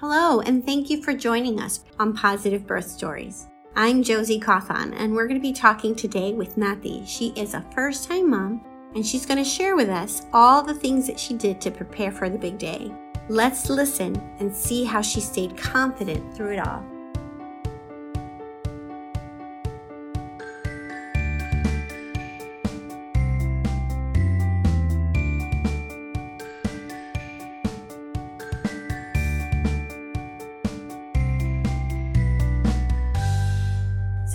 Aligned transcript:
Hello, 0.00 0.40
and 0.42 0.64
thank 0.64 0.90
you 0.90 1.02
for 1.02 1.12
joining 1.12 1.58
us 1.58 1.82
on 1.98 2.14
Positive 2.14 2.64
Birth 2.64 2.88
Stories. 2.88 3.48
I'm 3.74 4.04
Josie 4.04 4.38
Cawthon, 4.38 4.94
and 4.96 5.12
we're 5.12 5.26
going 5.26 5.40
to 5.40 5.42
be 5.42 5.52
talking 5.52 5.96
today 5.96 6.34
with 6.34 6.56
Nathy. 6.56 7.04
She 7.04 7.30
is 7.30 7.54
a 7.54 7.66
first 7.74 8.08
time 8.08 8.30
mom, 8.30 8.64
and 8.94 9.04
she's 9.04 9.26
going 9.26 9.42
to 9.42 9.50
share 9.50 9.74
with 9.74 9.88
us 9.88 10.22
all 10.32 10.62
the 10.62 10.72
things 10.72 11.08
that 11.08 11.18
she 11.18 11.34
did 11.34 11.60
to 11.60 11.72
prepare 11.72 12.12
for 12.12 12.30
the 12.30 12.38
big 12.38 12.58
day. 12.58 12.92
Let's 13.28 13.68
listen 13.68 14.14
and 14.38 14.54
see 14.54 14.84
how 14.84 15.02
she 15.02 15.20
stayed 15.20 15.56
confident 15.56 16.32
through 16.32 16.52
it 16.52 16.64
all. 16.64 16.86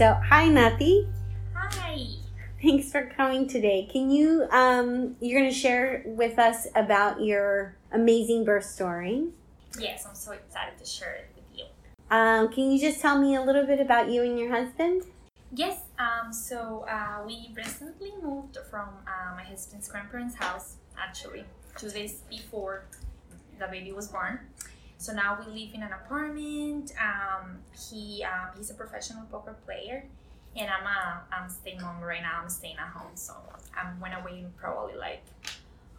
So, 0.03 0.20
hi, 0.27 0.49
Nathy. 0.49 1.07
Hi. 1.55 2.05
Thanks 2.61 2.91
for 2.91 3.05
coming 3.16 3.48
today. 3.48 3.88
Can 3.89 4.11
you, 4.11 4.45
um, 4.52 5.16
you're 5.21 5.39
going 5.39 5.49
to 5.49 5.57
share 5.57 6.03
with 6.05 6.38
us 6.38 6.67
about 6.75 7.21
your 7.21 7.77
amazing 7.89 8.44
birth 8.44 8.66
story. 8.66 9.30
Yes, 9.80 10.05
I'm 10.05 10.13
so 10.13 10.34
excited 10.34 10.77
to 10.77 10.85
share 10.85 11.13
it 11.13 11.30
with 11.38 11.45
you. 11.58 11.63
Um, 12.11 12.52
can 12.52 12.70
you 12.70 12.81
just 12.81 12.99
tell 12.99 13.17
me 13.17 13.35
a 13.35 13.41
little 13.41 13.66
bit 13.66 13.80
about 13.80 14.11
you 14.11 14.23
and 14.23 14.38
your 14.38 14.52
husband? 14.52 15.03
Yes, 15.53 15.84
um, 15.97 16.33
so 16.33 16.85
uh, 16.89 17.23
we 17.25 17.53
recently 17.55 18.11
moved 18.22 18.58
from 18.70 18.89
uh, 19.08 19.33
my 19.38 19.44
husband's 19.44 19.88
grandparents' 19.88 20.35
house, 20.35 20.75
actually, 20.99 21.45
two 21.77 21.89
days 21.89 22.23
before 22.30 22.83
the 23.58 23.67
baby 23.67 23.94
was 23.94 24.09
born. 24.09 24.41
So 25.03 25.12
now 25.12 25.38
we 25.38 25.52
live 25.52 25.73
in 25.73 25.84
an 25.84 25.91
apartment. 25.91 26.93
Um, 26.98 27.57
he 27.89 28.23
um, 28.23 28.55
he's 28.55 28.70
a 28.71 28.73
professional 28.73 29.25
poker 29.25 29.57
player, 29.66 30.05
and 30.55 30.69
I'm 30.69 30.88
a 30.88 31.23
I'm 31.30 31.50
staying 31.50 31.81
mom 31.81 32.00
right 32.02 32.22
now. 32.22 32.39
I'm 32.41 32.47
staying 32.47 32.78
at 32.78 32.88
home, 32.88 33.11
so 33.16 33.33
I'm 33.75 34.00
went 34.00 34.13
away 34.13 34.45
probably 34.55 34.95
like 34.95 35.25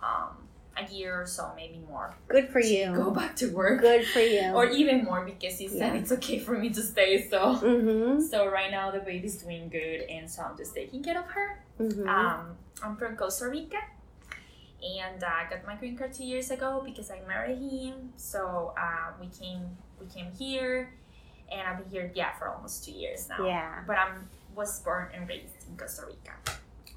um, 0.03 0.48
a 0.79 0.91
year 0.91 1.20
or 1.20 1.27
so, 1.27 1.53
maybe 1.55 1.83
more. 1.87 2.14
Good 2.29 2.48
for 2.48 2.61
you. 2.61 2.95
Go 2.95 3.11
back 3.11 3.37
to 3.37 3.53
work. 3.53 3.83
Good 3.83 4.06
for 4.06 4.20
you. 4.20 4.41
Or 4.55 4.64
even 4.70 5.05
more 5.05 5.23
because 5.23 5.59
he 5.59 5.69
said 5.69 5.92
Yeah. 5.92 6.01
it's 6.01 6.12
okay 6.12 6.39
for 6.39 6.57
me 6.57 6.70
to 6.70 6.83
stay. 6.83 7.29
So 7.29 7.57
mm-hmm. 7.57 8.23
so 8.23 8.48
right 8.48 8.70
now 8.70 8.91
the 8.91 9.01
baby's 9.01 9.36
doing 9.36 9.69
good, 9.69 10.01
and 10.09 10.31
so 10.31 10.41
I'm 10.45 10.57
just 10.57 10.75
taking 10.75 11.03
care 11.03 11.19
of 11.19 11.27
her. 11.27 11.62
Mm-hmm. 11.79 12.09
Um, 12.09 12.57
I'm 12.83 12.97
from 12.97 13.17
Costa 13.17 13.51
Rica, 13.51 13.83
and 14.85 15.23
uh, 15.23 15.27
I 15.27 15.49
got 15.51 15.67
my 15.67 15.77
green 15.77 15.97
card 15.97 16.13
two 16.13 16.25
years 16.25 16.51
ago 16.51 16.83
because 16.85 17.11
I 17.11 17.21
married 17.27 17.59
him. 17.59 18.13
So 18.17 18.75
uh, 18.79 19.13
we 19.21 19.29
came 19.29 19.63
we 20.01 20.07
came 20.07 20.31
here, 20.39 20.93
and 21.51 21.63
I've 21.67 21.79
been 21.79 21.91
here 21.91 22.13
yeah 22.15 22.33
for 22.39 22.49
almost 22.49 22.85
two 22.85 22.93
years 22.93 23.29
now. 23.29 23.45
yeah. 23.47 23.83
But 23.87 23.99
I'm 23.99 24.29
was 24.55 24.81
born 24.81 25.09
and 25.15 25.29
raised 25.29 25.67
in 25.69 25.77
Costa 25.77 26.07
Rica. 26.07 26.35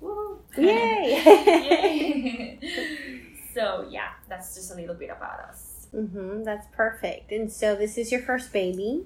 Woo! 0.01 0.39
Yay! 0.57 1.23
Yay! 1.25 2.59
so 3.53 3.87
yeah, 3.89 4.09
that's 4.29 4.53
just 4.55 4.71
a 4.71 4.75
little 4.75 4.93
bit 4.95 5.09
about 5.09 5.39
us. 5.49 5.87
mm-hmm. 5.95 6.43
That's 6.43 6.67
perfect. 6.75 7.31
And 7.31 7.51
so 7.51 7.75
this 7.75 7.97
is 7.97 8.11
your 8.11 8.21
first 8.21 8.53
baby. 8.53 9.05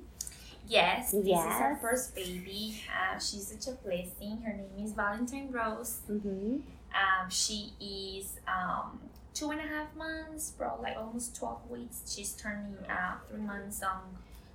Yes, 0.67 1.11
this 1.11 1.23
is 1.25 1.31
our 1.31 1.71
Yes. 1.73 1.81
first 1.81 2.15
baby. 2.15 2.81
Uh, 2.87 3.19
she's 3.19 3.47
such 3.47 3.67
a 3.73 3.77
blessing. 3.83 4.41
Her 4.45 4.53
name 4.53 4.85
is 4.85 4.93
Valentine 4.93 5.49
Rose. 5.51 5.99
Mm-hmm. 6.09 6.57
Um, 6.93 7.29
she 7.29 7.73
is 7.79 8.39
um, 8.47 8.99
two 9.33 9.51
and 9.51 9.59
a 9.59 9.63
half 9.63 9.95
months, 9.95 10.51
bro, 10.51 10.79
like 10.81 10.97
almost 10.97 11.35
12 11.35 11.69
weeks. 11.69 12.01
She's 12.13 12.33
turning 12.33 12.75
uh, 12.89 13.15
three 13.29 13.41
months 13.41 13.81
on 13.83 14.01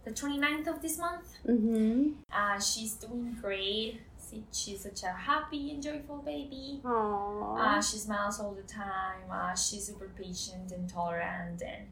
the 0.04 0.10
29th 0.12 0.68
of 0.68 0.82
this 0.82 0.98
month. 0.98 1.26
Mm-hmm. 1.46 2.12
Uh, 2.32 2.60
she's 2.60 2.94
doing 2.94 3.36
great. 3.40 4.00
See, 4.18 4.44
She's 4.52 4.80
such 4.82 5.02
a 5.04 5.12
happy 5.12 5.70
and 5.70 5.82
joyful 5.82 6.18
baby. 6.18 6.80
Aww. 6.84 7.60
Uh, 7.78 7.82
she 7.82 7.96
smiles 7.98 8.40
all 8.40 8.52
the 8.52 8.62
time. 8.62 9.22
Uh, 9.30 9.54
she's 9.54 9.86
super 9.86 10.10
patient 10.16 10.72
and 10.72 10.88
tolerant 10.88 11.62
and 11.62 11.86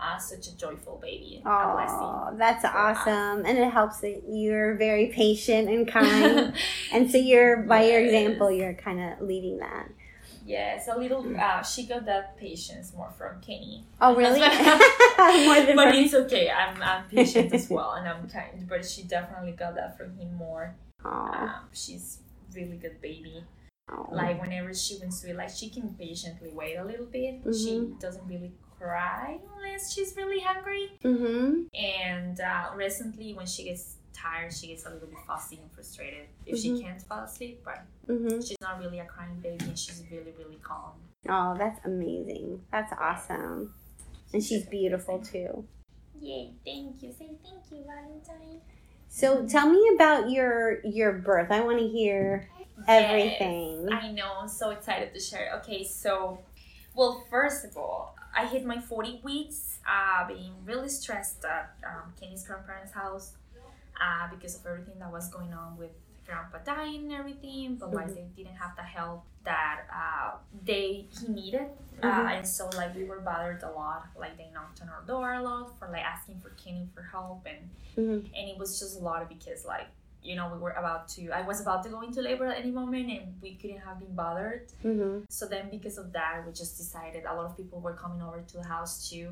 uh, 0.00 0.18
such 0.18 0.46
a 0.48 0.56
joyful 0.56 0.98
baby. 1.02 1.42
A 1.44 1.72
blessing. 1.72 1.96
Aw, 1.98 2.30
that's 2.36 2.64
us. 2.64 2.72
awesome. 2.74 3.44
And 3.46 3.58
it 3.58 3.70
helps 3.72 4.00
that 4.00 4.22
you're 4.28 4.74
very 4.74 5.06
patient 5.06 5.68
and 5.68 5.86
kind. 5.96 6.54
and 6.92 7.10
so 7.10 7.18
you're, 7.18 7.58
by 7.62 7.84
your 7.84 8.00
example, 8.00 8.50
you're 8.50 8.74
kind 8.74 9.00
of 9.00 9.20
leading 9.26 9.58
that. 9.58 9.88
Yes, 10.46 10.88
a 10.90 10.98
little. 10.98 11.26
Uh, 11.38 11.62
she 11.62 11.84
got 11.86 12.06
that 12.06 12.38
patience 12.38 12.94
more 12.96 13.10
from 13.18 13.38
Kenny. 13.42 13.84
Oh, 14.00 14.14
really? 14.16 14.40
More 15.46 15.60
than 15.66 15.76
but 15.76 15.88
from- 15.88 15.96
it's 15.96 16.14
okay. 16.14 16.50
I'm, 16.50 16.80
I'm 16.82 17.04
patient 17.10 17.52
as 17.52 17.68
well, 17.68 17.92
and 17.92 18.08
I'm 18.08 18.26
kind. 18.30 18.66
But 18.66 18.84
she 18.86 19.02
definitely 19.02 19.52
got 19.52 19.74
that 19.74 19.98
from 19.98 20.16
him 20.16 20.34
more. 20.36 20.74
Um, 21.04 21.50
she's 21.72 22.20
really 22.54 22.76
good 22.78 23.00
baby. 23.02 23.44
Aw. 23.90 24.06
Like 24.14 24.40
whenever 24.40 24.72
she 24.72 24.96
wants 24.98 25.20
to, 25.20 25.34
like 25.34 25.50
she 25.50 25.68
can 25.68 25.94
patiently 25.98 26.50
wait 26.54 26.76
a 26.76 26.84
little 26.84 27.06
bit. 27.06 27.40
She 27.54 27.72
Mhm. 27.80 28.00
doesn't 28.00 28.26
really 28.26 28.52
cry 28.78 29.38
unless 29.56 29.92
she's 29.92 30.14
really 30.16 30.40
hungry. 30.40 30.90
Mm-hmm. 31.04 31.62
And 31.74 32.40
uh, 32.40 32.70
recently, 32.74 33.34
when 33.34 33.46
she 33.46 33.64
gets 33.64 33.96
tired, 34.12 34.52
she 34.52 34.68
gets 34.68 34.84
a 34.86 34.90
little 34.90 35.08
bit 35.08 35.18
fussy 35.26 35.58
and 35.62 35.70
frustrated 35.72 36.26
if 36.46 36.56
Mhm. 36.58 36.62
she 36.62 36.82
can't 36.82 37.00
fall 37.02 37.24
asleep. 37.24 37.62
But 37.64 37.82
Mm-hmm. 38.08 38.40
she's 38.40 38.56
not 38.60 38.78
really 38.80 38.98
a 39.00 39.04
crying 39.04 39.38
baby, 39.40 39.64
and 39.66 39.78
she's 39.78 40.02
really, 40.10 40.32
really 40.38 40.58
calm. 40.62 40.92
Oh, 41.28 41.54
that's 41.58 41.84
amazing. 41.84 42.62
That's 42.72 42.92
awesome. 42.98 43.74
And 44.32 44.42
she's 44.42 44.64
beautiful 44.66 45.18
too. 45.20 45.64
Yay! 46.20 46.52
Thank 46.64 47.02
you. 47.02 47.12
Say 47.12 47.28
thank 47.44 47.62
you, 47.70 47.84
Valentine. 47.86 48.60
So 49.08 49.46
tell 49.46 49.68
me 49.70 49.90
about 49.94 50.30
your 50.30 50.84
your 50.84 51.12
birth. 51.12 51.50
I 51.50 51.60
want 51.60 51.78
to 51.78 51.88
hear 51.88 52.48
everything. 52.86 53.86
Yes, 53.88 54.02
I 54.04 54.12
know. 54.12 54.32
I'm 54.40 54.48
so 54.48 54.70
excited 54.70 55.14
to 55.14 55.20
share. 55.20 55.52
Okay, 55.60 55.84
so, 55.84 56.38
well, 56.94 57.24
first 57.30 57.64
of 57.64 57.76
all, 57.76 58.14
I 58.36 58.46
hit 58.46 58.64
my 58.64 58.80
40 58.80 59.20
weeks, 59.22 59.78
uh, 59.86 60.26
being 60.28 60.54
really 60.64 60.88
stressed 60.88 61.44
at 61.44 61.74
um, 61.86 62.12
Kenny's 62.20 62.44
grandparents' 62.46 62.92
house 62.92 63.32
uh, 64.00 64.28
because 64.30 64.56
of 64.56 64.66
everything 64.66 64.98
that 65.00 65.10
was 65.10 65.28
going 65.30 65.52
on 65.52 65.76
with 65.76 65.90
grandpa 66.26 66.58
dying 66.58 67.04
and 67.04 67.12
everything, 67.12 67.76
but 67.76 67.92
like 67.92 68.08
Mhm. 68.08 68.14
they 68.14 68.28
didn't 68.36 68.56
have 68.56 68.76
the 68.76 68.82
help 68.82 69.24
that 69.44 69.82
uh, 69.92 70.36
they 70.64 71.06
he 71.18 71.28
needed, 71.28 71.68
uh, 72.02 72.06
Mhm. 72.06 72.36
and 72.38 72.46
so 72.48 72.68
like 72.76 72.94
we 72.94 73.04
were 73.04 73.20
bothered 73.20 73.62
a 73.62 73.70
lot. 73.70 74.08
Like 74.16 74.36
they 74.36 74.50
knocked 74.52 74.82
on 74.82 74.88
our 74.90 75.02
door 75.06 75.32
a 75.32 75.42
lot 75.42 75.78
for 75.78 75.88
like 75.88 76.04
asking 76.04 76.40
for 76.40 76.50
Kenny 76.50 76.86
for 76.94 77.02
help 77.02 77.46
and 77.46 77.70
Mhm. 77.96 78.24
and 78.36 78.48
it 78.50 78.58
was 78.58 78.78
just 78.78 79.00
a 79.00 79.02
lot 79.02 79.26
because 79.28 79.64
like 79.64 79.88
you 80.22 80.34
know 80.36 80.50
we 80.52 80.58
were 80.58 80.72
about 80.72 81.08
to 81.08 81.30
i 81.30 81.42
was 81.42 81.60
about 81.60 81.82
to 81.84 81.88
go 81.88 82.00
into 82.02 82.20
labor 82.20 82.46
at 82.46 82.58
any 82.58 82.70
moment 82.70 83.08
and 83.10 83.34
we 83.40 83.54
couldn't 83.54 83.78
have 83.78 83.98
been 84.00 84.14
bothered 84.14 84.62
Mm-hmm. 84.84 85.24
so 85.30 85.46
then 85.46 85.70
because 85.70 85.96
of 85.98 86.12
that 86.12 86.42
we 86.46 86.52
just 86.52 86.76
decided 86.76 87.24
a 87.24 87.34
lot 87.34 87.46
of 87.46 87.56
people 87.56 87.80
were 87.80 87.94
coming 87.94 88.20
over 88.22 88.40
to 88.40 88.56
the 88.58 88.64
house 88.66 89.08
too 89.08 89.28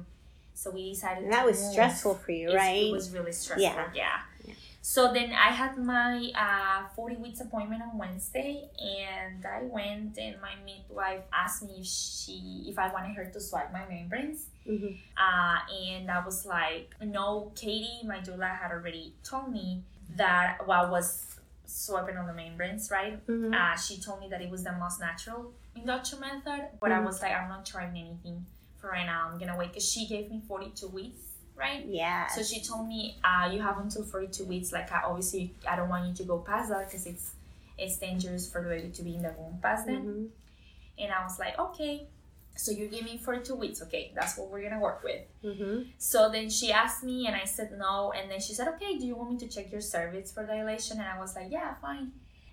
so 0.54 0.70
we 0.70 0.90
decided 0.90 1.24
And 1.24 1.32
that 1.32 1.44
was 1.44 1.60
move. 1.60 1.72
stressful 1.72 2.14
for 2.14 2.32
you, 2.32 2.54
right? 2.54 2.84
it 2.84 2.92
was 2.92 3.10
really 3.10 3.32
stressful 3.32 3.62
Yeah. 3.62 3.88
yeah, 3.94 4.18
Yeah. 4.46 4.54
so 4.80 5.12
then 5.12 5.32
i 5.32 5.50
had 5.50 5.76
my 5.76 6.30
uh, 6.34 6.88
40 6.94 7.16
weeks 7.16 7.40
appointment 7.40 7.82
on 7.82 7.98
wednesday 7.98 8.68
and 8.80 9.44
i 9.44 9.62
went 9.64 10.16
and 10.18 10.36
my 10.40 10.54
midwife 10.64 11.24
asked 11.32 11.62
me 11.64 11.74
if 11.80 11.86
she 11.86 12.64
if 12.70 12.78
i 12.78 12.90
wanted 12.92 13.14
her 13.16 13.26
to 13.26 13.40
swipe 13.40 13.72
my 13.72 13.84
membranes 13.88 14.46
Mm-hmm. 14.66 14.94
uh, 15.16 15.58
and 15.86 16.10
I 16.10 16.24
was 16.24 16.44
like, 16.44 16.92
no, 17.00 17.52
Katie, 17.54 18.00
my 18.04 18.18
doula 18.18 18.50
had 18.58 18.72
already 18.72 19.12
told 19.22 19.52
me 19.52 19.84
that 20.16 20.58
while 20.66 20.86
I 20.86 20.90
was 20.90 21.36
swiping 21.66 22.16
on 22.16 22.26
the 22.26 22.32
membranes, 22.32 22.90
right? 22.90 23.24
Mm-hmm. 23.26 23.52
Uh, 23.52 23.76
she 23.76 24.00
told 24.00 24.20
me 24.20 24.28
that 24.28 24.40
it 24.40 24.50
was 24.50 24.62
the 24.64 24.72
most 24.72 25.00
natural 25.00 25.52
induction 25.74 26.20
method, 26.20 26.68
but 26.80 26.92
I 26.92 26.98
Mhm. 27.00 27.04
was 27.06 27.20
like, 27.20 27.32
I'm 27.32 27.48
not 27.48 27.66
trying 27.66 27.96
anything 27.98 28.46
for 28.78 28.90
right 28.90 29.04
now. 29.06 29.28
I'm 29.30 29.38
gonna 29.38 29.56
wait 29.58 29.68
because 29.72 29.88
she 29.90 30.06
gave 30.06 30.30
me 30.30 30.40
42 30.46 30.88
weeks, 30.88 31.20
right? 31.56 31.84
yeah. 31.86 32.28
So 32.28 32.42
she 32.42 32.62
told 32.62 32.86
me, 32.88 33.18
uh, 33.24 33.50
you 33.52 33.60
have 33.60 33.78
until 33.78 34.04
42 34.04 34.44
weeks. 34.44 34.72
Like, 34.72 34.90
I, 34.92 35.02
obviously, 35.04 35.54
I 35.68 35.76
don't 35.76 35.88
want 35.88 36.06
you 36.08 36.14
to 36.14 36.24
go 36.24 36.38
past 36.38 36.70
that 36.70 36.86
because 36.88 37.06
it's 37.06 37.32
it's 37.78 37.98
dangerous 37.98 38.50
for 38.50 38.62
the 38.62 38.70
baby 38.70 38.88
to 38.90 39.02
be 39.02 39.16
in 39.16 39.22
the 39.22 39.34
womb 39.36 39.58
past 39.60 39.84
then. 39.86 40.02
Mhm. 40.06 40.28
And 41.04 41.12
I 41.12 41.22
was 41.24 41.38
like, 41.38 41.58
okay. 41.58 42.06
So 42.56 42.72
you 42.72 42.88
give 42.88 43.04
me 43.04 43.18
42 43.18 43.54
weeks, 43.54 43.82
okay? 43.82 44.12
That's 44.14 44.36
what 44.38 44.50
we're 44.50 44.62
gonna 44.62 44.80
work 44.80 45.02
with. 45.04 45.22
Mhm. 45.44 45.92
So 45.98 46.30
then 46.30 46.48
she 46.50 46.72
asked 46.72 47.02
me, 47.04 47.26
and 47.26 47.36
I 47.36 47.44
said 47.44 47.70
no. 47.78 48.12
And 48.12 48.30
then 48.30 48.40
she 48.40 48.52
said, 48.54 48.68
"Okay, 48.74 48.98
do 48.98 49.06
you 49.06 49.14
want 49.16 49.30
me 49.32 49.38
to 49.38 49.48
check 49.48 49.70
your 49.70 49.80
cervix 49.80 50.32
for 50.32 50.44
dilation?" 50.46 50.98
And 50.98 51.08
I 51.08 51.18
was 51.18 51.34
like, 51.36 51.50
"Yeah, 51.50 51.74
fine." 51.74 52.12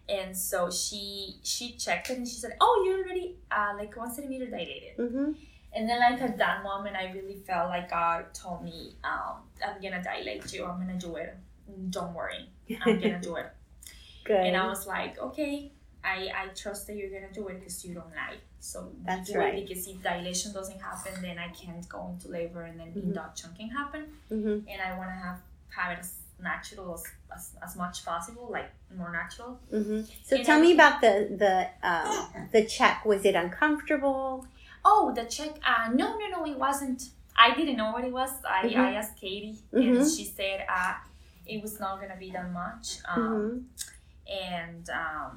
And 0.09 0.35
so 0.37 0.69
she 0.69 1.39
she 1.43 1.65
checked 1.77 2.09
it, 2.09 2.17
and 2.17 2.27
she 2.27 2.35
said, 2.35 2.55
"Oh, 2.59 2.83
you're 2.85 2.99
already 3.05 3.37
uh, 3.51 3.73
like 3.77 3.95
one 3.95 4.13
centimeter 4.13 4.47
dilated." 4.47 4.97
Mhm. 4.97 5.35
And 5.75 5.89
then 5.89 5.99
like 5.99 6.21
at 6.21 6.37
that 6.37 6.63
moment, 6.63 6.95
I 6.95 7.11
really 7.13 7.37
felt 7.47 7.69
like 7.69 7.89
God 7.89 8.33
told 8.33 8.63
me, 8.63 8.97
um, 9.03 9.33
"I'm 9.65 9.81
gonna 9.81 10.03
dilate 10.03 10.51
you. 10.53 10.65
I'm 10.65 10.79
gonna 10.79 10.99
do 10.99 11.15
it. 11.15 11.35
Don't 11.89 12.13
worry, 12.13 12.49
I'm 12.85 12.99
gonna 12.99 13.21
do 13.21 13.37
it." 13.37 13.47
Good. 14.25 14.45
And 14.47 14.55
I 14.57 14.67
was 14.67 14.85
like, 14.85 15.17
"Okay." 15.19 15.71
I, 16.05 16.29
I 16.35 16.47
trust 16.49 16.87
that 16.87 16.97
you're 16.97 17.09
gonna 17.09 17.31
do 17.31 17.47
it 17.47 17.59
because 17.59 17.85
you 17.85 17.93
don't 17.95 18.13
lie. 18.13 18.35
So 18.71 18.77
That's 19.05 19.35
right. 19.35 19.67
Because 19.67 19.85
if 19.87 20.01
dilation 20.01 20.53
doesn't 20.53 20.79
happen, 20.89 21.13
then 21.21 21.37
I 21.37 21.49
can't 21.49 21.85
go 21.89 22.01
into 22.11 22.29
labor, 22.37 22.61
and 22.69 22.79
then 22.79 22.89
Mhm. 22.93 23.03
induction 23.09 23.49
can 23.59 23.69
happen. 23.79 24.03
Mm-hmm. 24.31 24.57
And 24.71 24.79
I 24.87 24.97
want 24.99 25.09
to 25.15 25.17
have 25.25 25.39
have 25.77 25.89
it 25.95 25.99
as 26.05 26.11
natural 26.49 26.87
as, 26.97 27.03
as, 27.35 27.43
as 27.65 27.75
much 27.83 28.05
possible, 28.05 28.45
like 28.57 28.69
more 28.99 29.11
natural. 29.11 29.51
Mm-hmm. 29.77 29.99
So 30.27 30.35
And 30.37 30.45
tell 30.45 30.59
I- 30.59 30.65
me 30.65 30.71
about 30.77 30.95
the 31.05 31.13
the 31.43 31.53
um, 31.89 32.47
the 32.55 32.63
check. 32.75 32.95
Was 33.11 33.21
it 33.29 33.35
uncomfortable? 33.43 34.47
Oh, 34.85 35.03
the 35.17 35.25
check. 35.35 35.51
Uh, 35.71 35.89
no, 36.01 36.07
no, 36.21 36.25
no, 36.35 36.39
it 36.53 36.57
wasn't. 36.67 36.99
I 37.45 37.47
didn't 37.57 37.77
know 37.81 37.91
what 37.95 38.03
it 38.09 38.13
was. 38.21 38.31
I. 38.59 38.61
I 38.87 38.91
asked 39.01 39.17
Katie, 39.23 39.57
and 39.73 39.97
Mhm. 39.97 40.15
she 40.17 40.23
said 40.37 40.57
uh, 40.77 40.93
it 41.53 41.59
was 41.65 41.75
not 41.83 41.93
gonna 42.01 42.19
be 42.25 42.29
that 42.37 42.49
much. 42.63 42.85
Um, 43.11 43.21
Mm-hmm. 43.23 43.57
and 44.51 44.89
um, 45.03 45.31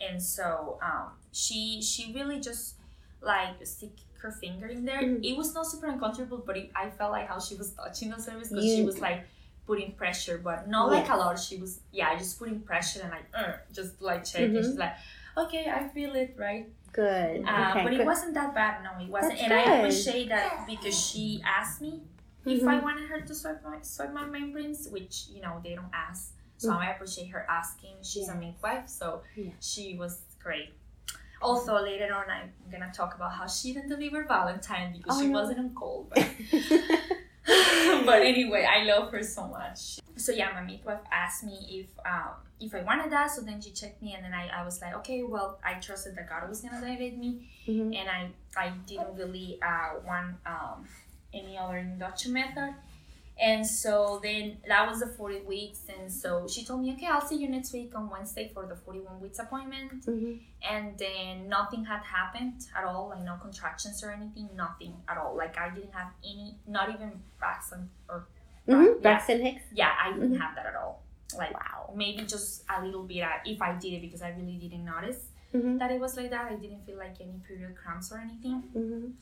and 0.00 0.22
so 0.22 0.78
um, 0.82 1.10
she 1.32 1.80
she 1.82 2.12
really 2.12 2.40
just 2.40 2.74
like 3.20 3.64
stick 3.66 3.92
her 4.20 4.30
finger 4.30 4.66
in 4.66 4.84
there. 4.84 5.02
Mhm. 5.02 5.24
It 5.24 5.36
was 5.36 5.54
not 5.54 5.66
super 5.66 5.86
uncomfortable, 5.86 6.42
but 6.46 6.56
it, 6.56 6.70
I 6.74 6.90
felt 6.90 7.12
like 7.12 7.28
how 7.28 7.38
she 7.40 7.54
was 7.56 7.72
touching 7.72 8.10
the 8.10 8.18
surface 8.20 8.48
because 8.48 8.64
she 8.64 8.82
was 8.82 8.98
like 9.00 9.24
putting 9.66 9.92
pressure, 9.92 10.38
but 10.38 10.68
not 10.68 10.90
like 10.90 11.08
a 11.08 11.16
lot. 11.16 11.38
She 11.38 11.56
was 11.58 11.80
yeah, 11.92 12.16
just 12.18 12.38
putting 12.38 12.60
pressure 12.60 13.00
and 13.02 13.10
like 13.10 13.26
uh, 13.34 13.52
just 13.72 14.00
like 14.00 14.24
checking. 14.24 14.52
Mhm. 14.54 14.64
She's 14.64 14.76
like, 14.78 14.94
okay, 15.36 15.70
I 15.70 15.88
feel 15.88 16.14
it, 16.14 16.34
right? 16.38 16.68
Good. 16.92 17.44
Uh, 17.44 17.70
okay. 17.70 17.82
but 17.84 17.92
it 17.92 18.04
wasn't 18.04 18.34
that 18.34 18.54
bad. 18.54 18.84
No, 18.84 19.02
it 19.04 19.10
wasn't, 19.10 19.32
That's 19.32 19.42
and 19.42 19.52
I 19.52 19.64
good. 19.64 19.78
appreciate 19.80 20.28
that 20.28 20.66
because 20.66 20.94
she 20.98 21.42
asked 21.44 21.80
me 21.80 22.02
if 22.46 22.62
I 22.62 22.76
Mhm. 22.78 22.82
wanted 22.82 23.08
her 23.08 23.20
to 23.22 23.34
swipe 23.34 23.64
my 23.64 23.78
swipe 23.82 24.12
my 24.12 24.26
membranes, 24.26 24.88
which 24.88 25.26
you 25.32 25.40
know 25.40 25.60
they 25.64 25.74
don't 25.74 25.90
ask. 25.92 26.33
So 26.58 26.70
Mm. 26.70 26.76
I 26.78 26.90
appreciate 26.92 27.28
her 27.28 27.44
asking. 27.48 27.96
She's 28.02 28.28
a 28.28 28.34
midwife, 28.34 28.88
so 28.88 29.22
Yeah. 29.36 29.50
she 29.60 29.96
was 29.96 30.22
great. 30.42 30.72
Also, 31.42 31.74
later 31.82 32.14
on, 32.14 32.30
I'm 32.30 32.52
gonna 32.70 32.92
talk 32.92 33.14
about 33.14 33.32
how 33.32 33.46
she 33.46 33.74
didn't 33.74 33.90
deliver 33.90 34.24
Valentine 34.24 34.92
because 34.96 35.18
Oh, 35.18 35.20
she 35.20 35.26
no. 35.28 35.40
wasn't 35.40 35.58
on 35.58 35.74
call. 35.74 36.06
But, 36.08 36.26
but 38.06 38.22
anyway, 38.22 38.64
I 38.70 38.84
love 38.84 39.10
her 39.12 39.22
so 39.22 39.46
much. 39.48 39.98
So 40.16 40.32
yeah, 40.32 40.52
my 40.54 40.62
midwife 40.62 41.00
asked 41.12 41.44
me 41.44 41.58
if 41.70 41.88
um, 42.06 42.34
if 42.60 42.74
I 42.74 42.82
wanted 42.82 43.10
that. 43.12 43.30
So 43.30 43.42
then 43.42 43.60
she 43.60 43.70
checked 43.72 44.00
me, 44.00 44.14
and 44.14 44.24
then 44.24 44.32
I, 44.32 44.48
I 44.48 44.64
was 44.64 44.80
like, 44.80 44.94
okay, 44.98 45.22
well, 45.22 45.58
I 45.62 45.74
trusted 45.74 46.14
that 46.16 46.28
God 46.28 46.48
was 46.48 46.60
gonna 46.62 46.80
dilate 46.80 47.18
me 47.18 47.50
Mhm. 47.66 47.94
and 47.94 48.08
I 48.08 48.30
I 48.56 48.70
didn't 48.86 49.14
really 49.16 49.58
uh, 49.60 49.98
want 50.06 50.36
um, 50.46 50.86
any 51.34 51.58
other 51.58 51.76
induction 51.78 52.32
method. 52.32 52.74
And 53.40 53.66
so 53.66 54.20
then 54.22 54.58
that 54.68 54.88
was 54.88 55.00
the 55.00 55.08
40 55.08 55.40
weeks. 55.40 55.80
And 55.88 56.10
so 56.10 56.46
she 56.48 56.64
told 56.64 56.82
me, 56.82 56.92
okay, 56.92 57.06
I'll 57.06 57.20
see 57.26 57.34
you 57.36 57.48
next 57.48 57.72
week 57.72 57.92
on 57.96 58.08
Wednesday 58.08 58.50
for 58.54 58.64
the 58.66 58.76
41 58.76 59.20
weeks 59.20 59.38
appointment. 59.40 60.06
Mhm. 60.06 60.40
And 60.70 60.96
then 60.98 61.48
nothing 61.48 61.84
had 61.84 62.02
happened 62.02 62.66
at 62.76 62.84
all, 62.84 63.08
like 63.08 63.24
no 63.24 63.36
contractions 63.42 64.04
or 64.04 64.10
anything, 64.12 64.48
nothing 64.54 64.94
at 65.08 65.18
all. 65.18 65.34
Like 65.36 65.58
I 65.58 65.70
didn't 65.74 65.92
have 65.92 66.12
any, 66.22 66.58
not 66.68 66.90
even 66.90 67.20
Braxton 67.40 67.90
or, 68.08 68.28
Mhm. 68.68 68.86
Yeah. 68.86 69.00
Braxton 69.02 69.40
Hicks. 69.42 69.64
yeah, 69.72 69.92
I 70.00 70.12
didn't 70.12 70.34
Mhm. 70.34 70.40
have 70.40 70.54
that 70.54 70.66
at 70.66 70.76
all. 70.76 71.02
Like 71.36 71.54
Wow. 71.54 71.92
maybe 71.96 72.22
just 72.24 72.64
a 72.70 72.84
little 72.84 73.02
bit 73.02 73.22
uh, 73.22 73.38
if 73.44 73.60
I 73.60 73.74
did 73.76 73.94
it 73.94 74.00
because 74.02 74.22
I 74.22 74.28
really 74.30 74.58
didn't 74.58 74.84
notice 74.84 75.28
Mhm. 75.52 75.80
that 75.80 75.90
it 75.90 76.00
was 76.00 76.16
like 76.16 76.30
that. 76.30 76.52
I 76.52 76.54
didn't 76.54 76.86
feel 76.86 76.98
like 76.98 77.20
any 77.20 77.40
period 77.48 77.74
cramps 77.76 78.12
or 78.12 78.18
anything. 78.18 78.62
Mhm. 78.74 79.12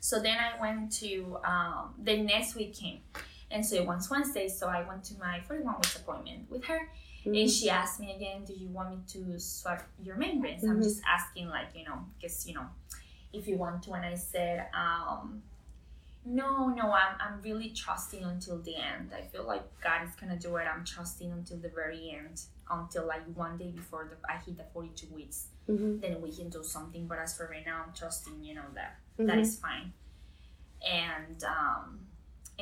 So 0.00 0.18
then 0.18 0.38
I 0.38 0.58
went 0.58 0.92
to 1.00 1.36
um, 1.44 1.94
the 2.02 2.16
next 2.22 2.54
week 2.54 2.72
came, 2.74 3.02
and 3.50 3.64
so 3.64 3.76
it 3.76 3.86
was 3.86 4.08
Wednesday. 4.10 4.48
So 4.48 4.68
I 4.68 4.86
went 4.86 5.04
to 5.04 5.18
my 5.18 5.40
41 5.40 5.76
weeks 5.76 5.96
appointment 5.96 6.50
with 6.50 6.64
her, 6.64 6.90
Mhm. 7.24 7.40
and 7.42 7.50
she 7.50 7.68
asked 7.70 8.00
me 8.00 8.14
again, 8.14 8.44
"Do 8.44 8.54
you 8.54 8.68
want 8.68 8.90
me 8.90 8.98
to 9.08 9.38
swap 9.40 9.82
your 10.02 10.16
membranes?" 10.16 10.64
I'm 10.64 10.78
Mhm. 10.80 10.82
just 10.82 11.02
asking, 11.06 11.48
like 11.48 11.74
you 11.74 11.84
know, 11.84 12.06
because 12.18 12.46
you 12.46 12.54
know, 12.54 12.66
if 13.32 13.46
you 13.48 13.56
want 13.56 13.82
to. 13.84 13.92
And 13.92 14.04
I 14.04 14.14
said, 14.14 14.68
um, 14.74 15.42
"No, 16.24 16.68
no, 16.68 16.92
I'm 16.92 17.16
I'm 17.20 17.42
really 17.42 17.70
trusting 17.70 18.22
until 18.24 18.58
the 18.62 18.76
end. 18.76 19.12
I 19.14 19.22
feel 19.22 19.44
like 19.44 19.64
God 19.80 20.06
is 20.08 20.14
gonna 20.16 20.38
do 20.38 20.56
it. 20.56 20.64
I'm 20.66 20.84
trusting 20.84 21.30
until 21.32 21.58
the 21.58 21.68
very 21.70 22.10
end, 22.10 22.42
until 22.70 23.06
like 23.06 23.24
one 23.34 23.56
day 23.56 23.70
before 23.70 24.04
the, 24.10 24.16
I 24.32 24.36
hit 24.38 24.56
the 24.56 24.64
42 24.72 25.12
weeks." 25.14 25.48
Mhm. 25.68 26.00
then 26.00 26.20
we 26.20 26.34
can 26.34 26.48
do 26.50 26.62
something. 26.64 27.06
But 27.06 27.18
as 27.20 27.36
for 27.36 27.46
right 27.46 27.64
now, 27.64 27.84
I'm 27.86 27.92
trusting, 27.92 28.42
you 28.44 28.54
know, 28.54 28.68
that 28.74 28.98
that 29.18 29.38
is 29.38 29.58
fine. 29.58 29.92
And 30.82 31.42
um 31.44 32.06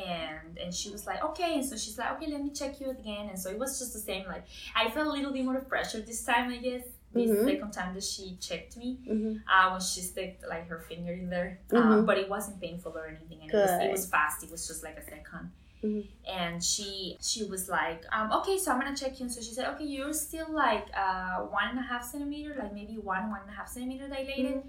and 0.06 0.58
and 0.58 0.74
she 0.74 0.90
was 0.90 1.06
like, 1.06 1.22
okay. 1.24 1.54
And 1.54 1.64
so 1.64 1.76
she's 1.76 1.98
like, 1.98 2.10
okay, 2.12 2.30
let 2.30 2.42
me 2.42 2.50
check 2.50 2.80
you 2.80 2.90
again. 2.90 3.28
And 3.30 3.38
so 3.38 3.50
it 3.50 3.58
was 3.58 3.78
just 3.78 3.92
the 3.92 3.98
same. 4.10 4.24
Like 4.26 4.44
I 4.76 4.90
felt 4.90 5.06
a 5.08 5.10
little 5.10 5.32
bit 5.32 5.44
more 5.44 5.56
of 5.56 5.68
pressure 5.68 6.00
this 6.00 6.24
time, 6.24 6.50
I 6.50 6.58
guess. 6.58 6.84
This 7.12 7.30
Mhm. 7.30 7.44
second 7.46 7.70
time 7.72 7.94
that 7.94 8.04
she 8.04 8.36
checked 8.48 8.76
me, 8.76 8.98
Mhm. 9.08 9.42
uh, 9.50 9.70
when 9.70 9.80
she 9.80 10.02
stuck 10.02 10.32
like 10.46 10.68
her 10.68 10.78
finger 10.78 11.12
in 11.12 11.30
there, 11.30 11.58
uh, 11.72 11.76
Mhm. 11.76 12.06
but 12.06 12.18
it 12.18 12.28
wasn't 12.28 12.60
painful 12.60 12.92
or 12.98 13.06
anything. 13.06 13.40
And 13.42 13.50
it 13.50 13.56
was, 13.56 13.70
it 13.86 13.90
was 13.90 14.06
fast. 14.14 14.44
It 14.44 14.50
was 14.50 14.66
just 14.68 14.84
like 14.84 14.98
a 14.98 15.02
second. 15.02 15.50
Mhm. 15.82 16.06
And 16.26 16.62
she 16.62 17.16
she 17.30 17.44
was 17.44 17.68
like, 17.68 18.02
um, 18.12 18.30
okay, 18.38 18.58
so 18.58 18.72
I'm 18.72 18.78
gonna 18.80 18.94
check 18.96 19.18
you. 19.18 19.24
And 19.26 19.32
so 19.32 19.40
she 19.40 19.52
said, 19.56 19.66
okay, 19.74 19.84
you're 19.84 20.12
still 20.12 20.50
like 20.52 20.86
uh, 21.04 21.36
one 21.60 21.68
and 21.72 21.78
a 21.78 21.82
half 21.90 22.04
centimeter, 22.04 22.54
like 22.62 22.74
maybe 22.74 22.98
one 22.98 23.30
one 23.30 23.40
and 23.44 23.50
a 23.50 23.54
half 23.54 23.68
centimeter 23.68 24.06
dilated. 24.08 24.62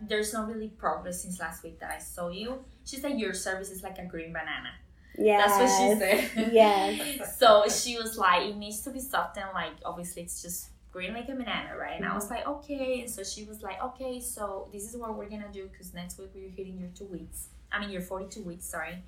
There's 0.00 0.32
not 0.32 0.48
really 0.48 0.68
progress 0.84 1.22
since 1.22 1.38
last 1.38 1.62
week 1.62 1.78
that 1.80 1.90
I 1.90 1.98
saw 1.98 2.28
you. 2.30 2.64
She 2.84 2.96
said 2.96 3.18
your 3.18 3.34
cervix 3.34 3.70
is 3.70 3.82
like 3.82 3.98
a 3.98 4.04
green 4.04 4.32
banana. 4.32 4.70
Yeah. 5.18 5.38
That's 5.46 5.58
what 5.58 5.68
she 5.68 5.98
said. 5.98 6.52
Yes. 6.52 7.38
so 7.38 7.64
she 7.68 7.96
was 7.98 8.16
like, 8.16 8.48
it 8.48 8.56
needs 8.56 8.80
to 8.82 8.90
be 8.90 9.00
softened. 9.00 9.46
Like 9.54 9.72
obviously, 9.84 10.22
it's 10.22 10.42
just 10.42 10.70
green 10.90 11.12
like 11.14 11.28
a 11.28 11.34
banana, 11.34 11.76
right? 11.78 11.96
And 11.96 12.06
I 12.06 12.14
was 12.14 12.30
like, 12.30 12.46
okay. 12.46 13.00
And 13.02 13.10
so 13.10 13.22
she 13.22 13.44
was 13.44 13.62
like, 13.62 13.82
okay, 13.82 14.20
so 14.20 14.68
this 14.72 14.88
is 14.88 14.96
what 14.96 15.16
we're 15.16 15.28
gonna 15.28 15.52
do 15.52 15.68
because 15.70 15.94
next 15.94 16.18
week 16.18 16.30
we're 16.34 16.50
hitting 16.50 16.78
your 16.78 16.90
two 16.94 17.06
weeks. 17.06 17.48
I 17.70 17.80
mean, 17.80 17.90
your 17.90 18.02
forty-two 18.02 18.42
weeks. 18.42 18.66
Sorry. 18.66 19.02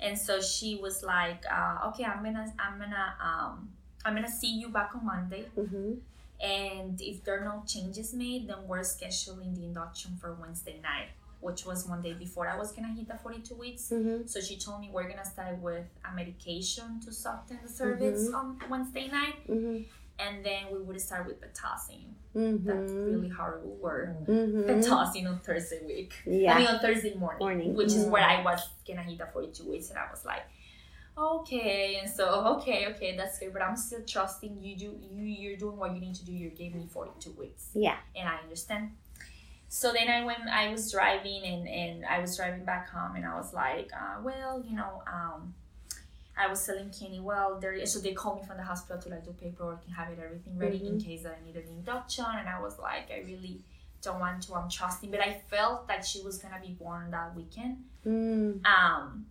And 0.00 0.18
so 0.18 0.40
she 0.40 0.76
was 0.76 1.02
like, 1.02 1.44
uh, 1.50 1.88
okay, 1.88 2.04
I'm 2.04 2.22
gonna, 2.22 2.52
I'm 2.58 2.78
gonna, 2.78 3.14
um, 3.22 3.70
I'm 4.04 4.14
gonna 4.14 4.30
see 4.30 4.52
you 4.52 4.68
back 4.68 4.90
on 4.94 5.06
Monday. 5.06 5.46
Mhm. 5.56 5.98
And 6.40 7.00
if 7.00 7.24
there 7.24 7.40
are 7.40 7.44
no 7.44 7.62
changes 7.66 8.12
made, 8.12 8.48
then 8.48 8.66
we're 8.66 8.80
scheduling 8.80 9.54
the 9.54 9.64
induction 9.64 10.16
for 10.20 10.34
Wednesday 10.34 10.78
night, 10.82 11.08
which 11.44 11.66
was 11.66 11.86
one 11.86 12.00
day 12.00 12.14
before 12.14 12.48
I 12.48 12.56
was 12.56 12.72
gonna 12.72 12.92
hit 12.98 13.06
the 13.06 13.18
42 13.18 13.54
weeks. 13.54 13.90
Mhm. 13.90 14.28
So 14.28 14.40
she 14.40 14.56
told 14.58 14.80
me 14.80 14.88
we're 14.90 15.08
gonna 15.12 15.24
start 15.36 15.58
with 15.60 15.86
a 16.08 16.14
medication 16.14 17.00
to 17.04 17.12
soften 17.12 17.58
the 17.62 17.68
cervix 17.68 18.16
Mhm. 18.22 18.34
on 18.34 18.46
Wednesday 18.70 19.06
night, 19.08 19.46
Mhm. 19.46 19.84
and 20.18 20.44
then 20.44 20.62
we 20.72 20.78
would 20.86 21.00
start 21.00 21.26
with 21.26 21.38
pitocin. 21.42 22.14
Mhm. 22.34 22.64
That 22.64 22.76
really 23.10 23.28
horrible 23.28 23.76
word. 23.76 24.16
Mhm. 24.26 24.64
Pitocin 24.70 25.28
on 25.30 25.38
Thursday 25.40 25.80
week. 25.86 26.12
Yeah. 26.26 26.54
I 26.54 26.58
mean 26.58 26.66
on 26.68 26.80
Thursday 26.80 27.14
morning, 27.14 27.40
Morning. 27.40 27.74
which 27.74 27.92
is 27.92 28.06
where 28.06 28.24
I 28.24 28.42
was 28.42 28.60
gonna 28.86 29.02
hit 29.02 29.18
the 29.18 29.26
42 29.26 29.68
weeks, 29.70 29.90
and 29.90 29.98
I 29.98 30.10
was 30.10 30.24
like, 30.24 30.44
okay, 31.16 31.96
and 32.00 32.10
so 32.10 32.24
okay, 32.56 32.88
okay, 32.92 33.16
that's 33.16 33.38
good, 33.38 33.52
but 33.52 33.62
I'm 33.62 33.76
still 33.76 34.02
trusting 34.04 34.62
you. 34.62 34.76
Do 34.76 34.84
you? 34.86 35.22
You're 35.42 35.56
doing 35.64 35.76
what 35.76 35.94
you 35.94 36.00
need 36.00 36.14
to 36.16 36.24
do. 36.24 36.32
You 36.32 36.50
gave 36.50 36.74
me 36.74 36.86
42 36.86 37.32
weeks 37.32 37.70
Yeah. 37.74 37.98
and 38.16 38.28
I 38.28 38.36
understand. 38.38 38.96
So 39.68 39.92
then 39.92 40.08
I 40.08 40.24
went, 40.24 40.40
I 40.48 40.70
was 40.70 40.90
driving 40.92 41.42
and, 41.44 41.68
and 41.68 42.04
I 42.06 42.20
was 42.20 42.36
driving 42.36 42.64
back 42.64 42.88
home 42.90 43.16
and 43.16 43.26
I 43.26 43.36
was 43.36 43.52
like, 43.52 43.90
uh, 43.92 44.20
well, 44.22 44.62
you 44.68 44.76
know, 44.76 45.02
um, 45.06 45.54
I 46.36 46.46
was 46.48 46.64
telling 46.64 46.90
Kenny, 46.90 47.20
well, 47.20 47.58
there, 47.60 47.84
so 47.86 47.98
they 47.98 48.12
called 48.12 48.40
me 48.40 48.46
from 48.46 48.56
the 48.56 48.62
hospital 48.62 49.00
to 49.02 49.08
like 49.08 49.24
do 49.24 49.32
paperwork 49.32 49.80
and 49.86 49.94
have 49.96 50.08
it 50.10 50.18
everything 50.24 50.58
ready 50.58 50.86
in 50.86 51.00
case 51.00 51.22
that 51.22 51.38
I 51.40 51.46
needed 51.46 51.64
an 51.66 51.74
induction. 51.78 52.24
And 52.38 52.48
I 52.48 52.60
was 52.60 52.78
like, 52.78 53.10
I 53.10 53.20
really 53.26 53.60
don't 54.02 54.20
want 54.20 54.42
to, 54.44 54.54
I'm 54.54 54.68
trusting, 54.70 55.10
but 55.10 55.20
I 55.20 55.42
felt 55.50 55.88
that 55.88 56.04
she 56.06 56.22
was 56.22 56.38
going 56.38 56.54
to 56.54 56.60
be 56.60 56.74
born 56.74 57.10
that 57.10 57.34
weekend. 57.34 57.84
Mm. 58.06 58.64
Um, 58.66 59.26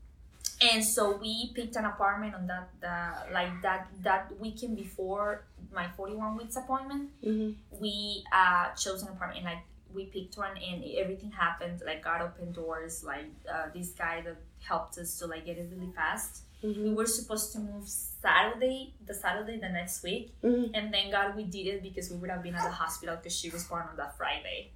and 0.62 0.84
so 0.84 1.18
we 1.18 1.52
picked 1.54 1.76
an 1.76 1.86
apartment 1.86 2.36
on 2.36 2.48
that, 2.48 2.70
the, 2.82 3.34
like 3.34 3.62
that, 3.62 3.88
that 4.02 4.32
weekend 4.40 4.76
before 4.76 5.44
my 5.74 5.88
41 5.98 6.38
weeks 6.38 6.56
appointment 6.56 7.10
Mhm. 7.26 7.56
we 7.80 8.24
uh 8.32 8.70
chose 8.76 9.02
an 9.02 9.08
apartment 9.08 9.38
and 9.40 9.46
like 9.46 9.64
we 9.94 10.06
picked 10.06 10.38
one 10.38 10.56
and 10.58 10.84
everything 11.04 11.32
happened 11.32 11.82
like 11.86 12.04
God 12.04 12.22
opened 12.22 12.54
doors 12.56 13.04
like 13.04 13.26
uh, 13.54 13.68
this 13.74 13.90
guy 13.92 14.22
that 14.22 14.38
helped 14.62 14.98
us 14.98 15.18
to 15.20 15.28
like 15.28 15.46
get 15.46 15.58
it 15.58 15.70
really 15.74 15.92
fast 15.94 16.44
we 16.64 16.70
Mhm. 16.74 16.96
were 16.96 17.06
supposed 17.06 17.52
to 17.54 17.60
move 17.60 17.86
Saturday 17.88 18.94
the 19.06 19.14
Saturday 19.14 19.58
the 19.60 19.70
next 19.70 20.02
week 20.04 20.34
Mhm. 20.44 20.72
and 20.74 20.92
thank 20.92 21.12
God 21.12 21.36
we 21.36 21.44
did 21.44 21.68
it 21.74 21.84
because 21.84 22.10
we 22.12 22.18
would 22.18 22.30
have 22.30 22.42
been 22.44 22.56
at 22.56 22.64
the 22.64 22.72
hospital 22.84 23.16
because 23.18 23.36
she 23.42 23.50
was 23.50 23.64
born 23.66 23.84
on 23.92 23.96
that 23.98 24.18
Friday 24.18 24.72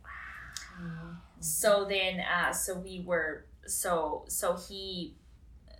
so 1.40 1.86
then 1.86 2.20
uh 2.20 2.52
so 2.52 2.78
we 2.80 3.02
were 3.06 3.46
so 3.66 4.26
so 4.28 4.56
he 4.56 5.16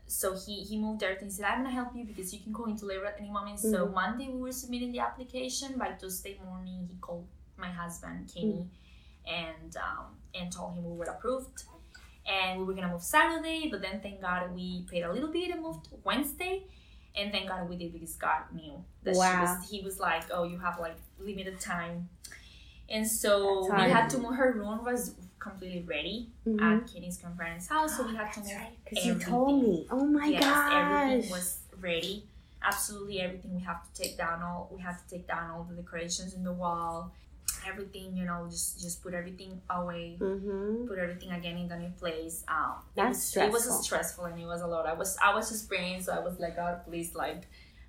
so 0.08 0.34
he 0.38 0.64
he 0.64 0.78
moved 0.78 1.04
everything. 1.04 1.28
He 1.28 1.34
said, 1.34 1.46
"I'm 1.46 1.64
gonna 1.64 1.72
help 1.82 1.94
you 1.94 2.06
because 2.06 2.34
you 2.34 2.40
can 2.40 2.54
go 2.54 2.64
into 2.66 2.86
labor 2.86 3.06
at 3.08 3.18
any 3.20 3.30
moment." 3.30 3.60
So 3.60 3.86
Mhm. 3.88 3.94
Monday 3.94 4.28
we 4.30 4.40
were 4.40 4.54
submitting 4.54 4.92
the 4.94 5.00
application. 5.02 5.78
By 5.78 5.90
Tuesday 5.94 6.40
morning, 6.46 6.88
he 6.90 6.96
called 7.02 7.28
my 7.58 7.70
husband 7.70 8.32
Kenny, 8.34 8.70
and 9.28 9.76
um, 9.78 10.06
and 10.34 10.52
told 10.52 10.76
him 10.76 10.84
we 10.86 10.96
were 10.98 11.06
approved, 11.06 11.64
and 12.26 12.60
we 12.60 12.66
were 12.66 12.74
gonna 12.74 12.92
move 12.92 13.02
Saturday. 13.04 13.68
But 13.70 13.82
then 13.82 14.00
thank 14.02 14.22
God 14.22 14.54
we 14.56 14.86
paid 14.90 15.04
a 15.04 15.12
little 15.12 15.30
bit 15.32 15.52
and 15.52 15.62
moved 15.62 15.88
Wednesday, 16.04 16.64
and 17.16 17.32
thank 17.32 17.50
God 17.50 17.70
we 17.70 17.76
did 17.78 17.94
because 17.94 18.16
God 18.16 18.44
knew 18.54 18.84
that 19.04 19.14
she 19.14 19.20
Wow. 19.20 19.58
was. 19.60 19.70
He 19.70 19.82
was 19.82 20.00
like, 20.00 20.24
"Oh, 20.32 20.44
you 20.44 20.58
have 20.60 20.80
like 20.80 20.96
limited 21.20 21.60
time." 21.60 22.10
And 22.90 23.06
so 23.06 23.64
we 23.76 23.90
had 23.92 24.10
to 24.12 24.18
move. 24.18 24.36
Her 24.36 24.54
room 24.54 24.84
was 24.86 25.14
completely 25.40 25.84
ready 25.84 26.30
Mhm. 26.46 26.62
at 26.84 26.88
Kenny's 26.92 27.18
grandparents' 27.18 27.68
house, 27.68 27.98
so 27.98 28.06
we 28.08 28.16
had 28.16 28.32
to 28.34 28.40
move 28.40 28.52
right, 28.56 28.78
because 28.84 29.06
you 29.06 29.12
everything. 29.12 29.34
told 29.34 29.62
me. 29.64 29.88
Oh 29.92 30.06
my 30.06 30.32
god 30.32 30.32
yes, 30.32 30.70
everything 30.74 31.30
was 31.30 31.60
ready. 31.80 32.28
Absolutely 32.62 33.22
everything. 33.22 33.54
We 33.56 33.62
have 33.62 33.84
to 33.94 34.02
take 34.02 34.18
down 34.18 34.42
all. 34.42 34.70
We 34.74 34.82
had 34.82 34.98
to 34.98 35.08
take 35.10 35.28
down 35.28 35.52
all 35.52 35.64
the 35.64 35.76
decorations 35.76 36.34
in 36.34 36.44
the 36.44 36.52
wall. 36.54 37.14
Everything, 37.68 38.16
you 38.16 38.26
know, 38.26 38.48
just 38.50 38.80
just 38.82 39.04
put 39.04 39.14
everything 39.14 39.60
away. 39.70 40.18
mm-hmm. 40.20 40.88
Put 40.88 41.00
everything 41.00 41.32
again 41.32 41.58
in 41.58 41.68
the 41.68 41.78
new 41.78 41.92
place. 42.00 42.44
Um, 42.48 42.76
That's 42.96 43.36
it 43.36 43.40
was, 43.40 43.48
It 43.48 43.52
was 43.52 43.64
stressful. 43.64 43.84
stressful 43.84 44.26
and 44.26 44.40
it 44.40 44.46
was 44.46 44.62
a 44.62 44.68
lot. 44.68 44.86
I 44.86 44.94
was 44.94 45.18
I 45.24 45.34
was 45.34 45.50
just 45.50 45.68
praying, 45.68 46.02
so 46.04 46.14
I 46.14 46.20
was 46.20 46.40
like, 46.40 46.56
God, 46.56 46.86
please, 46.86 47.14
like, 47.16 47.48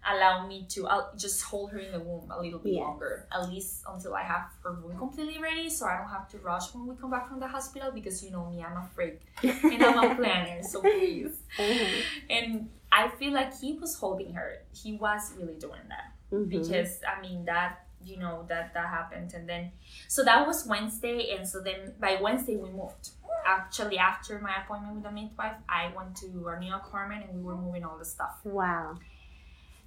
allow 0.09 0.47
me 0.47 0.65
to 0.71 0.87
I'll 0.87 1.11
just 1.17 1.43
hold 1.43 1.71
her 1.73 1.79
in 1.79 1.93
the 1.93 2.01
womb 2.01 2.31
a 2.31 2.41
little 2.41 2.59
bit 2.61 2.73
Yes. 2.75 2.83
longer, 2.83 3.27
at 3.33 3.49
least 3.51 3.83
until 3.89 4.15
I 4.15 4.23
have 4.23 4.47
her 4.65 4.73
womb 4.83 4.97
completely 4.99 5.39
ready, 5.41 5.69
so 5.69 5.87
I 5.87 5.99
don't 5.99 6.09
have 6.09 6.29
to 6.31 6.39
rush 6.39 6.73
when 6.75 6.87
we 6.87 6.95
come 6.97 7.11
back 7.11 7.29
from 7.29 7.39
the 7.41 7.49
hospital 7.49 7.91
because 7.93 8.23
you 8.25 8.31
know 8.31 8.47
me, 8.51 8.63
I'm 8.65 8.77
a 8.77 8.87
freak 8.95 9.21
and 9.43 9.83
I'm 9.83 9.99
a 10.11 10.15
planner, 10.21 10.63
so 10.63 10.81
please. 10.81 11.37
Mhm. 11.59 12.03
And 12.31 12.69
I 12.91 13.09
feel 13.19 13.33
like 13.33 13.59
he 13.61 13.75
was 13.75 13.97
holding 13.97 14.33
her. 14.35 14.59
He 14.73 14.95
was 14.97 15.33
really 15.39 15.55
doing 15.67 15.87
that 15.89 16.15
Mhm. 16.33 16.49
because 16.49 17.01
I 17.07 17.21
mean 17.21 17.45
that 17.47 17.85
you 18.05 18.17
know 18.19 18.45
that 18.49 18.73
that 18.75 18.89
happened 18.89 19.33
and 19.35 19.49
then 19.49 19.71
so 20.07 20.25
that 20.25 20.47
was 20.47 20.67
Wednesday 20.67 21.35
and 21.37 21.47
so 21.47 21.61
then 21.61 21.95
by 22.01 22.19
Wednesday 22.21 22.57
we 22.57 22.71
moved. 22.71 23.11
Actually, 23.47 23.97
after 23.99 24.39
my 24.41 24.63
appointment 24.63 24.97
with 24.97 25.05
the 25.05 25.11
midwife, 25.11 25.57
I 25.69 25.91
went 25.97 26.17
to 26.17 26.47
our 26.47 26.59
new 26.59 26.75
apartment 26.75 27.25
and 27.27 27.39
we 27.39 27.43
were 27.43 27.57
moving 27.57 27.83
all 27.85 27.97
the 27.97 28.05
stuff. 28.05 28.41
Wow. 28.45 28.99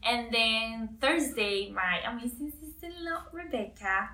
And 0.04 0.34
then 0.34 0.98
Thursday, 1.00 1.72
my 1.72 2.00
amazing 2.08 2.52
sister-in-law 2.60 3.26
Rebecca 3.32 4.10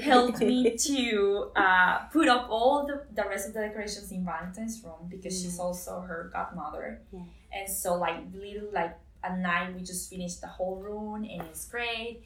helped 0.02 0.40
me 0.40 0.76
to 0.76 1.50
uh, 1.54 1.98
put 2.12 2.28
up 2.28 2.48
all 2.50 2.84
the, 2.86 3.04
the 3.14 3.28
rest 3.28 3.48
of 3.48 3.54
the 3.54 3.60
decorations 3.60 4.10
in 4.10 4.24
Valentine's 4.24 4.82
room 4.82 5.08
because 5.08 5.40
she's 5.40 5.58
also 5.60 6.00
her 6.00 6.30
godmother. 6.32 7.02
Yeah. 7.12 7.20
And 7.52 7.70
so 7.70 7.94
like 7.94 8.16
little 8.34 8.70
like 8.72 8.96
at 9.22 9.38
night 9.38 9.74
we 9.74 9.82
just 9.82 10.10
finished 10.10 10.40
the 10.40 10.48
whole 10.48 10.76
room 10.76 11.22
and 11.22 11.42
it's 11.42 11.68
great. 11.68 12.22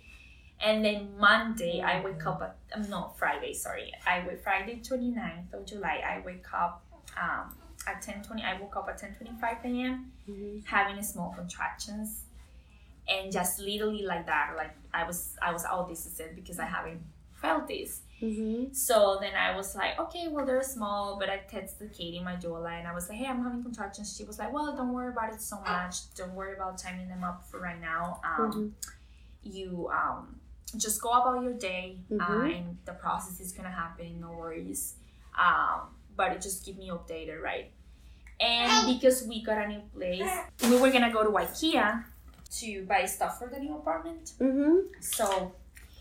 And 0.62 0.84
then 0.84 1.16
Monday 1.18 1.80
I 1.82 2.00
wake 2.02 2.24
up 2.26 2.40
at 2.42 2.56
um, 2.74 2.88
no 2.88 3.12
Friday, 3.18 3.52
sorry. 3.54 3.92
I 4.06 4.24
wake 4.26 4.42
Friday 4.42 4.80
29th 4.82 5.52
of 5.52 5.66
July, 5.66 6.02
I 6.06 6.22
wake 6.24 6.46
up 6.54 6.82
um, 7.16 7.54
at 7.86 8.02
10:20 8.02 8.42
I 8.44 8.58
woke 8.60 8.76
up 8.76 8.88
at 8.88 8.98
10:25 9.00 9.64
a.m. 9.64 10.12
Mhm. 10.28 10.64
having 10.66 11.02
small 11.02 11.32
contractions 11.36 12.22
and 13.06 13.30
just 13.30 13.58
literally 13.58 14.02
like 14.02 14.24
that 14.24 14.54
like 14.56 14.74
i 14.94 15.04
was 15.04 15.36
i 15.42 15.52
was 15.52 15.62
oh 15.70 15.86
this 15.86 16.06
is 16.06 16.18
it 16.18 16.34
because 16.34 16.58
i 16.58 16.64
haven't 16.64 17.02
felt 17.34 17.68
this 17.68 18.00
Mhm. 18.22 18.74
so 18.74 19.18
then 19.20 19.34
i 19.34 19.54
was 19.54 19.76
like 19.76 19.98
okay 20.00 20.28
well 20.28 20.46
they're 20.46 20.62
small 20.62 21.18
but 21.18 21.28
i 21.28 21.36
texted 21.52 21.92
katie 21.94 22.20
my 22.20 22.36
doula 22.36 22.72
and 22.78 22.88
i 22.88 22.94
was 22.94 23.10
like 23.10 23.18
hey 23.18 23.26
i'm 23.26 23.42
having 23.44 23.62
contractions 23.62 24.16
she 24.16 24.24
was 24.24 24.38
like 24.38 24.50
well 24.50 24.74
don't 24.74 24.94
worry 24.94 25.10
about 25.12 25.34
it 25.34 25.42
so 25.42 25.60
much 25.60 26.14
don't 26.14 26.34
worry 26.34 26.54
about 26.54 26.78
timing 26.78 27.08
them 27.08 27.22
up 27.22 27.44
for 27.50 27.60
right 27.60 27.80
now 27.82 28.18
um, 28.24 28.50
Mhm. 28.50 28.72
you 29.42 29.90
um, 29.92 30.40
just 30.78 31.00
go 31.02 31.10
about 31.10 31.42
your 31.42 31.54
day 31.54 31.98
uh, 32.12 32.24
Mhm. 32.24 32.56
and 32.58 32.78
the 32.84 32.92
process 32.92 33.40
is 33.40 33.52
gonna 33.52 33.70
happen 33.70 34.20
no 34.20 34.30
worries 34.32 34.94
um, 35.38 35.88
but 36.16 36.32
it 36.32 36.40
just 36.42 36.64
keep 36.64 36.76
me 36.78 36.88
updated 36.90 37.40
right 37.42 37.72
and 38.40 38.86
because 38.92 39.26
we 39.28 39.42
got 39.42 39.58
a 39.58 39.68
new 39.68 39.80
place 39.94 40.30
we 40.68 40.76
were 40.80 40.90
gonna 40.90 41.12
go 41.12 41.22
to 41.22 41.30
ikea 41.30 42.04
to 42.50 42.84
buy 42.86 43.04
stuff 43.04 43.38
for 43.38 43.48
the 43.48 43.58
new 43.58 43.74
apartment 43.76 44.32
Mhm. 44.40 44.86
so 45.00 45.52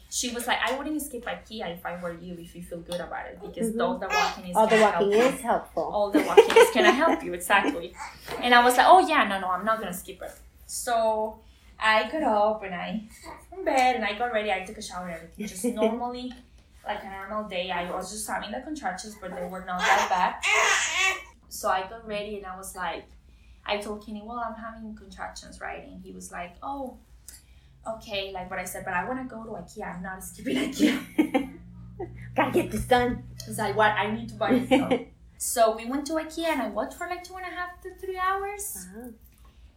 she 0.10 0.30
was 0.32 0.46
like 0.48 0.60
i 0.68 0.78
wouldn't 0.78 1.02
skip 1.02 1.26
ikea 1.26 1.68
if 1.78 1.86
i 1.86 1.96
were 2.02 2.14
you 2.14 2.34
if 2.40 2.56
you 2.56 2.62
feel 2.62 2.80
good 2.82 3.00
about 3.02 3.26
it 3.28 3.40
because 3.42 3.72
Mhm. 3.74 3.82
all 3.84 3.98
the 3.98 4.08
walking 4.08 4.46
is 4.50 4.56
All 4.56 4.68
the 4.68 4.80
walking 4.82 5.12
is 5.14 5.42
helpful. 5.42 5.84
all 5.84 6.12
the 6.12 6.22
walking 6.24 6.56
is 6.58 6.70
gonna 6.74 6.92
help 6.92 7.24
you 7.24 7.34
exactly 7.34 7.96
and 8.42 8.54
i 8.54 8.64
was 8.64 8.78
like 8.78 8.88
oh 8.88 9.00
yeah 9.08 9.24
no 9.28 9.40
no 9.40 9.48
i'm 9.50 9.66
not 9.66 9.80
gonna 9.80 9.94
skip 9.94 10.22
it 10.22 10.32
so 10.68 11.40
i 11.84 12.10
got 12.10 12.24
up 12.24 12.64
and 12.64 12.74
i 12.74 13.04
from 13.50 13.64
bed 13.66 13.96
and 13.96 14.06
i 14.06 14.18
got 14.18 14.32
ready 14.34 14.52
i 14.52 14.62
took 14.62 14.78
a 14.78 14.82
shower 14.82 15.08
and 15.08 15.16
everything 15.16 15.48
just 15.48 15.66
normally 15.82 16.32
like 16.86 17.04
a 17.04 17.10
normal 17.10 17.48
day 17.50 17.70
i 17.72 17.90
was 17.92 18.12
just 18.12 18.28
having 18.28 18.52
the 18.52 18.62
contractions 18.62 19.16
but 19.22 19.36
they 19.36 19.48
were 19.48 19.64
not 19.66 19.80
that 19.80 20.08
bad 20.10 20.34
so 21.50 21.70
i 21.70 21.82
got 21.90 22.06
ready 22.08 22.38
and 22.38 22.46
i 22.46 22.56
was 22.58 22.76
like 22.76 23.06
i 23.66 23.78
told 23.78 24.06
kenny 24.06 24.22
well 24.26 24.40
i'm 24.40 24.56
having 24.56 24.96
contractions 24.96 25.62
right 25.62 25.84
and 25.88 26.02
he 26.04 26.12
was 26.12 26.32
like 26.32 26.56
oh 26.64 26.98
okay 27.88 28.32
like 28.34 28.50
what 28.50 28.60
i 28.60 28.64
said 28.66 28.84
but 28.86 28.94
i 28.94 29.04
want 29.08 29.20
to 29.20 29.36
go 29.36 29.44
to 29.44 29.52
ikea 29.52 29.96
i'm 29.96 30.02
not 30.02 30.24
skipping 30.24 30.58
ikea 30.72 31.50
Gotta 32.36 32.52
get 32.52 32.72
this 32.72 32.86
done. 32.86 33.24
It's 33.48 33.60
like 33.60 33.76
what 33.76 33.92
I 33.92 34.10
need 34.16 34.30
to 34.30 34.36
buy 34.36 34.58
this 34.58 34.68
stuff. 34.68 35.00
so 35.38 35.76
we 35.76 35.86
went 35.86 36.08
to 36.08 36.14
IKEA 36.14 36.46
and 36.48 36.62
I 36.64 36.70
walked 36.70 36.96
for 36.96 37.08
like 37.08 37.24
two 37.24 37.36
and 37.36 37.46
a 37.46 37.50
half 37.50 37.80
to 37.84 37.94
three 37.96 38.18
hours. 38.18 38.88
Wow. 38.96 39.10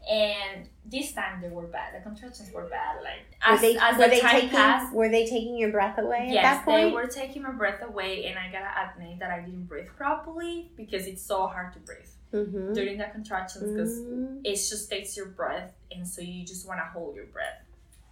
And 0.09 0.69
this 0.85 1.13
time 1.13 1.41
they 1.41 1.49
were 1.49 1.67
bad. 1.67 1.95
The 1.97 2.01
contractions 2.01 2.53
were 2.53 2.67
bad. 2.69 2.99
Like 3.03 3.27
Were 3.47 3.55
as, 3.55 3.61
they, 3.61 3.77
as 3.77 3.97
were 3.99 4.05
the 4.05 4.11
they 4.11 4.21
time 4.21 4.31
taking 4.33 4.51
passed, 4.51 4.95
were 4.95 5.09
they 5.09 5.27
taking 5.27 5.59
your 5.59 5.71
breath 5.73 5.99
away 5.99 6.29
at 6.29 6.33
yes, 6.35 6.43
that 6.45 6.65
point? 6.65 6.77
they 6.89 6.93
were 6.93 7.07
taking 7.09 7.43
my 7.43 7.51
breath 7.51 7.83
away, 7.83 8.27
and 8.27 8.39
I 8.39 8.51
gotta 8.53 8.71
admit 8.93 9.19
that 9.19 9.31
I 9.33 9.41
didn't 9.41 9.65
breathe 9.65 9.89
properly 9.97 10.71
because 10.77 11.07
it's 11.07 11.23
so 11.23 11.49
hard 11.49 11.73
to 11.73 11.81
breathe 11.81 12.07
Mhm. 12.33 12.75
during 12.75 12.99
the 12.99 13.07
contractions 13.07 13.65
because 13.73 13.99
Mhm. 13.99 14.41
it 14.45 14.55
just 14.55 14.89
takes 14.89 15.17
your 15.17 15.27
breath, 15.27 15.73
and 15.91 16.07
so 16.07 16.21
you 16.23 16.45
just 16.47 16.69
want 16.69 16.79
to 16.81 16.85
hold 16.87 17.17
your 17.17 17.27
breath 17.27 17.63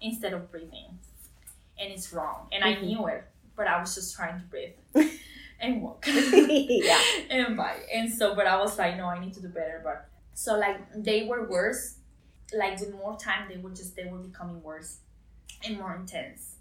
instead 0.01 0.33
of 0.33 0.51
breathing, 0.51 0.99
and 1.79 1.93
it's 1.93 2.13
wrong. 2.13 2.49
And 2.53 2.65
I 2.65 2.75
Mhm. 2.75 2.83
knew 2.83 3.07
it, 3.07 3.23
but 3.55 3.69
I 3.69 3.79
was 3.81 3.95
just 3.95 4.17
trying 4.17 4.41
to 4.41 4.47
breathe 4.47 4.75
and 5.61 5.81
walk. 5.81 6.05
yeah. 6.09 7.01
and 7.31 7.57
bye. 7.57 7.79
And 7.93 8.13
so, 8.13 8.35
but 8.35 8.49
I 8.49 8.57
was 8.61 8.77
like, 8.79 8.97
no, 8.97 9.07
I 9.07 9.21
need 9.21 9.35
to 9.35 9.41
do 9.41 9.49
better. 9.49 9.81
But 9.85 10.09
so 10.35 10.57
like 10.59 10.81
they 10.97 11.27
were 11.27 11.49
worse. 11.49 11.97
Like 12.57 12.79
with 12.79 12.93
more 12.93 13.17
time, 13.19 13.49
they 13.49 13.57
were 13.57 13.71
just 13.71 13.97
they 13.97 14.05
were 14.05 14.19
becoming 14.19 14.63
worse 14.63 14.99
and 15.67 15.79
more 15.79 15.95
intense 15.97 16.57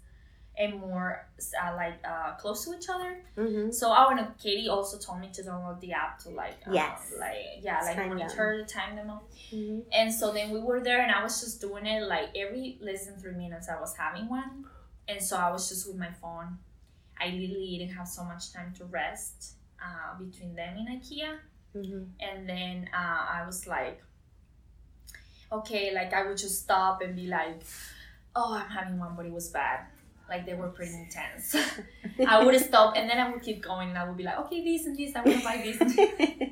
and 0.56 0.80
more 0.80 1.26
uh, 1.62 1.74
like 1.76 1.94
uh, 2.08 2.34
close 2.36 2.64
to 2.64 2.74
each 2.76 2.88
other. 2.88 3.20
Mhm. 3.36 3.72
So 3.74 3.90
I 3.90 4.04
want 4.06 4.18
to. 4.20 4.42
Katie 4.42 4.68
also 4.68 4.98
told 4.98 5.20
me 5.20 5.28
to 5.32 5.42
download 5.42 5.80
the 5.80 5.92
app 5.92 6.18
to 6.20 6.30
like 6.30 6.56
uh, 6.66 6.72
Yes. 6.72 7.12
like 7.18 7.36
yeah, 7.60 7.80
like 7.82 7.96
Time 7.96 8.08
them. 8.10 8.18
monitor 8.18 8.58
the 8.64 8.64
time 8.72 8.96
them. 8.96 9.10
up. 9.10 9.28
Mhm. 9.52 9.84
And 9.92 10.12
so 10.12 10.32
then 10.32 10.50
we 10.50 10.60
were 10.60 10.80
there, 10.80 11.02
and 11.02 11.12
I 11.12 11.22
was 11.22 11.40
just 11.40 11.60
doing 11.60 11.86
it 11.86 12.02
like 12.08 12.30
every 12.36 12.78
less 12.80 13.06
than 13.06 13.18
three 13.20 13.34
minutes. 13.34 13.68
I 13.68 13.78
was 13.80 13.94
having 13.96 14.28
one, 14.28 14.64
and 15.08 15.22
so 15.22 15.36
I 15.36 15.50
was 15.50 15.68
just 15.68 15.86
with 15.86 15.96
my 15.96 16.10
phone. 16.22 16.58
I 17.20 17.26
literally 17.28 17.78
didn't 17.78 17.94
have 17.94 18.08
so 18.08 18.24
much 18.24 18.52
time 18.52 18.72
to 18.78 18.84
rest 18.86 19.54
uh, 19.80 20.18
between 20.18 20.54
them 20.56 20.78
in 20.78 20.86
IKEA, 20.98 21.38
Mhm. 21.74 22.06
and 22.20 22.48
then 22.48 22.88
uh, 22.94 23.26
I 23.38 23.44
was 23.46 23.66
like, 23.66 24.00
okay, 25.50 25.92
like 25.94 26.12
I 26.12 26.26
would 26.26 26.36
just 26.36 26.62
stop 26.62 27.02
and 27.02 27.16
be 27.16 27.26
like, 27.26 27.62
oh, 28.36 28.54
I'm 28.54 28.70
having 28.70 28.98
one, 28.98 29.14
but 29.16 29.26
it 29.26 29.32
was 29.32 29.48
bad. 29.48 29.80
Like 30.28 30.46
they 30.46 30.54
were 30.54 30.68
pretty 30.68 30.94
intense. 30.94 31.54
I 32.26 32.42
would 32.44 32.58
stop, 32.60 32.96
and 32.96 33.08
then 33.10 33.18
I 33.18 33.30
would 33.30 33.42
keep 33.42 33.62
going, 33.62 33.90
and 33.90 33.98
I 33.98 34.06
would 34.06 34.16
be 34.16 34.22
like, 34.24 34.38
okay, 34.40 34.62
this 34.64 34.86
and 34.86 34.96
this, 34.96 35.14
I 35.14 35.22
want 35.22 35.38
to 35.38 35.44
buy 35.44 35.56
this. 35.62 35.78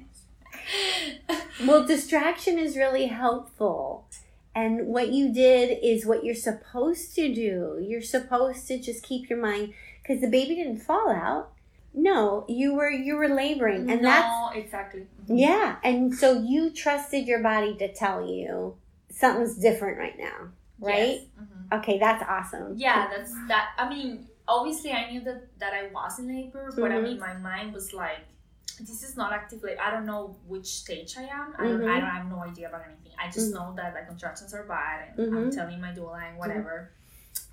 well, 1.66 1.86
distraction 1.86 2.58
is 2.58 2.76
really 2.76 3.06
helpful. 3.06 4.06
And 4.54 4.88
what 4.88 5.08
you 5.12 5.32
did 5.32 5.78
is 5.82 6.04
what 6.04 6.24
you're 6.24 6.34
supposed 6.34 7.14
to 7.14 7.34
do. 7.34 7.82
You're 7.82 8.02
supposed 8.02 8.66
to 8.68 8.78
just 8.78 9.02
keep 9.02 9.30
your 9.30 9.40
mind 9.40 9.72
because 10.02 10.20
the 10.20 10.28
baby 10.28 10.56
didn't 10.56 10.80
fall 10.80 11.10
out. 11.10 11.51
No, 11.94 12.44
you 12.48 12.74
were 12.74 12.90
you 12.90 13.16
were 13.16 13.28
laboring, 13.28 13.90
and 13.90 14.02
no, 14.02 14.08
that's 14.08 14.56
exactly. 14.56 15.00
Mm-hmm. 15.00 15.36
yeah. 15.36 15.76
And 15.84 16.14
so 16.14 16.40
you 16.40 16.70
trusted 16.70 17.26
your 17.26 17.42
body 17.42 17.76
to 17.76 17.92
tell 17.92 18.26
you 18.26 18.76
something's 19.10 19.56
different 19.56 19.98
right 19.98 20.18
now, 20.18 20.50
right? 20.80 21.20
Yes. 21.20 21.26
Mhm. 21.40 21.78
Okay, 21.78 21.98
that's 21.98 22.24
awesome. 22.26 22.74
Yeah, 22.76 23.08
that's 23.14 23.32
that. 23.48 23.70
I 23.78 23.88
mean, 23.88 24.26
obviously, 24.48 24.92
I 24.92 25.10
knew 25.10 25.20
that 25.20 25.58
that 25.58 25.74
I 25.74 25.88
was 25.92 26.18
in 26.18 26.28
labor, 26.28 26.72
but 26.74 26.92
I 26.92 27.00
mean, 27.00 27.18
mm-hmm. 27.18 27.20
my 27.20 27.34
mind 27.34 27.74
was 27.74 27.92
like, 27.92 28.24
this 28.80 29.02
is 29.02 29.16
not 29.16 29.32
active 29.32 29.62
labor. 29.62 29.80
I 29.80 29.90
don't 29.90 30.06
know 30.06 30.36
which 30.46 30.66
stage 30.66 31.16
I 31.18 31.24
am. 31.24 31.54
I, 31.58 31.64
don't. 31.64 31.74
I 31.74 31.84
mm-hmm. 31.84 31.86
don't 31.86 32.04
I 32.04 32.10
have 32.10 32.30
no 32.30 32.42
idea 32.42 32.68
about 32.68 32.84
anything. 32.86 33.12
I 33.18 33.30
just 33.30 33.52
know 33.52 33.74
that 33.76 33.94
the 33.94 34.06
contractions 34.06 34.54
are 34.54 34.64
bad, 34.64 35.18
and 35.18 35.36
I'm 35.36 35.50
telling 35.50 35.80
my 35.80 35.92
doula 35.92 36.28
and 36.28 36.38
whatever. 36.38 36.92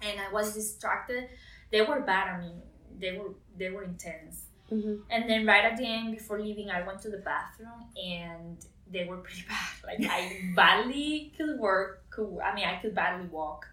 And 0.02 0.20
I 0.20 0.32
was 0.32 0.54
distracted. 0.54 1.30
They 1.72 1.82
were 1.82 2.00
bad. 2.02 2.36
I 2.36 2.40
mean, 2.40 2.62
they 3.00 3.18
were 3.18 3.32
they 3.58 3.70
were 3.70 3.84
intense. 3.84 4.46
Mhm. 4.72 5.02
And 5.10 5.30
then 5.30 5.46
right 5.48 5.66
at 5.66 5.78
the 5.78 5.86
end, 5.86 6.12
before 6.12 6.40
leaving, 6.40 6.70
I 6.70 6.86
went 6.86 7.02
to 7.02 7.10
the 7.10 7.18
bathroom 7.18 7.86
and 8.02 8.58
they 8.92 9.06
were 9.06 9.18
pretty 9.18 9.44
bad. 9.50 9.74
Like 9.86 10.00
I 10.10 10.52
badly 10.56 11.34
could 11.38 11.60
work. 11.60 12.04
Could 12.12 12.40
I 12.40 12.54
mean 12.56 12.66
I 12.68 12.76
could 12.82 12.94
badly 12.96 13.28
walk, 13.28 13.68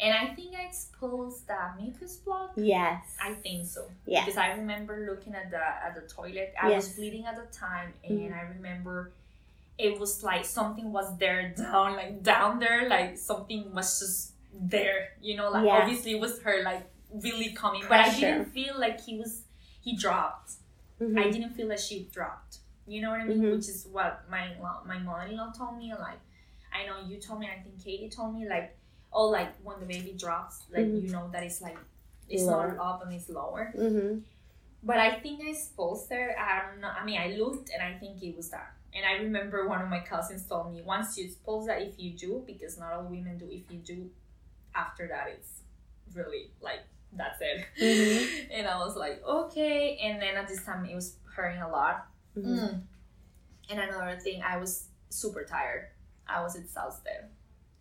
and 0.00 0.12
I 0.14 0.34
think 0.34 0.54
I 0.56 0.62
exposed 0.66 1.46
the 1.46 1.58
mucus 1.80 2.16
plug. 2.16 2.50
Yes. 2.56 3.16
I 3.22 3.34
think 3.34 3.66
so. 3.66 3.82
Yeah. 4.06 4.24
Because 4.24 4.36
I 4.38 4.48
remember 4.54 5.06
looking 5.10 5.34
at 5.34 5.50
the 5.50 5.58
at 5.86 5.94
the 5.94 6.02
toilet. 6.12 6.54
I 6.60 6.70
Yes. 6.70 6.86
was 6.88 6.94
bleeding 6.96 7.24
at 7.26 7.36
the 7.36 7.46
time, 7.56 7.92
and 8.04 8.20
Mhm. 8.20 8.38
I 8.38 8.42
remember 8.56 9.12
it 9.78 10.00
was 10.00 10.22
like 10.24 10.44
something 10.44 10.90
was 10.90 11.16
there 11.18 11.50
down, 11.56 11.96
like 11.96 12.22
down 12.22 12.58
there, 12.58 12.88
like 12.88 13.18
something 13.18 13.74
was 13.74 14.00
just 14.00 14.32
there. 14.54 15.12
You 15.20 15.36
know, 15.36 15.50
like 15.50 15.66
Yeah. 15.66 15.78
obviously 15.82 16.12
it 16.12 16.20
was 16.20 16.40
her 16.42 16.62
like 16.62 16.84
really 17.22 17.52
coming, 17.52 17.82
but 17.88 17.98
I 18.00 18.10
didn't 18.14 18.46
feel 18.46 18.78
like 18.78 19.00
he 19.00 19.18
was. 19.18 19.42
He 19.80 19.96
dropped. 19.96 20.52
Mhm. 21.00 21.18
I 21.18 21.30
didn't 21.30 21.54
feel 21.54 21.68
that 21.68 21.80
she 21.80 22.08
dropped. 22.12 22.58
You 22.86 23.02
know 23.02 23.10
what 23.10 23.20
I 23.20 23.24
mean? 23.24 23.40
Mhm. 23.42 23.52
Which 23.56 23.68
is 23.68 23.86
what 23.90 24.28
my 24.30 24.54
my 24.86 24.98
mother-in-law 24.98 25.52
told 25.52 25.76
me. 25.78 25.92
Like, 25.94 26.20
I 26.72 26.86
know 26.86 27.00
you 27.06 27.18
told 27.20 27.40
me. 27.40 27.46
I 27.48 27.60
think 27.62 27.82
Katie 27.82 28.08
told 28.10 28.34
me. 28.34 28.48
Like, 28.48 28.76
oh, 29.12 29.28
like 29.28 29.52
when 29.62 29.78
the 29.80 29.86
baby 29.86 30.12
drops, 30.12 30.64
like 30.70 30.84
Mhm. 30.86 31.02
you 31.02 31.08
know 31.10 31.28
that 31.32 31.42
it's 31.42 31.60
like 31.60 31.78
it's 32.28 32.42
Lower. 32.44 32.74
not 32.74 32.94
up 32.94 33.02
and 33.04 33.12
it's 33.12 33.28
lower. 33.28 33.72
Mhm. 33.76 34.22
But 34.82 34.98
I 34.98 35.18
think 35.20 35.40
I 35.44 35.52
supposed 35.52 36.08
there. 36.08 36.36
I 36.38 36.70
don't 36.70 36.80
know. 36.80 36.88
I 36.88 37.04
mean, 37.04 37.20
I 37.20 37.28
looked 37.36 37.70
and 37.70 37.82
I 37.82 37.98
think 37.98 38.22
it 38.22 38.36
was 38.36 38.50
that. 38.50 38.72
And 38.94 39.04
I 39.04 39.14
remember 39.22 39.68
one 39.68 39.82
of 39.82 39.88
my 39.88 40.00
cousins 40.00 40.46
told 40.46 40.72
me 40.72 40.80
once 40.82 41.18
you 41.18 41.28
suppose 41.28 41.66
that 41.66 41.82
if 41.82 41.98
you 41.98 42.12
do, 42.12 42.42
because 42.46 42.78
not 42.78 42.92
all 42.92 43.04
women 43.04 43.36
do, 43.38 43.46
if 43.50 43.70
you 43.70 43.78
do, 43.78 44.10
after 44.74 45.06
that 45.08 45.28
it's 45.28 45.62
really 46.14 46.50
like 46.60 46.80
that's 47.16 47.38
it. 47.40 47.64
Mhm. 47.80 48.48
And 48.58 48.66
I 48.66 48.78
was 48.78 48.96
like, 48.96 49.22
okay. 49.24 49.98
And 50.02 50.20
then 50.20 50.36
at 50.36 50.48
this 50.48 50.64
time 50.64 50.84
it 50.86 50.94
was 50.94 51.16
hurting 51.34 51.60
a 51.62 51.68
lot. 51.68 52.06
Mhm. 52.36 52.82
And 53.70 53.80
another 53.80 54.18
thing, 54.20 54.42
I 54.42 54.56
was 54.58 54.88
super 55.10 55.44
tired. 55.44 55.88
I 56.28 56.42
was 56.42 56.54
exhausted. 56.56 57.28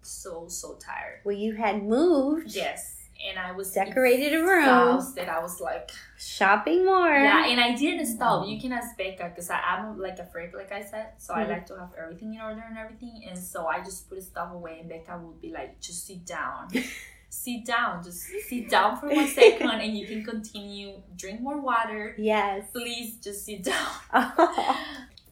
So 0.01 0.47
so 0.47 0.75
tired. 0.75 1.21
Well, 1.23 1.35
you 1.35 1.53
had 1.53 1.83
moved, 1.83 2.55
Yes. 2.55 2.91
And 3.27 3.39
I 3.39 3.53
was 3.53 3.71
Decorated 3.71 4.33
a 4.33 4.43
room. 4.43 4.59
exhausted. 4.59 5.29
I 5.29 5.39
was 5.39 5.61
like 5.61 5.89
shopping 6.17 6.85
more. 6.85 7.07
Yeah, 7.09 7.47
and 7.47 7.61
I 7.61 7.73
didn't 7.73 8.05
stop. 8.07 8.45
You 8.45 8.59
can 8.59 8.73
ask 8.73 8.97
Becca 8.97 9.29
because 9.29 9.49
I'm 9.49 9.97
like 9.97 10.19
a 10.19 10.25
freak, 10.25 10.53
like 10.53 10.73
I 10.73 10.83
said. 10.83 11.13
So 11.17 11.33
I 11.33 11.45
Mhm. 11.45 11.49
like 11.49 11.65
to 11.67 11.79
have 11.79 11.93
everything 11.97 12.33
in 12.35 12.41
order 12.41 12.61
and 12.67 12.77
everything. 12.77 13.23
And 13.27 13.37
so 13.39 13.67
I 13.67 13.79
just 13.81 14.09
put 14.09 14.21
stuff 14.21 14.51
away, 14.51 14.79
and 14.81 14.89
Becca 14.89 15.17
would 15.17 15.39
be 15.41 15.51
like, 15.53 15.79
"Just 15.79 16.05
sit 16.05 16.25
down, 16.25 16.67
sit 17.35 17.65
down, 17.65 18.03
just 18.03 18.23
sit 18.47 18.69
down 18.69 18.97
for 18.99 19.07
one 19.09 19.27
second, 19.27 19.69
and 19.69 19.97
you 19.97 20.05
can 20.07 20.23
continue. 20.23 20.93
Drink 21.17 21.41
more 21.41 21.59
water, 21.59 22.15
Yes. 22.17 22.65
please. 22.71 23.17
Just 23.17 23.45
sit 23.45 23.63
down." 23.63 23.91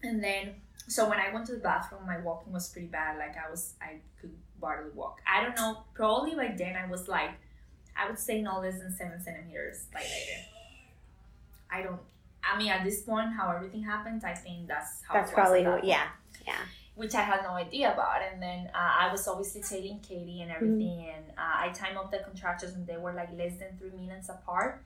And 0.06 0.22
then, 0.22 0.56
so 0.90 1.08
when 1.10 1.18
I 1.18 1.34
went 1.34 1.46
to 1.48 1.54
the 1.54 1.60
bathroom, 1.60 2.06
my 2.06 2.20
walking 2.20 2.52
was 2.52 2.68
pretty 2.68 2.88
bad. 2.88 3.18
Like 3.18 3.36
I 3.38 3.50
was, 3.50 3.74
I 3.82 4.00
could 4.20 4.32
barely 4.60 4.92
walk. 4.94 5.22
I 5.26 5.42
don't 5.42 5.56
know. 5.56 5.84
Probably 5.94 6.36
by 6.36 6.54
then 6.58 6.76
I 6.76 6.90
was 6.92 7.08
like, 7.08 7.32
I 7.96 8.10
would 8.10 8.20
say 8.20 8.42
no 8.42 8.60
less 8.60 8.80
than 8.80 8.92
seven 8.94 9.22
centimeters 9.24 9.86
by 9.94 10.02
later. 10.02 10.40
I 11.72 11.82
don't. 11.84 12.02
I 12.44 12.58
mean, 12.58 12.70
at 12.70 12.84
this 12.84 13.02
point, 13.04 13.30
how 13.32 13.50
everything 13.56 13.84
happened, 13.84 14.24
I 14.26 14.34
think 14.34 14.68
that's 14.68 15.02
how. 15.08 15.14
That's 15.14 15.32
probably 15.32 15.64
that 15.64 15.72
point, 15.72 15.86
Yeah. 15.86 16.08
Which 16.96 17.16
I 17.16 17.22
had 17.22 17.42
no 17.44 17.52
idea 17.52 17.92
about, 17.92 18.22
and 18.22 18.42
then 18.42 18.70
uh, 18.74 18.92
I 19.02 19.12
was 19.12 19.28
obviously 19.28 19.62
telling 19.62 20.00
Katie 20.02 20.42
and 20.44 20.52
everything, 20.52 21.12
and 21.16 21.26
uh, 21.38 21.56
I 21.66 21.70
timed 21.74 21.98
up 21.98 22.12
the 22.12 22.20
contractions, 22.20 22.76
and 22.76 22.86
they 22.86 22.98
were 22.98 23.14
like 23.14 23.30
less 23.36 23.58
than 23.58 23.76
three 23.80 23.98
minutes 24.00 24.30
apart, 24.30 24.84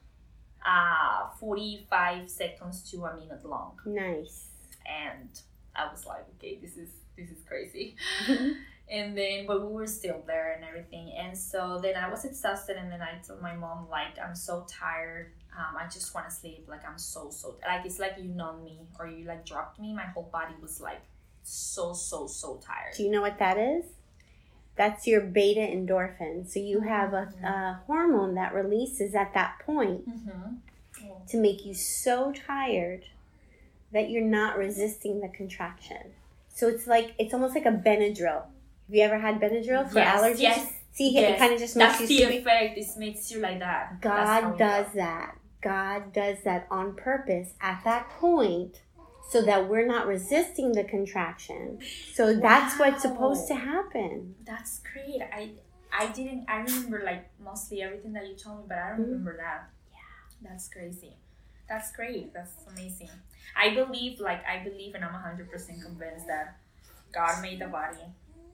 uh, 0.66 1.28
forty-five 1.40 2.30
seconds 2.30 2.90
to 2.92 3.04
a 3.06 3.16
minute 3.16 3.46
long 3.46 3.74
Nice. 3.86 4.48
and 4.86 5.30
I 5.76 5.92
was 5.92 6.06
like, 6.06 6.26
okay, 6.38 6.58
this 6.62 6.78
is 6.78 6.90
this 7.18 7.30
is 7.30 7.44
crazy. 7.46 7.96
and 8.90 9.18
then, 9.18 9.46
but 9.46 9.62
we 9.66 9.74
were 9.74 9.88
still 9.88 10.24
there 10.26 10.54
and 10.54 10.64
everything, 10.64 11.12
and 11.18 11.38
so 11.38 11.80
then 11.82 11.96
I 11.96 12.10
was 12.10 12.24
exhausted, 12.26 12.78
and 12.78 12.90
then 12.92 13.02
I 13.02 13.20
told 13.26 13.42
my 13.42 13.54
mom 13.56 13.90
like, 13.90 14.18
I'm 14.24 14.36
so 14.36 14.66
tired. 14.70 15.34
Um, 15.58 15.76
I 15.76 15.86
just 15.90 16.14
want 16.14 16.30
to 16.30 16.34
sleep. 16.36 16.68
Like 16.70 16.88
I'm 16.88 16.98
so 17.00 17.30
so 17.32 17.56
like 17.66 17.86
it's 17.86 18.00
like 18.00 18.14
you 18.18 18.30
numbed 18.30 18.64
me 18.64 18.80
or 19.00 19.08
you 19.08 19.26
like 19.26 19.44
dropped 19.46 19.80
me. 19.80 19.94
My 19.94 20.04
whole 20.06 20.30
body 20.32 20.54
was 20.62 20.80
like 20.80 21.02
so 21.48 21.94
so 21.94 22.28
so 22.28 22.58
tired. 22.58 22.94
Do 22.96 23.04
you 23.04 23.12
know 23.12 23.22
what 23.22 23.40
that 23.40 23.58
is? 23.58 23.86
That's 24.76 25.08
your 25.08 25.22
beta 25.22 25.62
endorphin. 25.62 26.48
So 26.48 26.60
you 26.60 26.82
have 26.82 27.14
a, 27.14 27.30
a 27.44 27.82
hormone 27.88 28.36
that 28.36 28.54
releases 28.54 29.16
at 29.16 29.34
that 29.34 29.60
point 29.66 30.08
Mm-hmm. 30.08 30.56
to 31.30 31.38
make 31.38 31.66
you 31.66 31.74
so 31.74 32.32
tired 32.32 33.06
that 33.92 34.10
you're 34.10 34.24
not 34.24 34.58
resisting 34.58 35.22
the 35.22 35.30
contraction. 35.30 36.14
So 36.54 36.68
it's 36.68 36.86
like 36.88 37.14
it's 37.18 37.34
almost 37.34 37.56
like 37.56 37.66
a 37.66 37.72
Benadryl. 37.72 38.44
Have 38.88 38.96
you 38.96 39.02
ever 39.02 39.18
had 39.20 39.40
Benadryl 39.40 39.88
for 39.90 40.00
Yes, 40.00 40.22
allergies? 40.22 40.40
yes, 40.40 40.74
See, 40.94 41.16
it 41.18 41.38
kind 41.38 41.54
of 41.54 41.60
just 41.60 41.76
makes 41.76 42.00
That's 42.00 42.02
you 42.02 42.08
the 42.08 42.24
sleepy. 42.26 42.38
effect. 42.40 42.78
It 42.78 42.88
makes 42.98 43.32
you 43.32 43.40
like 43.40 43.60
that. 43.60 44.02
God 44.02 44.58
does 44.58 44.88
that. 44.96 45.38
God 45.62 46.12
does 46.14 46.38
that 46.44 46.66
on 46.72 46.96
purpose 46.96 47.54
at 47.62 47.82
that 47.84 48.10
point 48.10 48.82
so 49.30 49.42
that 49.42 49.68
we're 49.70 49.86
not 49.86 50.08
resisting 50.08 50.72
the 50.72 50.84
contraction. 50.84 51.80
So 52.14 52.34
that's 52.36 52.80
what's 52.80 53.02
supposed 53.02 53.48
to 53.50 53.56
happen. 53.56 54.36
That's 54.46 54.80
great. 54.80 55.22
I 55.22 55.52
I 55.92 56.08
didn't. 56.08 56.46
I 56.50 56.58
remember 56.62 57.02
like 57.06 57.30
mostly 57.40 57.82
everything 57.82 58.14
that 58.14 58.28
you 58.28 58.36
told 58.36 58.60
me, 58.60 58.66
but 58.68 58.78
I 58.78 58.90
don't 58.90 59.00
Mhm. 59.00 59.06
remember 59.12 59.38
that. 59.38 59.70
Yeah, 59.92 60.50
that's 60.50 60.68
crazy. 60.70 61.18
That's 61.70 61.92
great. 61.92 62.34
That's 62.34 62.54
amazing. 62.68 63.10
I 63.56 63.74
believe, 63.74 64.20
like 64.20 64.46
I 64.46 64.64
believe, 64.64 64.96
and 64.96 65.04
I'm 65.04 65.14
hundred 65.14 65.50
percent 65.52 65.82
convinced 65.82 66.28
that 66.28 66.58
God 67.14 67.42
made 67.42 67.60
the 67.60 67.68
body 67.68 68.06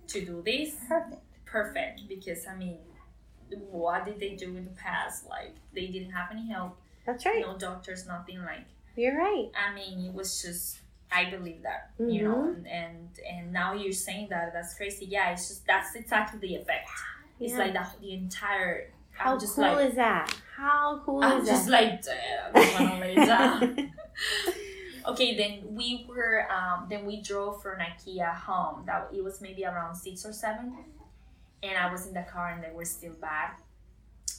to 0.07 0.25
do 0.25 0.41
this 0.43 0.75
Perfect. 0.87 1.21
perfect. 1.45 2.07
Because 2.07 2.45
I 2.47 2.55
mean, 2.55 2.77
what 3.71 4.05
did 4.05 4.19
they 4.19 4.35
do 4.35 4.55
in 4.57 4.63
the 4.65 4.71
past? 4.71 5.27
Like 5.27 5.55
they 5.73 5.87
didn't 5.87 6.11
have 6.11 6.31
any 6.31 6.47
help, 6.49 6.77
That's 7.05 7.25
right. 7.25 7.41
no 7.41 7.57
doctors, 7.57 8.07
nothing. 8.07 8.41
Like 8.43 8.65
You're 8.95 9.17
right. 9.17 9.49
I 9.55 9.73
mean, 9.73 10.05
it 10.05 10.13
was 10.13 10.41
just. 10.41 10.79
I 11.15 11.29
believe 11.29 11.61
that, 11.61 11.91
you 11.99 12.23
know, 12.23 12.41
and, 12.45 12.67
and 12.67 13.09
and 13.29 13.53
now 13.53 13.73
you're 13.75 13.91
saying 13.91 14.29
that 14.31 14.51
that's 14.51 14.73
crazy. 14.73 15.05
Yeah, 15.05 15.31
it's 15.31 15.47
just 15.47 15.67
that's 15.67 15.93
exactly 15.93 16.39
the 16.39 16.55
effect. 16.55 16.89
It's 17.39 17.53
like 17.53 17.73
the, 17.73 17.85
the 18.01 18.13
entire. 18.13 18.91
How 19.11 19.33
I'm 19.33 19.39
just 19.39 19.53
cool 19.53 19.65
like 19.65 19.89
is 19.91 19.95
that? 19.95 20.33
How 20.57 21.01
cool 21.05 21.23
I'm 21.23 21.41
is 21.41 21.47
just 21.47 21.67
that? 21.67 21.71
like 21.71 22.01
damn, 22.01 22.53
just 22.55 22.79
want 22.79 22.93
to 22.93 22.99
lay 22.99 23.15
down. 23.15 23.91
okay, 25.07 25.37
then 25.37 25.75
we 25.75 26.05
were 26.07 26.47
um, 26.51 26.87
then 26.89 27.05
we 27.05 27.21
drove 27.21 27.61
from 27.61 27.77
IKEA 27.79 28.33
home. 28.35 28.83
That 28.85 29.09
it 29.13 29.23
was 29.23 29.41
maybe 29.41 29.65
around 29.65 29.95
six 29.95 30.25
or 30.25 30.33
seven, 30.33 30.75
and 31.61 31.77
I 31.77 31.91
was 31.91 32.07
in 32.07 32.13
the 32.13 32.23
car 32.23 32.49
and 32.49 32.63
they 32.63 32.71
were 32.71 32.85
still 32.85 33.13
bad. 33.13 33.51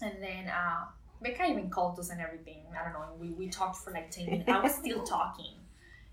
And 0.03 0.23
then 0.23 0.49
uh, 0.49 0.87
Becca 1.25 1.45
even 1.53 1.69
called 1.71 1.99
us 1.99 2.11
and 2.11 2.21
everything. 2.21 2.61
I 2.79 2.85
don't 2.85 2.93
know. 2.93 3.07
We 3.21 3.29
we 3.41 3.49
talked 3.49 3.79
for 3.83 3.91
like 3.99 4.11
ten 4.13 4.27
minutes. 4.27 4.49
I 4.49 4.61
was 4.61 4.75
still 4.83 5.03
talking, 5.17 5.55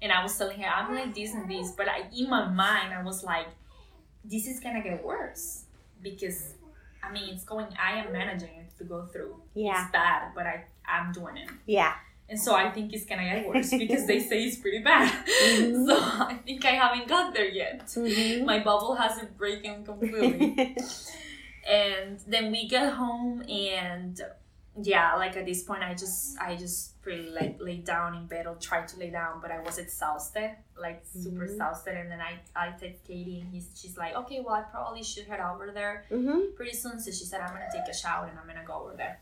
and 0.01 0.11
I 0.11 0.23
was 0.23 0.35
telling 0.37 0.59
her 0.61 0.67
I'm 0.77 0.89
like 0.95 1.13
this 1.13 1.33
and 1.33 1.45
this, 1.51 1.71
but 1.79 1.87
I, 1.87 1.97
in 2.17 2.29
my 2.29 2.47
mind 2.49 2.93
I 2.99 3.03
was 3.03 3.23
like, 3.23 3.49
this 4.25 4.47
is 4.47 4.59
gonna 4.59 4.81
get 4.81 5.03
worse 5.03 5.65
because. 6.01 6.55
I 7.03 7.11
mean, 7.11 7.33
it's 7.33 7.43
going. 7.43 7.65
I 7.83 7.93
am 8.01 8.13
managing 8.13 8.53
it 8.61 8.77
to 8.77 8.83
go 8.83 8.99
through. 9.11 9.33
yeah. 9.55 9.81
It's 9.83 9.91
bad, 9.91 10.33
but 10.35 10.45
I 10.45 10.55
I'm 10.87 11.11
doing 11.11 11.35
it. 11.37 11.49
Yeah. 11.65 11.93
And 12.29 12.39
so 12.39 12.53
I 12.55 12.69
think 12.69 12.93
it's 12.93 13.05
gonna 13.05 13.23
get 13.23 13.47
worse 13.47 13.71
because 13.71 14.05
they 14.05 14.19
say 14.19 14.43
it's 14.47 14.57
pretty 14.57 14.81
bad. 14.91 15.09
Mhm. 15.27 15.87
So 15.87 15.95
I 16.33 16.35
think 16.45 16.63
I 16.63 16.73
haven't 16.83 17.07
got 17.07 17.33
there 17.33 17.49
yet. 17.49 17.79
Mhm. 17.87 18.45
My 18.45 18.59
bubble 18.59 18.93
hasn't 19.03 19.35
broken 19.35 19.83
completely. 19.83 20.77
and 21.67 22.19
then 22.27 22.51
we 22.51 22.67
get 22.67 22.93
home 22.93 23.41
and 23.49 24.21
yeah, 24.81 25.15
like 25.15 25.35
at 25.35 25.45
this 25.45 25.63
point 25.63 25.83
I 25.83 25.93
just 25.93 26.39
I 26.39 26.55
just 26.55 27.01
pretty 27.01 27.29
like 27.29 27.57
lay 27.59 27.77
down 27.77 28.15
in 28.15 28.25
bed 28.27 28.47
or 28.47 28.55
tried 28.55 28.87
to 28.89 28.99
lay 28.99 29.09
down, 29.09 29.41
but 29.41 29.51
I 29.51 29.59
was 29.59 29.77
exhausted, 29.77 30.55
like 30.79 31.03
super 31.05 31.45
Mhm. 31.45 31.51
exhausted. 31.51 31.95
And 31.95 32.09
then 32.11 32.21
I 32.21 32.39
I 32.55 32.71
text 32.71 33.03
Katie 33.05 33.41
and 33.41 33.49
he's 33.51 33.69
she's 33.75 33.97
like, 33.97 34.15
okay, 34.15 34.39
well 34.39 34.55
I 34.55 34.61
probably 34.61 35.03
should 35.03 35.27
head 35.27 35.39
over 35.41 35.71
there 35.71 36.05
Mhm. 36.09 36.55
pretty 36.55 36.73
soon. 36.75 36.99
So 36.99 37.11
she 37.11 37.25
said, 37.25 37.41
I'm 37.41 37.49
gonna 37.53 37.69
take 37.71 37.87
a 37.89 37.93
shower 37.93 38.27
and 38.27 38.39
I'm 38.39 38.47
gonna 38.47 38.63
go 38.65 38.73
over 38.83 38.95
there. 38.95 39.19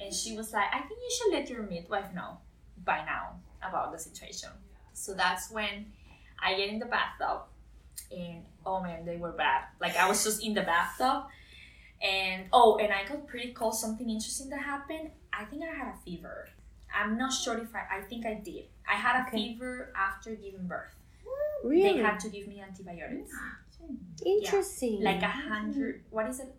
And 0.00 0.12
she 0.14 0.36
was 0.36 0.52
like, 0.52 0.68
I 0.72 0.78
think 0.80 1.00
you 1.00 1.10
should 1.16 1.32
let 1.32 1.48
your 1.50 1.62
midwife 1.64 2.12
know 2.14 2.38
by 2.84 3.04
now 3.04 3.40
about 3.62 3.92
the 3.92 3.98
situation. 3.98 4.50
So 4.92 5.14
that's 5.14 5.50
when 5.50 5.92
I 6.40 6.54
get 6.56 6.68
in 6.68 6.78
the 6.78 6.86
bathtub 6.86 7.42
and 8.10 8.44
oh 8.64 8.80
man, 8.80 9.04
they 9.04 9.16
were 9.16 9.32
bad. 9.32 9.64
Like 9.80 9.96
I 9.96 10.08
was 10.08 10.22
just 10.22 10.44
in 10.44 10.54
the 10.54 10.62
bathtub 10.62 11.24
and 12.02 12.46
oh, 12.52 12.78
and 12.78 12.92
I 12.92 13.04
got 13.06 13.26
pretty 13.26 13.52
cold. 13.52 13.74
Something 13.74 14.10
interesting 14.10 14.48
that 14.50 14.60
happened. 14.60 15.10
I 15.32 15.44
think 15.44 15.62
I 15.62 15.74
had 15.74 15.88
a 15.94 15.96
fever. 16.04 16.48
I'm 16.94 17.16
not 17.16 17.32
sure 17.32 17.56
if 17.58 17.74
I, 17.74 17.98
I 17.98 18.00
think 18.02 18.26
I 18.26 18.34
did. 18.34 18.64
I 18.90 18.94
had 18.94 19.16
a 19.24 19.28
Okay. 19.28 19.36
fever 19.54 19.92
after 19.96 20.34
giving 20.34 20.66
birth. 20.66 20.94
Really? 21.64 21.94
They 21.98 22.02
had 22.02 22.18
to 22.20 22.28
give 22.28 22.46
me 22.48 22.60
antibiotics. 22.60 23.32
Interesting. 24.26 25.02
Like 25.02 25.22
a 25.22 25.28
hundred, 25.28 26.02
what 26.10 26.28
is 26.28 26.40
it? 26.40 26.54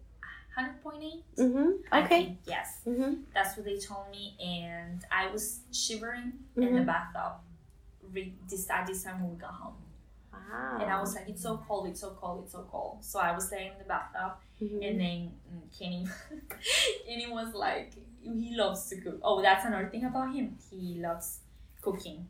100.8? 0.58 1.24
Mm-hmm. 1.38 1.70
I 1.92 2.04
Okay. 2.04 2.08
think, 2.26 2.38
yes. 2.46 2.82
Mm-hmm. 2.88 3.22
That's 3.34 3.56
what 3.58 3.66
they 3.66 3.78
told 3.78 4.10
me, 4.12 4.36
and 4.44 5.04
I 5.12 5.32
was 5.32 5.62
shivering 5.72 6.34
in 6.56 6.76
the 6.76 6.82
Mhm. 6.82 6.86
bathtub. 6.86 7.34
Re- 8.12 8.34
this 8.48 8.70
at 8.70 8.86
this 8.86 9.04
time 9.04 9.22
when 9.22 9.32
we 9.32 9.38
got 9.38 9.52
home, 9.54 9.74
Wow. 10.52 10.80
and 10.82 10.92
I 10.92 11.00
was 11.00 11.16
like, 11.16 11.28
"It's 11.30 11.42
so 11.42 11.58
cold, 11.68 11.88
it's 11.90 12.02
so 12.02 12.12
cold, 12.20 12.44
it's 12.44 12.52
so 12.54 12.66
cold." 12.72 12.98
So 13.04 13.20
I 13.20 13.32
was 13.34 13.52
laying 13.52 13.72
in 13.74 13.78
the 13.80 13.86
bathtub, 13.86 14.34
Mhm. 14.62 14.88
and 14.90 15.00
then 15.00 15.32
mm, 15.52 15.78
Kenny, 15.80 16.08
Kenny 17.08 17.28
was 17.32 17.54
like, 17.54 17.94
he 18.24 18.56
loves 18.56 18.88
to 18.90 19.02
cook. 19.02 19.20
Oh, 19.24 19.42
that's 19.42 19.66
another 19.66 19.90
thing 19.90 20.06
about 20.06 20.34
him. 20.34 20.58
He 20.70 20.96
loves 21.00 21.40
cooking. 21.82 22.28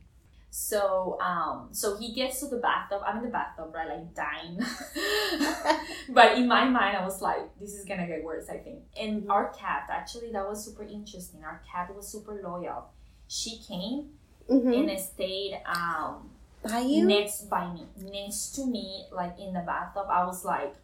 So, 0.56 1.18
um, 1.20 1.70
so 1.72 1.98
he 1.98 2.14
gets 2.14 2.40
to 2.42 2.48
the 2.48 2.58
bathtub. 2.58 3.02
I'm 3.06 3.18
in 3.18 3.24
the 3.24 3.30
bathtub, 3.30 3.74
right, 3.74 3.88
like 3.90 4.14
dying. 4.14 4.60
but 6.10 6.38
in 6.38 6.48
my 6.48 6.66
mind, 6.66 6.96
I 6.98 7.04
was 7.04 7.22
like, 7.22 7.58
this 7.60 7.74
is 7.74 7.86
gonna 7.86 8.06
get 8.08 8.24
worse, 8.24 8.50
I 8.50 8.58
think. 8.58 8.80
Mm-hmm. 8.96 9.04
And 9.08 9.32
our 9.32 9.52
cat, 9.54 9.88
actually, 9.90 10.32
that 10.32 10.48
was 10.48 10.64
super 10.64 10.84
interesting. 10.84 11.44
Our 11.44 11.62
cat 11.70 11.96
was 11.96 12.08
super 12.08 12.40
loyal. 12.44 12.90
She 13.28 13.58
came 13.68 14.12
Mhm. 14.50 14.90
and 14.92 15.00
stayed 15.00 15.62
um 15.66 16.30
By 16.64 16.80
you? 16.80 17.06
next 17.08 17.50
by 17.50 17.72
me, 17.74 17.86
next 18.02 18.56
to 18.56 18.66
me, 18.66 19.06
like 19.12 19.40
in 19.40 19.54
the 19.54 19.62
bathtub. 19.62 20.08
I 20.10 20.26
was 20.26 20.46
like, 20.46 20.76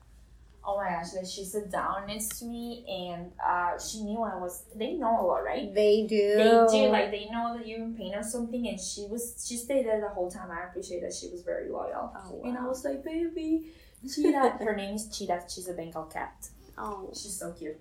oh 0.66 0.78
my 0.78 0.90
gosh, 0.90 1.14
like 1.16 1.26
she 1.26 1.44
sat 1.46 1.72
down 1.72 2.08
next 2.08 2.40
to 2.40 2.46
me 2.46 2.86
and 2.88 3.32
uh, 3.46 3.80
she 3.80 4.04
knew 4.04 4.22
I 4.22 4.36
was. 4.36 4.64
They 4.76 4.94
know 4.94 5.22
a 5.22 5.26
lot, 5.26 5.44
right? 5.44 5.74
They 5.74 6.06
do. 6.08 6.36
They 6.36 6.78
do 6.78 6.90
like 6.90 7.12
they 7.12 7.28
know 7.32 7.58
that 7.58 7.66
you're 7.66 7.80
in 7.80 7.96
pain 7.96 8.14
or 8.14 8.24
something, 8.24 8.68
and 8.68 8.80
she 8.80 9.06
was 9.10 9.44
she 9.48 9.56
stayed 9.56 9.86
there 9.86 10.02
the 10.02 10.10
whole 10.10 10.30
time. 10.30 10.52
I 10.52 10.68
appreciate 10.68 11.02
that 11.02 11.14
she 11.14 11.30
was 11.30 11.44
very 11.44 11.70
loyal, 11.70 12.14
Oh, 12.16 12.42
and 12.44 12.58
I 12.58 12.66
was 12.66 12.84
like, 12.84 13.04
baby, 13.04 13.68
Cheetah. 14.08 14.58
Her 14.60 14.76
name 14.76 14.96
is 14.96 15.08
Cheetah. 15.16 15.44
She's 15.48 15.68
a 15.68 15.74
Bengal 15.74 16.06
cat. 16.06 16.50
Oh. 16.78 17.12
She's 17.14 17.38
so 17.38 17.52
cute. 17.52 17.78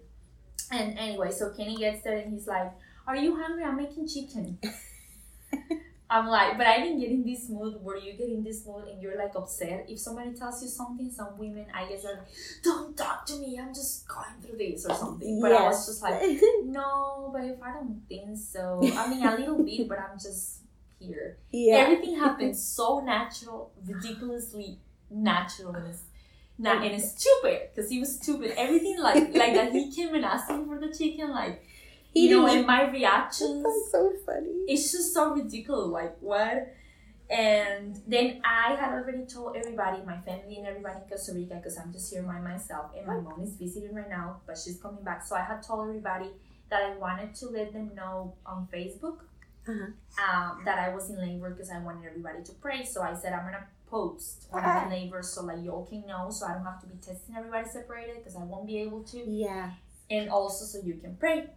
And 0.70 0.98
anyway, 0.98 1.30
so 1.30 1.50
Kenny 1.50 1.76
gets 1.76 2.02
there 2.02 2.18
and 2.18 2.32
he's 2.32 2.46
like, 2.46 2.72
Are 3.06 3.16
you 3.16 3.36
hungry? 3.36 3.64
I'm 3.64 3.76
making 3.76 4.08
chicken. 4.08 4.58
I'm 6.10 6.26
like, 6.26 6.56
but 6.56 6.66
I 6.66 6.78
didn't 6.78 7.00
get 7.00 7.10
in 7.10 7.22
this 7.24 7.48
mood 7.50 7.74
where 7.82 7.96
you 7.98 8.14
get 8.14 8.28
in 8.28 8.42
this 8.42 8.66
mood 8.66 8.88
and 8.88 9.02
you're 9.02 9.18
like 9.18 9.32
upset. 9.36 9.84
If 9.88 9.98
somebody 9.98 10.32
tells 10.32 10.62
you 10.62 10.68
something, 10.68 11.10
some 11.10 11.36
women, 11.36 11.66
I 11.74 11.86
guess, 11.88 12.04
are 12.04 12.14
like, 12.14 12.28
Don't 12.64 12.96
talk 12.96 13.26
to 13.26 13.36
me. 13.36 13.58
I'm 13.60 13.74
just 13.74 14.08
going 14.08 14.40
through 14.42 14.56
this 14.58 14.86
or 14.86 14.94
something. 14.94 15.40
But 15.40 15.52
I 15.52 15.62
was 15.64 15.86
just 15.86 16.02
like, 16.02 16.20
No, 16.64 17.30
but 17.32 17.44
if 17.44 17.62
I 17.62 17.72
don't 17.72 18.00
think 18.08 18.36
so, 18.38 18.80
I 18.96 19.08
mean, 19.10 19.24
a 19.26 19.36
little 19.36 19.62
bit, 19.62 19.86
but 19.88 19.98
I'm 19.98 20.18
just 20.18 20.60
here. 20.98 21.36
yeah. 21.52 21.76
Everything 21.76 22.18
happens 22.18 22.62
so 22.62 23.00
natural, 23.00 23.70
ridiculously 23.86 24.78
natural, 25.10 25.74
and 25.74 25.94
not 26.60 26.82
and 26.84 26.94
it's 26.94 27.12
stupid 27.20 27.68
because 27.74 27.90
he 27.90 28.00
was 28.00 28.16
stupid. 28.16 28.52
Everything 28.56 28.98
like 28.98 29.34
like 29.34 29.54
that 29.54 29.72
he 29.72 29.92
came 29.94 30.14
and 30.14 30.24
asked 30.24 30.50
me 30.50 30.64
for 30.66 30.78
the 30.80 30.92
chicken, 30.92 31.30
like 31.30 31.62
you 32.14 32.30
know, 32.30 32.46
and 32.46 32.66
my 32.66 32.90
reactions. 32.90 33.62
That's 33.62 33.90
so 33.92 34.12
funny. 34.26 34.64
It's 34.66 34.90
just 34.92 35.14
so 35.14 35.32
ridiculous. 35.34 35.88
Like 35.88 36.16
what? 36.20 36.74
And 37.30 38.00
then 38.06 38.40
I 38.44 38.74
had 38.74 38.92
already 38.94 39.26
told 39.26 39.54
everybody, 39.54 39.98
my 40.06 40.16
family 40.18 40.56
and 40.56 40.66
everybody 40.66 40.96
in 41.02 41.08
Costa 41.10 41.34
Rica, 41.34 41.56
because 41.56 41.76
I'm 41.78 41.92
just 41.92 42.10
here 42.10 42.22
by 42.22 42.40
myself, 42.40 42.92
and 42.96 43.06
my 43.06 43.20
mom 43.20 43.42
is 43.42 43.54
visiting 43.54 43.94
right 43.94 44.08
now, 44.08 44.38
but 44.46 44.56
she's 44.56 44.80
coming 44.80 45.04
back. 45.04 45.24
So 45.26 45.36
I 45.36 45.42
had 45.42 45.62
told 45.62 45.88
everybody 45.88 46.30
that 46.70 46.82
I 46.82 46.96
wanted 46.96 47.34
to 47.36 47.46
let 47.50 47.72
them 47.74 47.90
know 47.94 48.34
on 48.46 48.66
Facebook 48.72 49.18
Uh-huh. 49.68 49.88
um, 50.24 50.62
that 50.64 50.78
I 50.78 50.94
was 50.94 51.10
in 51.10 51.18
labor 51.18 51.50
because 51.50 51.70
I 51.70 51.78
wanted 51.80 52.06
everybody 52.06 52.42
to 52.44 52.52
pray. 52.54 52.82
So 52.84 53.02
I 53.02 53.12
said 53.14 53.34
I'm 53.34 53.44
gonna 53.44 53.66
post 53.90 54.46
when 54.50 54.64
I'm 54.64 54.84
in 54.84 54.90
labor 54.90 55.22
so 55.22 55.44
like 55.44 55.62
y'all 55.62 55.84
can 55.84 56.06
know, 56.06 56.30
so 56.30 56.46
I 56.46 56.54
don't 56.54 56.64
have 56.64 56.80
to 56.80 56.86
be 56.86 56.96
testing 56.96 57.36
everybody 57.36 57.68
separated 57.68 58.16
because 58.16 58.36
I 58.36 58.44
won't 58.44 58.66
be 58.66 58.78
able 58.78 59.02
to, 59.04 59.18
Yeah. 59.18 59.72
and 60.10 60.30
also 60.30 60.64
so 60.64 60.78
you 60.82 60.94
can 60.94 61.16
pray. 61.16 61.50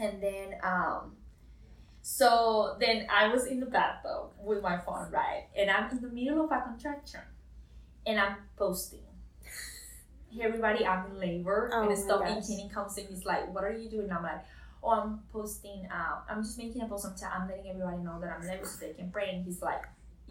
And 0.00 0.22
then 0.22 0.54
um, 0.62 1.12
so 2.02 2.76
then 2.80 3.06
I 3.10 3.28
was 3.28 3.46
in 3.46 3.60
the 3.60 3.66
bathtub 3.66 4.30
with 4.38 4.62
my 4.62 4.78
phone, 4.78 5.10
right? 5.10 5.46
And 5.56 5.70
I'm 5.70 5.90
in 5.90 6.00
the 6.02 6.08
middle 6.08 6.44
of 6.44 6.50
a 6.52 6.60
contraction, 6.60 7.20
and 8.06 8.20
I'm 8.20 8.36
posting. 8.56 9.00
Hey 10.30 10.42
everybody, 10.42 10.84
I'm 10.84 11.06
in 11.12 11.20
labor, 11.20 11.70
Oh 11.72 11.88
and 11.88 11.96
stuff. 11.98 12.22
And. 12.24 12.44
Kenny 12.44 12.68
comes 12.72 12.98
in, 12.98 13.06
he's 13.06 13.24
like, 13.24 13.54
"What 13.54 13.62
are 13.64 13.72
you 13.72 13.88
doing?" 13.88 14.10
I'm 14.10 14.22
like, 14.24 14.44
"Oh, 14.82 14.90
I'm 14.90 15.20
posting. 15.32 15.86
Uh, 15.90 16.16
I'm 16.28 16.42
just 16.42 16.58
making 16.58 16.82
a 16.82 16.86
post. 16.86 17.06
I'm, 17.06 17.14
t- 17.14 17.24
I'm 17.24 17.48
letting 17.48 17.70
everybody 17.70 17.98
know 17.98 18.18
that 18.20 18.30
I'm 18.36 18.42
in 18.42 18.48
labor 18.48 18.64
so 18.66 18.84
they 18.84 18.94
can 18.94 19.10
pray." 19.12 19.30
And 19.30 19.44
he's 19.44 19.62
like, 19.62 19.84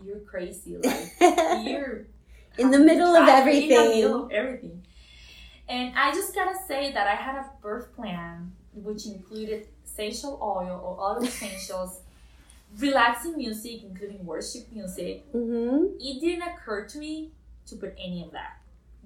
"You're 0.04 0.20
crazy! 0.20 0.76
Like 0.78 1.14
you're 1.64 2.08
In 2.58 2.70
the 2.70 2.80
middle 2.80 3.16
of 3.16 3.22
in 3.22 3.26
the 3.28 3.32
everything. 3.32 3.70
middle 3.70 4.26
of 4.26 4.32
everything." 4.32 4.86
And 5.70 5.98
I 5.98 6.12
just 6.12 6.36
gotta 6.36 6.58
say 6.68 6.92
that 6.92 7.08
I 7.08 7.16
had 7.16 7.36
a 7.38 7.50
birth 7.62 7.96
plan 7.96 8.52
which 8.76 9.06
included 9.06 9.68
essential 9.86 10.40
oil 10.42 10.82
or 10.84 11.10
other 11.12 11.26
essentials, 11.28 12.00
relaxing 12.80 13.38
music, 13.38 13.84
including 13.84 14.26
worship 14.26 14.64
music. 14.72 15.32
mm-hmm. 15.34 15.96
It 16.00 16.20
didn't 16.20 16.44
occur 16.44 16.86
to 16.88 16.98
me 16.98 17.32
to 17.68 17.76
put 17.76 17.94
any 17.98 18.24
of 18.24 18.32
that 18.32 18.58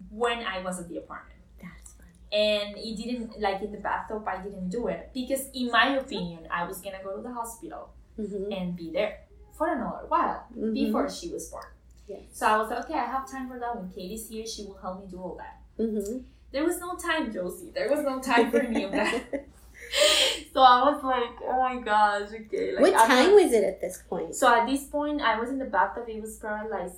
when 0.10 0.40
I 0.40 0.62
was 0.62 0.80
at 0.80 0.88
the 0.90 0.98
apartment. 0.98 1.40
That's 1.62 1.94
funny. 1.94 2.12
And 2.32 2.78
it 2.78 2.96
didn't, 2.98 3.40
like 3.40 3.62
in 3.62 3.72
the 3.72 3.78
bathtub, 3.80 4.26
I 4.28 4.38
didn't 4.42 4.70
do 4.70 4.88
it. 4.88 5.10
Because, 5.14 5.50
in 5.54 5.70
my 5.72 5.98
opinion, 5.98 6.48
I 6.52 6.66
was 6.66 6.80
gonna 6.80 7.04
go 7.04 7.16
to 7.18 7.22
the 7.22 7.34
hospital 7.34 7.90
Mm-hmm. 8.20 8.52
and 8.52 8.76
be 8.76 8.90
there 8.90 9.20
for 9.56 9.68
another 9.68 10.06
while 10.08 10.48
Mhm. 10.58 10.74
before 10.74 11.08
she 11.08 11.30
was 11.30 11.50
born. 11.50 11.66
Yes. 12.08 12.22
So 12.32 12.48
I 12.48 12.58
was 12.58 12.70
like, 12.72 12.86
okay, 12.86 12.96
I 12.96 13.06
have 13.06 13.30
time 13.30 13.48
for 13.48 13.60
that. 13.60 13.76
When 13.76 13.90
Katie's 13.90 14.28
here, 14.28 14.44
she 14.48 14.64
will 14.66 14.74
help 14.82 15.02
me 15.04 15.08
do 15.12 15.20
all 15.22 15.36
that. 15.36 15.60
Mm-hmm. 15.78 16.18
There 16.52 16.64
was 16.64 16.80
no 16.80 16.96
time, 16.96 17.32
Josie. 17.32 17.72
There 17.74 17.90
was 17.90 18.04
no 18.04 18.20
time 18.20 18.52
for 18.52 18.60
any 18.60 18.84
of 18.84 18.92
that. 18.92 19.24
so 20.54 20.62
I 20.62 20.90
was 20.90 21.04
like, 21.04 21.42
oh 21.44 21.60
my 21.60 21.82
gosh, 21.82 22.30
okay. 22.30 22.74
Like, 22.74 22.82
what 22.82 22.96
I'm 22.96 23.08
time 23.08 23.36
was 23.36 23.52
it 23.52 23.64
at 23.64 23.82
this 23.82 24.04
point? 24.10 24.36
So 24.36 24.54
at 24.54 24.66
this 24.66 24.86
point, 24.86 25.22
I 25.22 25.40
was 25.40 25.50
in 25.50 25.60
the 25.60 25.66
bathtub. 25.66 26.06
It 26.08 26.22
was 26.22 26.38
probably 26.38 26.72
like, 26.72 26.92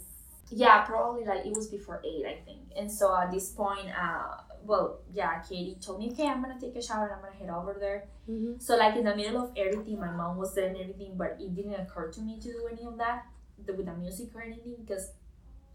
yeah, 0.50 0.82
probably 0.82 1.26
like 1.26 1.46
it 1.46 1.54
was 1.54 1.68
before 1.68 2.02
eight, 2.06 2.26
I 2.26 2.44
think. 2.46 2.60
And 2.78 2.92
so 2.92 3.16
at 3.16 3.32
this 3.32 3.50
point, 3.50 3.88
uh, 3.90 4.38
well, 4.64 5.00
yeah, 5.14 5.42
Katie 5.42 5.78
told 5.82 6.00
me, 6.00 6.12
okay, 6.12 6.28
I'm 6.28 6.42
gonna 6.42 6.60
take 6.60 6.76
a 6.76 6.82
shower 6.82 7.06
and 7.06 7.14
I'm 7.14 7.22
gonna 7.22 7.36
head 7.36 7.50
over 7.50 7.76
there. 7.80 8.06
Mm-hmm. 8.30 8.60
So 8.60 8.78
like 8.78 8.96
in 8.96 9.06
the 9.06 9.16
middle 9.16 9.44
of 9.44 9.52
everything, 9.58 10.00
my 10.00 10.12
mom 10.12 10.38
was 10.38 10.54
there 10.56 10.68
and 10.68 10.78
everything, 10.78 11.14
but 11.18 11.38
it 11.40 11.56
didn't 11.56 11.76
occur 11.76 12.12
to 12.12 12.22
me 12.22 12.40
to 12.40 12.52
do 12.52 12.70
any 12.72 12.86
of 12.86 12.98
that 12.98 13.26
the, 13.66 13.74
with 13.74 13.86
the 13.86 13.94
music 13.94 14.30
or 14.36 14.42
anything 14.42 14.76
because, 14.86 15.12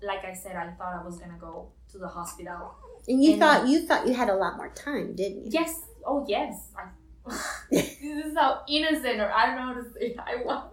like 0.03 0.25
I 0.25 0.35
said, 0.35 0.57
I 0.57 0.71
thought 0.73 0.95
I 1.01 1.05
was 1.05 1.19
gonna 1.19 1.39
go 1.41 1.69
to 1.93 1.99
the 1.99 2.09
hospital. 2.09 2.75
And 3.09 3.23
you 3.23 3.33
And- 3.33 3.41
thought 3.41 3.69
you 3.69 3.87
thought 3.87 4.07
you 4.07 4.15
had 4.15 4.29
a 4.29 4.35
lot 4.37 4.57
more 4.57 4.71
time, 4.71 5.15
didn't 5.15 5.45
you? 5.45 5.51
Yes. 5.53 5.83
Oh 6.07 6.25
yes. 6.29 6.69
I, 6.77 6.89
this 7.71 7.93
is 8.03 8.35
how 8.37 8.63
innocent 8.69 9.19
or 9.21 9.33
I 9.33 9.47
don't 9.47 9.57
know 9.57 9.75
how 9.75 9.75
to 9.75 9.93
say 9.93 10.15
I 10.19 10.37
was. 10.45 10.71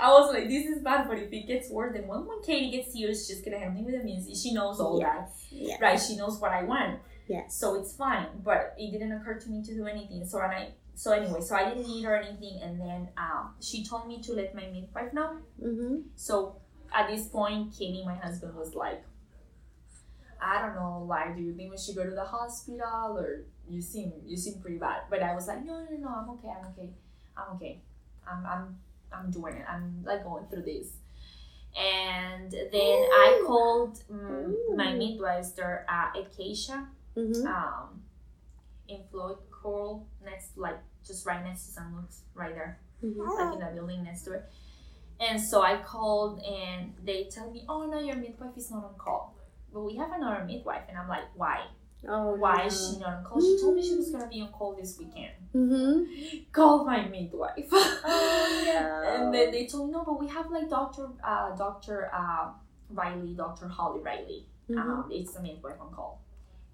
I 0.00 0.10
was 0.10 0.34
like, 0.34 0.48
this 0.48 0.66
is 0.66 0.82
bad, 0.82 1.08
but 1.08 1.18
if 1.18 1.32
it 1.32 1.46
gets 1.46 1.70
worse, 1.70 1.94
then 1.94 2.06
when, 2.06 2.26
when 2.26 2.42
Katie 2.42 2.70
gets 2.70 2.92
here, 2.92 3.08
she's 3.08 3.28
just 3.28 3.44
gonna 3.44 3.58
help 3.58 3.72
me 3.72 3.82
with 3.82 3.94
the 3.98 4.04
music. 4.04 4.34
She 4.36 4.52
knows 4.52 4.78
all 4.78 5.00
that, 5.00 5.30
Yeah. 5.50 5.76
right? 5.80 5.98
She 5.98 6.16
knows 6.16 6.38
what 6.38 6.50
I 6.52 6.64
want. 6.64 7.00
Yes. 7.26 7.56
So 7.56 7.74
it's 7.80 7.96
fine. 7.96 8.26
But 8.44 8.74
it 8.78 8.92
didn't 8.92 9.12
occur 9.12 9.38
to 9.40 9.48
me 9.48 9.62
to 9.62 9.74
do 9.74 9.86
anything. 9.86 10.26
So 10.26 10.38
and 10.40 10.52
I 10.52 10.68
so 10.94 11.12
anyway, 11.12 11.40
so 11.40 11.54
I 11.56 11.68
didn't 11.68 11.86
eat 11.90 12.06
or 12.06 12.16
anything, 12.16 12.60
and 12.62 12.80
then 12.80 13.08
um, 13.18 13.54
she 13.60 13.84
told 13.84 14.06
me 14.08 14.22
to 14.22 14.32
let 14.32 14.54
my 14.54 14.66
midwife 14.66 15.12
know. 15.12 15.36
Mm-hmm. 15.62 15.96
So 16.16 16.56
at 16.94 17.08
this 17.08 17.26
point, 17.28 17.74
Katie, 17.78 18.02
my 18.04 18.14
husband, 18.14 18.54
was 18.54 18.74
like, 18.74 19.02
I 20.40 20.60
don't 20.62 20.74
know, 20.74 21.04
like, 21.08 21.36
do 21.36 21.42
you 21.42 21.54
think 21.54 21.70
we 21.70 21.78
should 21.78 21.96
go 21.96 22.04
to 22.04 22.10
the 22.14 22.24
hospital 22.24 23.16
or 23.18 23.44
you 23.68 23.80
seem 23.80 24.12
you 24.24 24.36
seem 24.36 24.60
pretty 24.60 24.78
bad? 24.78 25.02
But 25.10 25.22
I 25.22 25.34
was 25.34 25.46
like, 25.48 25.64
no, 25.64 25.84
no, 25.90 25.96
no, 25.96 26.08
I'm 26.08 26.30
okay, 26.30 26.48
I'm 26.48 26.66
okay, 26.72 26.90
I'm 27.36 27.56
okay, 27.56 27.80
I'm 28.26 28.46
I'm 28.46 28.76
I'm 29.12 29.30
doing 29.30 29.54
it. 29.56 29.64
I'm 29.68 30.02
like 30.04 30.24
going 30.24 30.46
through 30.46 30.62
this. 30.62 30.92
And 31.78 32.50
then 32.50 32.70
I 32.72 33.42
called 33.46 34.00
mm, 34.10 34.76
my 34.76 34.94
Ooh. 34.94 34.98
there 35.56 35.84
at 35.88 36.16
Acacia, 36.16 36.86
Mm-hmm. 37.16 37.46
um, 37.46 38.02
in 38.88 39.00
Floyd 39.10 39.38
Coral, 39.50 40.06
next 40.24 40.56
like 40.58 40.78
just 41.06 41.24
right 41.26 41.42
next 41.44 41.66
to 41.66 41.72
San 41.72 41.94
Luke's, 41.96 42.22
right 42.34 42.54
there 42.54 42.78
Mm-hmm. 43.04 43.20
like 43.20 43.52
in 43.54 43.60
the 43.60 43.66
building 43.74 44.04
next 44.04 44.22
to 44.22 44.32
it. 44.32 44.44
And 45.20 45.40
so 45.40 45.62
I 45.62 45.78
called 45.78 46.40
and 46.42 46.94
they 47.04 47.24
tell 47.24 47.50
me, 47.50 47.64
oh 47.68 47.86
no, 47.86 47.98
your 48.00 48.16
midwife 48.16 48.56
is 48.56 48.70
not 48.70 48.84
on 48.84 48.94
call. 48.98 49.35
But 49.72 49.82
we 49.82 49.96
have 49.96 50.12
another 50.12 50.44
midwife. 50.44 50.82
And 50.88 50.96
I'm 50.98 51.08
like, 51.08 51.24
why? 51.34 51.64
Oh, 52.08 52.34
Why 52.34 52.66
is 52.66 52.92
she 52.92 53.00
not 53.00 53.14
on 53.14 53.24
call? 53.24 53.40
She 53.40 53.58
told 53.60 53.74
me 53.74 53.82
she 53.82 53.96
was 53.96 54.10
going 54.10 54.22
to 54.22 54.28
be 54.28 54.40
on 54.40 54.48
call 54.52 54.74
this 54.74 54.96
weekend. 54.98 55.32
Mm-hmm. 55.54 56.52
Call 56.52 56.84
my 56.84 57.06
midwife. 57.08 57.68
Oh, 57.72 58.62
no. 58.66 59.24
And 59.24 59.34
then 59.34 59.50
they 59.50 59.66
told 59.66 59.88
me, 59.88 59.92
no, 59.94 60.04
but 60.04 60.20
we 60.20 60.28
have 60.28 60.50
like 60.50 60.68
Dr. 60.68 61.08
Uh, 61.24 61.56
Dr. 61.56 62.10
Uh, 62.14 62.50
Riley, 62.90 63.34
Dr. 63.34 63.66
Holly 63.68 64.00
Riley. 64.00 64.46
Mm-hmm. 64.70 64.78
Um, 64.78 65.08
it's 65.10 65.34
the 65.34 65.42
midwife 65.42 65.80
on 65.80 65.92
call. 65.92 66.22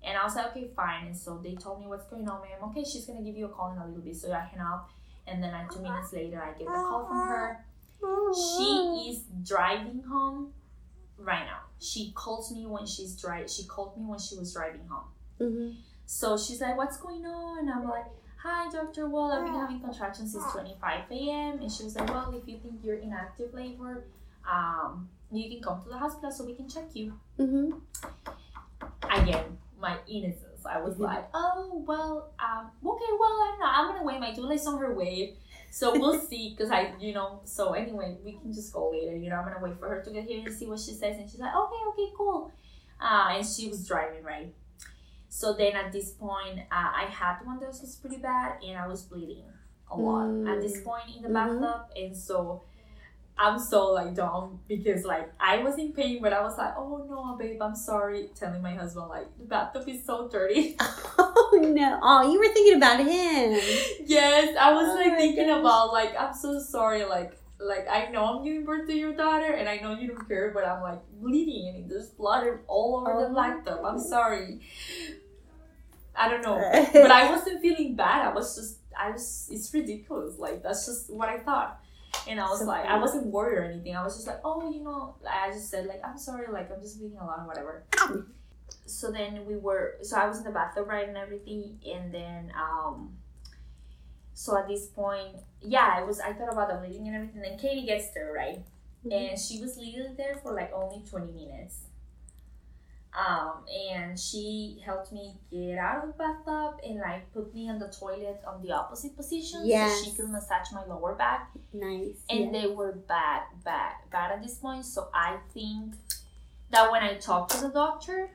And 0.04 0.18
I 0.18 0.24
was 0.24 0.34
like, 0.34 0.46
okay, 0.50 0.68
fine. 0.74 1.06
And 1.06 1.16
so 1.16 1.40
they 1.42 1.54
told 1.54 1.80
me 1.80 1.86
what's 1.86 2.06
going 2.06 2.28
on, 2.28 2.42
ma'am. 2.42 2.70
Okay, 2.70 2.84
she's 2.84 3.06
gonna 3.06 3.22
give 3.22 3.36
you 3.36 3.46
a 3.46 3.48
call 3.48 3.72
in 3.72 3.78
a 3.78 3.86
little 3.86 4.02
bit. 4.02 4.16
So 4.16 4.32
I 4.32 4.40
hang 4.40 4.60
up, 4.60 4.90
and 5.26 5.42
then 5.42 5.52
like 5.52 5.70
two 5.70 5.80
minutes 5.80 6.12
later, 6.12 6.42
I 6.42 6.48
get 6.58 6.66
the 6.66 6.72
call 6.72 7.06
from 7.06 7.28
her. 7.28 7.64
She 8.34 9.10
is 9.10 9.22
driving 9.46 10.02
home 10.02 10.52
right 11.18 11.46
now. 11.46 11.60
She 11.82 12.12
calls 12.14 12.52
me 12.52 12.64
when 12.66 12.86
she's 12.86 13.16
dri 13.20 13.46
She 13.48 13.64
called 13.64 13.96
me 13.98 14.04
when 14.06 14.18
she 14.18 14.36
was 14.38 14.52
driving 14.54 14.86
home. 14.88 15.08
Mm-hmm. 15.40 15.70
So 16.06 16.36
she's 16.38 16.60
like, 16.60 16.76
"What's 16.76 16.96
going 16.98 17.24
on?" 17.26 17.58
And 17.60 17.70
I'm 17.70 17.84
like, 17.88 18.06
"Hi, 18.42 18.70
doctor. 18.70 19.08
Wall. 19.08 19.32
I've 19.32 19.44
been 19.44 19.54
having 19.54 19.80
contractions 19.80 20.32
since 20.32 20.44
25 20.52 21.10
a.m." 21.10 21.58
And 21.60 21.70
she 21.72 21.82
was 21.84 21.96
like, 21.96 22.08
"Well, 22.08 22.32
if 22.40 22.46
you 22.48 22.58
think 22.62 22.76
you're 22.84 22.96
in 23.06 23.12
active 23.12 23.52
labor, 23.52 24.04
um, 24.50 25.08
you 25.32 25.50
can 25.50 25.60
come 25.62 25.82
to 25.82 25.88
the 25.88 25.98
hospital 25.98 26.30
so 26.30 26.44
we 26.44 26.54
can 26.54 26.68
check 26.68 26.88
you." 26.94 27.14
Mm-hmm. 27.38 27.78
again 29.10 29.44
my 29.80 29.96
innocence 30.08 30.64
i 30.66 30.80
was 30.80 30.94
Mhm. 30.96 31.00
like 31.00 31.24
oh 31.34 31.82
well 31.86 32.30
um 32.38 32.70
okay 32.84 33.12
well 33.18 33.30
i 33.30 33.48
don't 33.50 33.60
know 33.60 33.66
i'm 33.66 33.88
gonna 33.88 34.04
wait 34.04 34.20
my 34.20 34.32
doula's 34.32 34.66
on 34.66 34.78
her 34.78 34.94
way 34.94 35.34
so 35.78 35.84
we'll 35.98 36.20
see 36.30 36.44
because 36.54 36.70
i 36.70 36.80
you 37.00 37.12
know 37.14 37.40
so 37.44 37.72
anyway 37.72 38.10
we 38.24 38.32
can 38.40 38.52
just 38.52 38.72
go 38.74 38.90
later 38.90 39.16
you 39.16 39.28
know 39.30 39.36
i'm 39.36 39.44
gonna 39.48 39.64
wait 39.66 39.78
for 39.80 39.88
her 39.88 40.00
to 40.02 40.10
get 40.16 40.24
here 40.24 40.42
and 40.46 40.54
see 40.54 40.66
what 40.66 40.78
she 40.78 40.92
says 40.92 41.16
and 41.18 41.28
she's 41.30 41.40
like 41.40 41.54
okay 41.62 41.80
okay 41.90 42.08
cool 42.16 42.52
uh, 43.00 43.28
and 43.34 43.46
she 43.46 43.68
was 43.68 43.86
driving 43.88 44.22
right 44.22 44.52
so 45.28 45.54
then 45.54 45.72
at 45.82 45.90
this 45.92 46.10
point 46.10 46.58
uh, 46.70 46.90
i 47.02 47.06
had 47.10 47.36
one 47.44 47.58
that 47.58 47.68
was 47.68 47.96
pretty 48.02 48.18
bad 48.18 48.50
and 48.66 48.76
i 48.78 48.86
was 48.86 49.02
bleeding 49.02 49.44
a 49.90 49.96
lot 49.96 50.28
at 50.50 50.60
this 50.60 50.76
Mm. 50.80 50.84
point 50.84 51.08
in 51.16 51.22
the 51.22 51.28
Mhm. 51.28 51.60
bathtub 51.60 51.80
and 51.96 52.16
so 52.16 52.62
I'm 53.44 53.58
so 53.58 53.92
like 53.92 54.14
dumb 54.14 54.60
because 54.68 55.04
like 55.04 55.32
I 55.40 55.54
was 55.64 55.78
in 55.78 55.92
pain, 55.94 56.20
but 56.22 56.32
I 56.34 56.42
was 56.42 56.58
like, 56.58 56.74
oh 56.76 57.06
no, 57.08 57.34
babe, 57.40 57.60
I'm 57.62 57.74
sorry. 57.74 58.28
Telling 58.34 58.60
my 58.62 58.74
husband 58.74 59.08
like 59.08 59.26
the 59.38 59.46
bathtub 59.46 59.88
is 59.88 60.04
so 60.04 60.28
dirty. 60.28 60.76
Oh 61.54 61.58
no! 61.58 61.98
Oh, 62.02 62.32
you 62.32 62.38
were 62.38 62.48
thinking 62.52 62.76
about 62.76 62.98
him. 63.00 63.60
yes, 64.06 64.56
I 64.58 64.72
was 64.72 64.88
Oh 64.88 64.94
like 64.94 65.16
thinking 65.18 65.48
gosh. 65.48 65.60
about 65.60 65.92
like 65.92 66.14
I'm 66.18 66.34
so 66.34 66.58
sorry. 66.60 67.04
Like 67.04 67.38
like 67.60 67.86
I 67.88 68.06
know 68.10 68.24
I'm 68.24 68.44
giving 68.44 68.64
birth 68.64 68.86
to 68.88 68.94
your 68.94 69.14
daughter, 69.14 69.52
and 69.52 69.68
I 69.68 69.76
know 69.76 69.94
you 69.98 70.08
don't 70.08 70.26
care, 70.26 70.50
but 70.52 70.66
I'm 70.66 70.82
like 70.82 71.00
bleeding 71.20 71.68
and 71.76 71.90
there's 71.90 72.08
blood 72.08 72.46
all 72.68 72.96
over 73.00 73.12
Oh 73.12 73.28
the 73.28 73.34
bathtub. 73.34 73.80
I'm 73.84 73.98
sorry. 74.00 74.60
I 76.14 76.28
don't 76.28 76.42
know, 76.42 76.58
but 76.92 77.10
I 77.10 77.30
wasn't 77.30 77.60
feeling 77.62 77.96
bad. 77.96 78.26
I 78.26 78.32
was 78.34 78.54
just 78.56 78.78
I 78.98 79.10
was 79.10 79.48
it's 79.50 79.72
ridiculous. 79.72 80.38
Like 80.38 80.62
that's 80.62 80.86
just 80.86 81.12
what 81.12 81.28
I 81.28 81.38
thought. 81.38 81.80
And 82.28 82.38
I 82.38 82.44
was 82.48 82.60
So 82.60 82.66
like, 82.66 82.84
I 82.84 82.98
wasn't 82.98 83.26
worried 83.26 83.58
or 83.58 83.64
anything. 83.64 83.96
I 83.96 84.04
was 84.04 84.14
just 84.14 84.26
like, 84.26 84.40
oh, 84.44 84.70
you 84.70 84.84
know, 84.84 85.16
I 85.28 85.50
just 85.50 85.70
said 85.70 85.86
like, 85.86 86.02
I'm 86.04 86.18
sorry, 86.18 86.46
like 86.52 86.70
I'm 86.70 86.80
just 86.80 86.98
bleeding 86.98 87.18
a 87.18 87.24
lot 87.24 87.46
whatever. 87.46 87.84
So 88.92 89.10
then 89.10 89.44
we 89.46 89.56
were, 89.56 89.96
so 90.02 90.16
I 90.16 90.26
was 90.26 90.38
in 90.38 90.44
the 90.44 90.50
bathtub 90.50 90.86
right 90.88 91.08
and 91.08 91.16
everything, 91.16 91.78
and 91.86 92.12
then 92.12 92.52
um, 92.56 93.16
so 94.34 94.58
at 94.58 94.68
this 94.68 94.86
point, 94.86 95.36
yeah, 95.60 95.94
I 95.96 96.02
was, 96.02 96.20
I 96.20 96.32
thought 96.32 96.52
about 96.52 96.68
the 96.68 96.74
bleeding 96.76 97.06
and 97.06 97.16
everything. 97.16 97.42
Then 97.42 97.58
Katie 97.58 97.86
gets 97.86 98.10
there 98.10 98.32
right, 98.32 98.60
and 99.10 99.38
she 99.38 99.60
was 99.60 99.76
literally 99.76 100.14
there 100.16 100.36
for 100.42 100.54
like 100.54 100.72
only 100.74 101.02
20 101.08 101.32
minutes. 101.32 101.84
Um, 103.14 103.64
and 103.92 104.18
she 104.18 104.80
helped 104.86 105.12
me 105.12 105.34
get 105.50 105.76
out 105.76 106.02
of 106.02 106.12
the 106.12 106.14
bathtub 106.16 106.80
and 106.82 106.98
like 106.98 107.30
put 107.34 107.54
me 107.54 107.68
on 107.68 107.78
the 107.78 107.88
toilet 107.88 108.40
on 108.46 108.62
the 108.62 108.72
opposite 108.72 109.14
position 109.14 109.68
so 109.68 110.02
she 110.02 110.16
could 110.16 110.30
massage 110.30 110.72
my 110.72 110.82
lower 110.86 111.14
back 111.14 111.50
Nice. 111.74 112.16
and 112.30 112.46
yeah. 112.46 112.62
they 112.62 112.66
were 112.68 112.92
bad, 112.92 113.42
bad, 113.64 113.92
bad 114.10 114.32
at 114.32 114.42
this 114.42 114.54
point. 114.54 114.86
So 114.86 115.10
I 115.12 115.36
think 115.52 115.92
that 116.70 116.90
when 116.90 117.02
I 117.02 117.16
talked 117.16 117.50
to 117.50 117.60
the 117.60 117.68
doctor, 117.68 118.30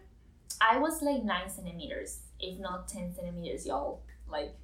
I 0.61 0.77
was 0.79 1.01
like 1.01 1.23
nine 1.23 1.49
centimeters, 1.49 2.19
if 2.39 2.59
not 2.59 2.87
ten 2.87 3.13
centimeters, 3.13 3.65
y'all. 3.65 4.01
Like, 4.29 4.55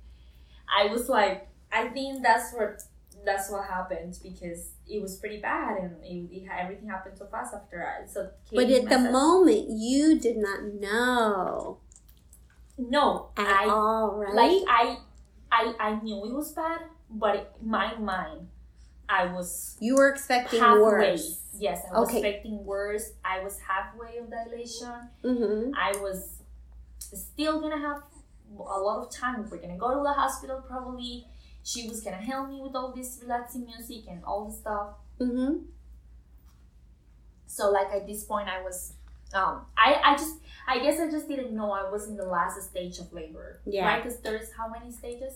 I 0.67 0.87
was 0.87 1.09
like, 1.09 1.47
I 1.71 1.87
think 1.89 2.23
that's 2.23 2.53
what 2.53 2.81
that's 3.25 3.49
what 3.49 3.65
happened 3.67 4.17
because 4.23 4.71
it 4.87 5.01
was 5.01 5.17
pretty 5.17 5.39
bad 5.39 5.77
and 5.77 6.03
it, 6.03 6.29
it, 6.35 6.49
everything 6.59 6.89
happened 6.89 7.17
so 7.17 7.25
fast 7.27 7.53
after 7.53 7.85
I. 7.85 8.05
So, 8.07 8.29
But 8.51 8.69
at 8.69 8.89
the 8.89 8.99
moment, 8.99 9.65
you 9.69 10.19
did 10.19 10.37
not 10.37 10.63
know 10.63 11.77
no, 12.77 13.29
at 13.37 13.45
I 13.47 13.65
all, 13.65 14.15
right? 14.17 14.33
like 14.33 14.63
I, 14.67 14.97
I, 15.51 15.73
I 15.79 15.99
knew 16.01 16.25
it 16.25 16.33
was 16.33 16.51
bad, 16.51 16.81
but 17.09 17.35
it, 17.35 17.51
my 17.61 17.95
mind, 17.97 18.47
I 19.09 19.25
was 19.33 19.77
you 19.79 19.95
were 19.95 20.09
expecting 20.09 20.59
halfway. 20.59 20.79
worse. 20.81 21.39
Yes, 21.57 21.81
I 21.93 21.99
was 21.99 22.09
Okay. 22.09 22.17
expecting 22.19 22.65
worse. 22.65 23.11
I 23.23 23.43
was 23.43 23.59
halfway 23.59 24.17
of 24.17 24.29
dilation. 24.29 25.09
Mm-hmm. 25.23 25.71
I 25.75 25.91
was 26.01 26.39
still 26.99 27.61
gonna 27.61 27.77
have 27.79 28.01
a 28.57 28.79
lot 28.79 29.05
of 29.05 29.11
time. 29.11 29.47
We're 29.49 29.57
gonna 29.57 29.77
go 29.77 29.93
to 29.95 30.01
the 30.03 30.13
hospital 30.13 30.61
probably. 30.67 31.27
She 31.63 31.87
was 31.87 32.01
gonna 32.01 32.17
help 32.17 32.49
me 32.49 32.59
with 32.61 32.75
all 32.75 32.91
this 32.93 33.19
relaxing 33.21 33.65
music 33.65 34.03
and 34.09 34.23
all 34.25 34.45
the 34.45 34.53
stuff. 34.53 34.87
Mm-hmm. 35.19 35.63
So 37.45 37.69
like 37.71 37.87
at 37.93 38.07
this 38.07 38.23
point, 38.23 38.47
I 38.49 38.61
was, 38.63 38.93
um, 39.33 39.65
I 39.77 40.01
I 40.03 40.15
just 40.15 40.37
I 40.67 40.79
guess 40.79 40.99
I 40.99 41.09
just 41.09 41.27
didn't 41.27 41.53
know 41.55 41.71
I 41.71 41.89
was 41.89 42.07
in 42.07 42.15
the 42.17 42.25
last 42.25 42.61
stage 42.69 42.97
of 42.99 43.13
labor. 43.13 43.59
Yeah. 43.65 43.85
Right? 43.85 44.03
Because 44.03 44.19
there's 44.21 44.51
how 44.57 44.67
many 44.69 44.91
stages? 44.91 45.33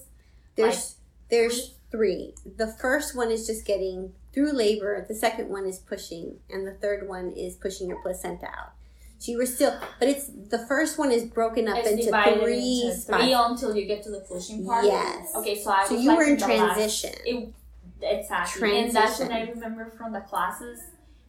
There's 0.56 0.96
there's 1.30 1.76
three. 1.92 2.34
The 2.58 2.68
first 2.68 3.16
one 3.16 3.32
is 3.32 3.46
just 3.48 3.66
getting 3.66 4.14
through 4.34 4.52
labor. 4.54 5.06
The 5.08 5.16
second 5.16 5.50
one 5.50 5.66
is 5.66 5.80
pushing, 5.80 6.38
and 6.50 6.68
the 6.68 6.74
third 6.74 7.08
one 7.08 7.32
is 7.32 7.56
pushing 7.56 7.88
your 7.90 8.02
placenta 8.02 8.48
out. 8.48 8.74
So 9.20 9.32
you 9.32 9.38
were 9.40 9.48
still, 9.48 9.76
but 10.00 10.08
it's 10.10 10.28
the 10.28 10.60
first 10.68 11.00
one 11.00 11.12
is 11.12 11.24
broken 11.26 11.68
up 11.68 11.78
It's 11.80 11.90
into 11.90 12.04
three 12.40 12.82
into 12.86 12.96
spots. 12.96 13.24
three 13.24 13.34
until 13.34 13.76
you 13.76 13.86
get 13.88 14.04
to 14.04 14.12
the 14.12 14.20
pushing 14.20 14.64
part. 14.66 14.86
Yes. 14.86 15.34
Okay, 15.36 15.60
so 15.60 15.72
I 15.72 15.86
so 15.88 15.96
was 15.96 16.04
you 16.04 16.10
like 16.10 16.18
were 16.20 16.24
in 16.26 16.38
the 16.38 16.48
last- 16.48 16.76
transition. 16.76 17.14
It, 17.26 17.54
exactly. 18.02 18.80
And 18.80 18.96
that's 18.96 19.20
what 19.20 19.32
I 19.32 19.50
remember 19.50 19.90
from 19.98 20.14
the 20.14 20.20
classes, 20.22 20.80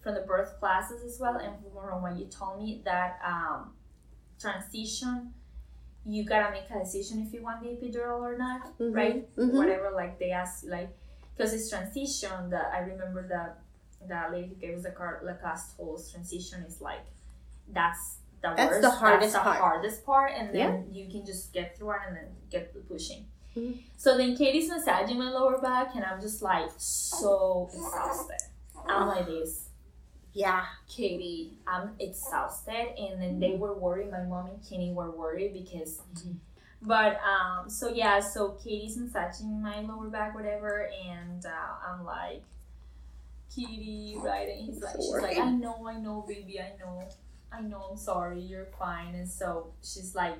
from 0.03 0.15
the 0.17 0.21
birth 0.21 0.59
classes 0.61 1.03
as 1.03 1.19
well, 1.19 1.37
and 1.37 1.55
from 1.73 2.03
when 2.03 2.19
you 2.19 2.27
told 2.27 2.61
me 2.63 2.83
that 2.85 3.19
um, 3.27 3.71
transition, 4.39 5.33
you 6.07 6.25
gotta 6.25 6.51
make 6.53 6.71
a 6.71 6.79
decision 6.79 7.25
if 7.27 7.33
you 7.33 7.43
want 7.43 7.63
the 7.63 7.69
epidural 7.69 8.21
or 8.21 8.37
not, 8.39 8.77
Mhm, 8.79 8.95
right? 8.95 9.37
mhm. 9.37 9.53
Whatever, 9.55 9.91
like 9.91 10.19
they 10.19 10.31
ask, 10.31 10.65
like, 10.67 10.91
because 11.37 11.53
it's 11.53 11.69
transition. 11.71 12.51
That 12.51 12.73
I 12.73 12.81
remember 12.81 13.27
that 13.29 13.59
that 14.09 14.33
lady 14.33 14.55
gave 14.61 14.77
us 14.79 14.85
the 14.85 14.91
card, 14.91 15.27
the 15.27 15.35
class 15.35 15.75
told 15.75 16.01
transition 16.11 16.63
is 16.63 16.81
like 16.81 17.05
that's 17.73 18.19
the 18.41 18.55
That's 18.57 18.71
worst, 18.71 18.83
the 18.83 18.91
hardest 18.91 19.33
that's 19.33 19.45
the 19.45 19.51
part. 19.51 19.59
hardest 19.61 20.07
part, 20.07 20.33
and 20.35 20.55
then 20.55 20.87
you 20.93 21.11
can 21.11 21.27
just 21.27 21.53
get 21.53 21.77
through 21.77 21.91
it 21.93 22.01
and 22.07 22.17
then 22.17 22.29
get 22.51 22.73
the 22.73 22.81
pushing. 22.81 23.27
Mhm. 23.57 23.83
So 23.97 24.17
then 24.17 24.37
Katie's 24.37 24.71
massaging 24.71 25.19
my 25.19 25.31
lower 25.31 25.59
back, 25.61 25.95
and 25.97 26.05
I'm 26.05 26.21
just 26.21 26.41
like 26.41 26.71
so 26.77 27.69
exhausted. 27.73 28.39
I'm 28.87 29.09
like 29.09 29.27
this, 29.27 29.68
Yeah. 30.33 30.65
Katie, 30.89 31.55
I'm 31.67 31.91
exhausted, 31.99 32.95
and 32.99 33.21
then 33.21 33.41
they 33.41 33.57
were 33.57 33.75
worried. 33.75 34.11
My 34.11 34.23
mom 34.23 34.47
and 34.47 34.59
Kenny 34.69 34.93
were 34.93 35.11
worried 35.11 35.53
because. 35.53 36.01
But 36.81 37.21
um, 37.25 37.69
so 37.69 37.89
yeah, 37.89 38.21
so 38.21 38.51
Katie's 38.51 38.97
massaging 38.97 39.61
my 39.61 39.81
lower 39.81 40.09
back, 40.09 40.35
whatever, 40.35 40.89
and 41.09 41.45
uh, 41.45 41.89
I'm 41.89 42.05
like, 42.05 42.43
Katie, 43.55 44.17
right? 44.23 44.49
And 44.49 44.65
he's 44.65 44.81
like, 44.81 44.95
she's 44.95 45.11
like, 45.11 45.39
I 45.39 45.51
know, 45.51 45.89
I 45.89 45.99
know, 45.99 46.25
baby, 46.29 46.61
I 46.61 46.75
know, 46.79 47.03
I 47.53 47.63
know, 47.63 47.89
I'm 47.91 47.97
sorry, 47.97 48.41
you're 48.41 48.69
fine. 48.79 49.17
And 49.17 49.29
so 49.29 49.73
she's 49.83 50.15
like 50.15 50.37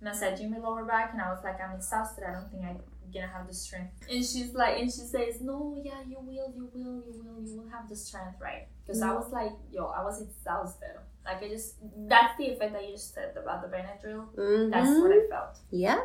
massaging 0.00 0.50
my 0.50 0.58
lower 0.58 0.84
back, 0.84 1.12
and 1.12 1.20
I 1.20 1.28
was 1.30 1.44
like, 1.44 1.60
I'm 1.60 1.76
exhausted. 1.76 2.24
I 2.26 2.32
don't 2.32 2.50
think 2.50 2.64
I'm 2.64 2.78
gonna 3.12 3.26
have 3.26 3.46
the 3.46 3.54
strength. 3.54 3.92
And 4.10 4.24
she's 4.24 4.54
like, 4.54 4.78
and 4.78 4.90
she 4.90 5.00
says, 5.00 5.40
No, 5.40 5.80
yeah, 5.82 6.00
you 6.08 6.16
will, 6.20 6.52
you 6.54 6.70
will, 6.72 7.02
you 7.06 7.24
will, 7.24 7.42
you 7.42 7.56
will 7.60 7.68
have 7.70 7.88
the 7.88 7.96
strength, 7.96 8.40
right? 8.40 8.68
Because 8.86 9.02
I 9.02 9.12
was 9.12 9.32
like, 9.32 9.52
yo, 9.72 9.86
I 9.86 10.02
was 10.02 10.20
exhausted. 10.20 10.96
Like 11.24 11.42
I 11.42 11.48
just, 11.48 11.76
that's 12.08 12.36
the 12.36 12.48
effect 12.48 12.72
that 12.74 12.84
you 12.84 12.92
just 12.92 13.14
said 13.14 13.34
about 13.36 13.62
the 13.62 13.74
Benadryl. 13.74 14.26
Mm-hmm. 14.36 14.70
That's 14.70 15.00
what 15.00 15.10
I 15.10 15.26
felt. 15.30 15.58
Yeah. 15.70 16.00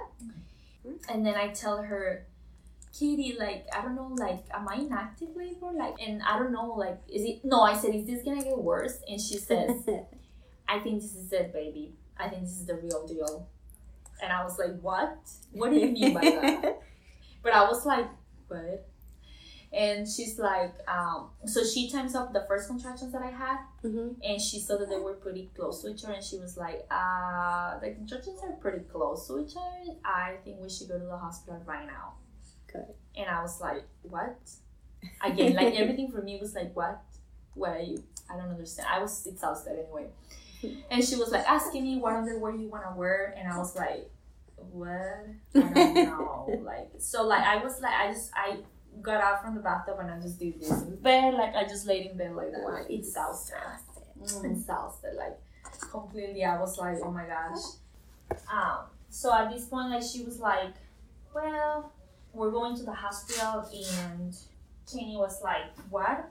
And 1.10 1.26
then 1.26 1.36
I 1.36 1.50
tell 1.50 1.82
her, 1.84 2.26
Katie, 2.98 3.36
like, 3.38 3.68
I 3.76 3.82
don't 3.82 3.96
know, 3.96 4.16
like, 4.18 4.46
am 4.52 4.68
I 4.68 4.76
in 4.76 4.92
active 4.92 5.36
labor? 5.36 5.72
Like, 5.74 5.96
and 6.00 6.22
I 6.24 6.40
don't 6.40 6.52
know, 6.52 6.74
like, 6.74 7.00
is 7.08 7.24
it, 7.24 7.42
no, 7.44 7.62
I 7.62 7.78
said, 7.78 7.94
is 7.94 8.06
this 8.06 8.24
gonna 8.24 8.44
get 8.44 8.58
worse? 8.58 9.00
And 9.08 9.20
she 9.20 9.38
says, 9.38 9.72
I 10.68 10.80
think 10.80 11.02
this 11.02 11.16
is 11.16 11.32
it, 11.32 11.54
baby. 11.54 11.94
I 12.18 12.30
think 12.30 12.44
this 12.44 12.60
is 12.60 12.66
the 12.66 12.76
real 12.76 13.06
deal. 13.06 13.48
And 14.22 14.32
I 14.32 14.44
was 14.44 14.58
like, 14.58 14.80
what? 14.82 15.20
What 15.52 15.70
do 15.72 15.78
you 15.78 15.92
mean 15.92 16.14
by 16.14 16.22
that? 16.22 16.82
But 17.42 17.54
I 17.54 17.64
was 17.64 17.86
like, 17.86 18.08
what? 18.48 18.88
And 19.72 20.08
she's 20.08 20.40
like, 20.40 20.74
um, 20.88 21.30
so 21.46 21.64
she 21.64 21.92
times 21.92 22.16
up 22.16 22.34
the 22.34 22.44
first 22.48 22.68
contractions 22.68 23.14
that 23.14 23.22
I 23.22 23.30
had, 23.30 23.58
hmm 23.82 24.10
and 24.24 24.42
she 24.42 24.60
saw 24.60 24.78
that 24.78 24.90
they 24.90 24.98
were 24.98 25.14
pretty 25.14 25.52
close 25.56 25.84
to 25.84 25.90
each 25.90 26.04
other, 26.04 26.14
and 26.14 26.24
she 26.24 26.40
was 26.40 26.58
like, 26.58 26.88
uh, 26.90 27.78
the 27.80 27.92
contractions 27.92 28.40
are 28.44 28.54
pretty 28.54 28.84
close 28.92 29.28
to 29.28 29.40
each 29.40 29.54
other. 29.56 29.94
I 30.04 30.38
think 30.44 30.58
we 30.60 30.70
should 30.70 30.88
go 30.88 30.98
to 30.98 31.06
the 31.06 31.18
hospital 31.18 31.62
right 31.68 31.86
now. 31.86 32.14
Good. 32.72 32.88
And 33.16 33.30
I 33.30 33.42
was 33.44 33.62
like, 33.62 33.84
what? 34.02 34.40
Again, 35.24 35.54
like 35.54 35.76
everything 35.80 36.12
for 36.12 36.22
me 36.22 36.40
was 36.40 36.56
like, 36.56 36.76
what? 36.76 37.02
What 37.54 37.70
are 37.72 37.80
you? 37.80 38.04
I 38.32 38.38
don't 38.38 38.50
understand. 38.50 38.88
I 38.92 39.00
was 39.00 39.26
exhausted 39.28 39.74
anyway. 39.80 40.08
And 40.92 41.02
she 41.04 41.16
was 41.16 41.32
like 41.32 41.48
asking 41.48 41.84
me 41.84 41.98
what 41.98 42.14
underwear 42.14 42.54
you 42.54 42.68
want 42.68 42.84
to 42.84 42.94
wear, 42.98 43.34
and 43.38 43.48
I 43.48 43.58
was 43.58 43.76
like, 43.78 44.10
what? 44.72 44.92
I 45.56 45.74
don't 45.74 45.96
know. 45.96 46.62
like, 46.66 46.92
so 46.98 47.26
like 47.26 47.44
I 47.44 47.64
was 47.64 47.80
like, 47.82 47.94
I 47.94 48.12
just 48.12 48.32
I 48.36 48.58
got 49.02 49.22
out 49.22 49.44
from 49.44 49.56
the 49.56 49.62
bathtub 49.62 49.98
and 50.00 50.12
I 50.12 50.20
just 50.20 50.40
did 50.40 50.60
this 50.60 50.70
in 50.72 50.96
bed, 50.98 51.34
like 51.36 51.56
I 51.56 51.64
just 51.64 51.88
laid 51.88 52.12
in 52.12 52.18
bed 52.18 52.36
like 52.36 52.52
that, 52.52 52.64
like 52.64 52.90
exhausted, 52.90 53.58
mm, 54.22 54.46
exhausted, 54.46 55.16
like 55.16 55.38
completely. 55.92 56.44
I 56.44 56.60
was 56.60 56.78
like, 56.78 56.98
oh 57.04 57.12
my 57.12 57.26
gosh. 57.26 57.60
Um. 58.54 58.82
So 59.10 59.34
at 59.34 59.52
this 59.52 59.66
point, 59.66 59.90
like 59.90 60.04
she 60.04 60.24
was 60.24 60.40
like, 60.40 60.76
well, 61.34 61.92
we're 62.32 62.52
going 62.52 62.76
to 62.78 62.84
the 62.84 62.94
hospital, 62.94 63.68
and 63.72 64.36
Kenny 64.92 65.18
was 65.18 65.42
like, 65.42 65.76
what? 65.90 66.30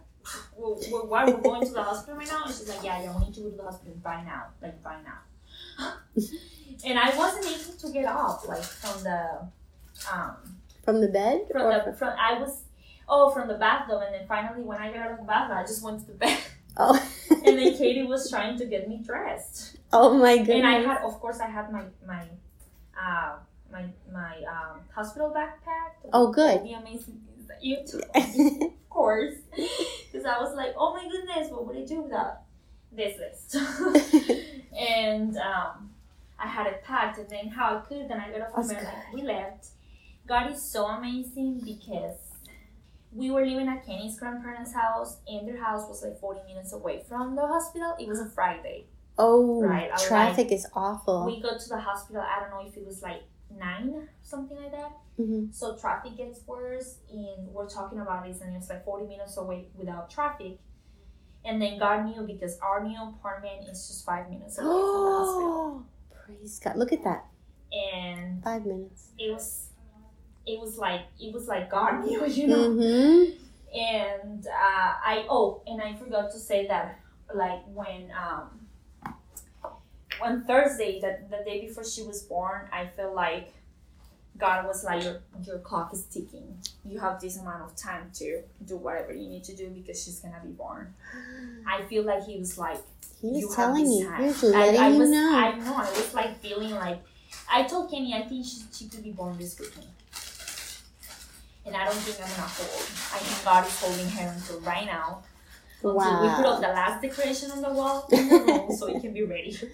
We're, 0.56 0.74
we're, 0.92 1.04
what? 1.04 1.26
We're 1.26 1.40
going 1.40 1.66
to 1.66 1.72
the 1.72 1.82
hospital 1.82 2.18
right 2.18 2.28
now? 2.28 2.44
And 2.44 2.54
she's 2.54 2.68
like, 2.68 2.84
yeah, 2.84 3.02
yeah, 3.02 3.18
we 3.18 3.26
need 3.26 3.34
to 3.34 3.40
go 3.40 3.50
to 3.50 3.56
the 3.56 3.62
hospital 3.64 3.94
by 4.02 4.22
now, 4.22 4.44
like 4.62 4.80
by 4.82 4.96
now. 5.02 5.94
and 6.84 6.98
I 6.98 7.16
wasn't 7.16 7.46
able 7.46 7.78
to 7.78 7.92
get 7.92 8.04
up, 8.04 8.46
like 8.46 8.62
from 8.62 9.02
the, 9.02 9.48
um, 10.12 10.36
From 10.84 11.00
the 11.00 11.08
bed? 11.08 11.42
from 11.50 11.62
or 11.62 11.84
the 11.84 11.92
from 11.92 12.14
I 12.18 12.38
was, 12.40 12.62
oh, 13.08 13.30
from 13.30 13.48
the 13.48 13.54
bathroom, 13.54 14.02
and 14.02 14.14
then 14.14 14.26
finally 14.26 14.62
when 14.62 14.78
I 14.78 14.92
got 14.92 15.06
out 15.06 15.10
of 15.12 15.18
the 15.18 15.24
bathroom, 15.24 15.58
I 15.58 15.62
just 15.62 15.82
went 15.82 16.00
to 16.00 16.06
the 16.06 16.14
bed, 16.14 16.38
oh. 16.76 17.00
and 17.30 17.58
then 17.58 17.74
Katie 17.78 18.04
was 18.04 18.30
trying 18.30 18.58
to 18.58 18.66
get 18.66 18.88
me 18.88 19.02
dressed, 19.04 19.78
oh 19.92 20.16
my 20.18 20.38
goodness. 20.38 20.56
and 20.56 20.66
I 20.66 20.80
had, 20.80 21.02
of 21.02 21.18
course, 21.20 21.40
I 21.40 21.46
had 21.48 21.72
my 21.72 21.84
my, 22.06 22.24
uh, 23.00 23.36
my 23.72 23.84
my 24.12 24.36
um 24.48 24.80
hospital 24.94 25.30
backpack. 25.34 26.10
Oh, 26.12 26.32
good. 26.32 26.64
The 26.64 26.72
amazing 26.72 27.20
you 27.60 27.78
took. 27.86 28.02
of 28.14 28.90
course, 28.90 29.34
because 29.54 30.24
I 30.26 30.38
was 30.40 30.54
like, 30.54 30.74
oh 30.76 30.94
my 30.94 31.08
goodness, 31.08 31.50
what 31.50 31.66
would 31.66 31.76
I 31.76 31.84
do 31.84 32.02
without 32.02 32.42
this 32.92 33.18
list? 33.18 33.56
and 34.78 35.36
um, 35.38 35.87
I 36.38 36.46
had 36.46 36.66
it 36.66 36.84
packed, 36.84 37.18
and 37.18 37.28
then 37.28 37.48
how 37.48 37.76
I 37.76 37.80
could, 37.80 38.08
then 38.08 38.20
I 38.20 38.30
got 38.30 38.42
off 38.42 38.68
Maryland. 38.68 38.96
We 39.12 39.22
left. 39.22 39.68
God 40.26 40.52
is 40.52 40.62
so 40.62 40.86
amazing 40.86 41.60
because 41.64 42.18
we 43.10 43.30
were 43.30 43.44
living 43.44 43.68
at 43.68 43.84
Kenny's 43.84 44.18
grandparents' 44.18 44.72
house, 44.74 45.18
and 45.26 45.48
their 45.48 45.62
house 45.62 45.88
was 45.88 46.02
like 46.02 46.18
40 46.20 46.40
minutes 46.46 46.72
away 46.72 47.02
from 47.08 47.34
the 47.34 47.46
hospital. 47.46 47.96
It 47.98 48.06
was 48.06 48.20
a 48.20 48.26
Friday. 48.26 48.86
Oh, 49.16 49.62
Right, 49.62 49.90
traffic 49.98 50.52
is 50.52 50.66
awful. 50.74 51.26
We 51.26 51.40
go 51.40 51.58
to 51.58 51.68
the 51.68 51.80
hospital, 51.80 52.22
I 52.22 52.40
don't 52.40 52.50
know 52.50 52.68
if 52.68 52.76
it 52.76 52.86
was 52.86 53.02
like 53.02 53.22
9, 53.50 54.08
something 54.22 54.56
like 54.56 54.70
that. 54.72 54.92
hmm 55.16 55.46
So 55.50 55.76
traffic 55.76 56.16
gets 56.16 56.46
worse, 56.46 56.98
and 57.10 57.48
we're 57.52 57.68
talking 57.68 57.98
about 57.98 58.26
this, 58.26 58.40
and 58.42 58.54
it's 58.54 58.68
like 58.68 58.84
40 58.84 59.06
minutes 59.06 59.36
away 59.36 59.68
without 59.74 60.10
traffic. 60.10 60.58
And 61.44 61.60
then 61.62 61.78
God 61.78 62.04
knew 62.04 62.22
because 62.22 62.58
our 62.60 62.84
new 62.84 63.00
apartment 63.02 63.68
is 63.68 63.88
just 63.88 64.04
five 64.04 64.28
minutes 64.28 64.58
away 64.58 64.68
from 64.68 65.04
the 65.04 65.10
hospital. 65.10 65.82
Praise 66.28 66.60
God! 66.62 66.76
Look 66.76 66.92
at 66.92 67.02
that. 67.04 67.24
And 67.72 68.44
Five 68.44 68.66
minutes. 68.66 69.08
it 69.18 69.32
was, 69.32 69.68
it 70.46 70.60
was 70.60 70.76
like 70.76 71.02
it 71.18 71.32
was 71.32 71.48
like 71.48 71.70
God 71.70 72.04
knew, 72.06 72.26
you 72.26 72.46
know. 72.46 72.68
Mm-hmm. 72.70 73.78
And 73.78 74.46
uh, 74.46 74.50
I 75.04 75.26
oh, 75.30 75.62
and 75.66 75.80
I 75.80 75.94
forgot 75.96 76.30
to 76.32 76.38
say 76.38 76.66
that 76.66 77.00
like 77.34 77.62
when 77.72 78.10
um 78.12 78.50
on 80.20 80.44
Thursday, 80.44 81.00
that 81.00 81.30
the 81.30 81.38
day 81.44 81.66
before 81.66 81.84
she 81.84 82.02
was 82.02 82.22
born, 82.22 82.68
I 82.72 82.86
felt 82.86 83.14
like 83.14 83.52
God 84.36 84.66
was 84.66 84.84
like 84.84 85.02
your 85.02 85.20
your 85.44 85.58
clock 85.58 85.92
is 85.94 86.02
ticking. 86.04 86.58
You 86.84 86.98
have 87.00 87.20
this 87.20 87.38
amount 87.38 87.62
of 87.62 87.76
time 87.76 88.10
to 88.14 88.42
do 88.66 88.76
whatever 88.76 89.12
you 89.12 89.28
need 89.28 89.44
to 89.44 89.56
do 89.56 89.68
because 89.68 90.04
she's 90.04 90.20
gonna 90.20 90.40
be 90.44 90.52
born. 90.52 90.94
I 91.66 91.82
feel 91.82 92.04
like 92.04 92.24
he 92.24 92.38
was 92.38 92.58
like 92.58 92.78
He 93.20 93.28
you 93.28 93.46
was 93.46 93.56
have 93.56 93.66
telling 93.66 93.90
you. 93.90 94.06
time. 94.06 94.20
He 94.22 94.26
was 94.28 94.42
letting 94.44 94.80
I 94.80 94.88
you 94.88 94.98
was, 94.98 95.10
know. 95.10 95.36
I 95.36 95.54
know. 95.58 95.74
I 95.76 95.90
was 95.90 96.14
like 96.14 96.40
feeling 96.40 96.70
like 96.74 97.00
I 97.50 97.64
told 97.64 97.90
Kenny 97.90 98.14
I 98.14 98.22
think 98.22 98.44
she, 98.46 98.62
she 98.72 98.88
could 98.88 99.02
be 99.02 99.10
born 99.12 99.36
this 99.38 99.58
weekend. 99.58 99.86
And 101.66 101.76
I 101.76 101.84
don't 101.84 101.96
think 101.96 102.16
I'm 102.22 102.30
gonna 102.30 102.42
hold. 102.48 102.82
I 103.12 103.18
think 103.18 103.44
God 103.44 103.66
is 103.66 103.78
holding 103.80 104.08
her 104.10 104.28
until 104.34 104.60
right 104.60 104.86
now. 104.86 105.22
Until 105.82 106.20
we 106.22 106.28
put 106.30 106.46
up 106.46 106.60
the 106.60 106.68
last 106.68 107.02
decoration 107.02 107.50
on 107.50 107.60
the 107.62 107.70
wall 107.72 108.08
in 108.10 108.28
the 108.28 108.34
room 108.38 108.72
so 108.76 108.86
it 108.86 109.00
can 109.00 109.12
be 109.12 109.22
ready. 109.24 109.56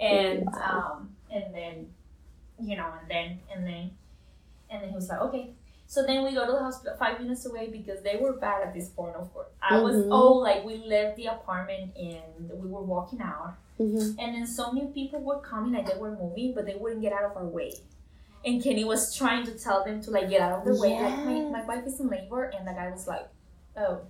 And 0.00 0.44
Wow. 0.46 0.98
um 0.98 1.10
and 1.32 1.54
then 1.54 1.86
you 2.60 2.76
know, 2.76 2.86
and 3.00 3.10
then 3.10 3.38
and 3.54 3.66
then 3.66 3.90
and 4.70 4.82
then 4.82 4.88
he 4.90 4.94
was 4.94 5.08
like, 5.08 5.20
Okay. 5.22 5.50
So 5.88 6.02
then 6.04 6.24
we 6.24 6.32
go 6.32 6.44
to 6.46 6.52
the 6.52 6.58
hospital 6.58 6.96
five 6.98 7.20
minutes 7.20 7.46
away 7.46 7.68
because 7.68 8.02
they 8.02 8.16
were 8.16 8.32
bad 8.34 8.62
at 8.66 8.74
this 8.74 8.88
point, 8.88 9.14
of 9.16 9.32
course. 9.32 9.48
I 9.62 9.80
was 9.80 9.96
Mhm. 9.96 10.08
oh 10.10 10.32
like 10.34 10.64
we 10.64 10.78
left 10.78 11.16
the 11.16 11.26
apartment 11.26 11.96
and 11.96 12.50
we 12.62 12.68
were 12.68 12.82
walking 12.82 13.20
out 13.20 13.54
Mhm. 13.78 14.16
and 14.18 14.34
then 14.34 14.46
so 14.46 14.72
many 14.72 14.88
people 14.88 15.20
were 15.20 15.38
coming 15.40 15.72
like 15.72 15.86
they 15.92 15.98
were 15.98 16.10
moving 16.16 16.54
but 16.54 16.66
they 16.66 16.74
wouldn't 16.74 17.02
get 17.02 17.12
out 17.12 17.24
of 17.24 17.36
our 17.36 17.46
way. 17.46 17.72
And 18.44 18.62
Kenny 18.62 18.84
was 18.84 19.14
trying 19.14 19.44
to 19.46 19.52
tell 19.58 19.84
them 19.84 20.00
to 20.02 20.10
like 20.10 20.28
get 20.28 20.40
out 20.40 20.58
of 20.58 20.64
the 20.64 20.80
way. 20.80 21.00
Like 21.00 21.18
my, 21.24 21.40
my 21.60 21.64
wife 21.64 21.86
is 21.86 21.98
in 22.00 22.08
labor 22.08 22.44
and 22.44 22.66
the 22.66 22.72
guy 22.72 22.90
was 22.90 23.06
like, 23.06 23.28
Oh. 23.76 24.00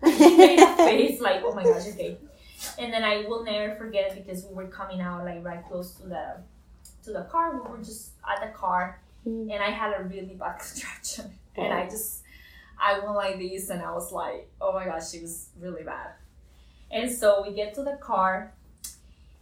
He 0.04 0.36
made 0.36 0.60
a 0.60 0.76
face 0.76 1.20
like, 1.20 1.42
oh 1.44 1.52
my 1.54 1.64
gosh, 1.64 1.88
okay. 1.88 2.16
And 2.78 2.92
then 2.92 3.02
I 3.02 3.24
will 3.26 3.42
never 3.44 3.74
forget 3.76 4.12
it 4.12 4.14
because 4.24 4.44
we 4.46 4.54
were 4.54 4.66
coming 4.68 5.00
out 5.00 5.24
like 5.24 5.44
right 5.44 5.64
close 5.68 5.94
to 5.94 6.02
the 6.06 6.24
to 7.04 7.12
the 7.12 7.22
car. 7.24 7.52
We 7.54 7.60
were 7.70 7.78
just 7.78 8.12
at 8.28 8.40
the 8.44 8.52
car 8.56 9.00
Mhm. 9.28 9.52
and 9.52 9.62
I 9.62 9.70
had 9.70 9.92
a 9.98 10.02
really 10.04 10.34
bad 10.34 10.58
contraction. 10.66 11.32
And 11.56 11.72
I 11.72 11.84
just 11.88 12.22
I 12.80 12.98
went 13.00 13.14
like 13.16 13.38
this 13.38 13.70
and 13.70 13.82
I 13.82 13.92
was 13.92 14.12
like, 14.12 14.48
oh 14.60 14.72
my 14.72 14.84
gosh, 14.84 15.10
she 15.10 15.20
was 15.20 15.48
really 15.60 15.82
bad. 15.82 16.12
And 16.90 17.10
so 17.10 17.42
we 17.46 17.52
get 17.54 17.74
to 17.74 17.82
the 17.82 17.98
car 18.00 18.52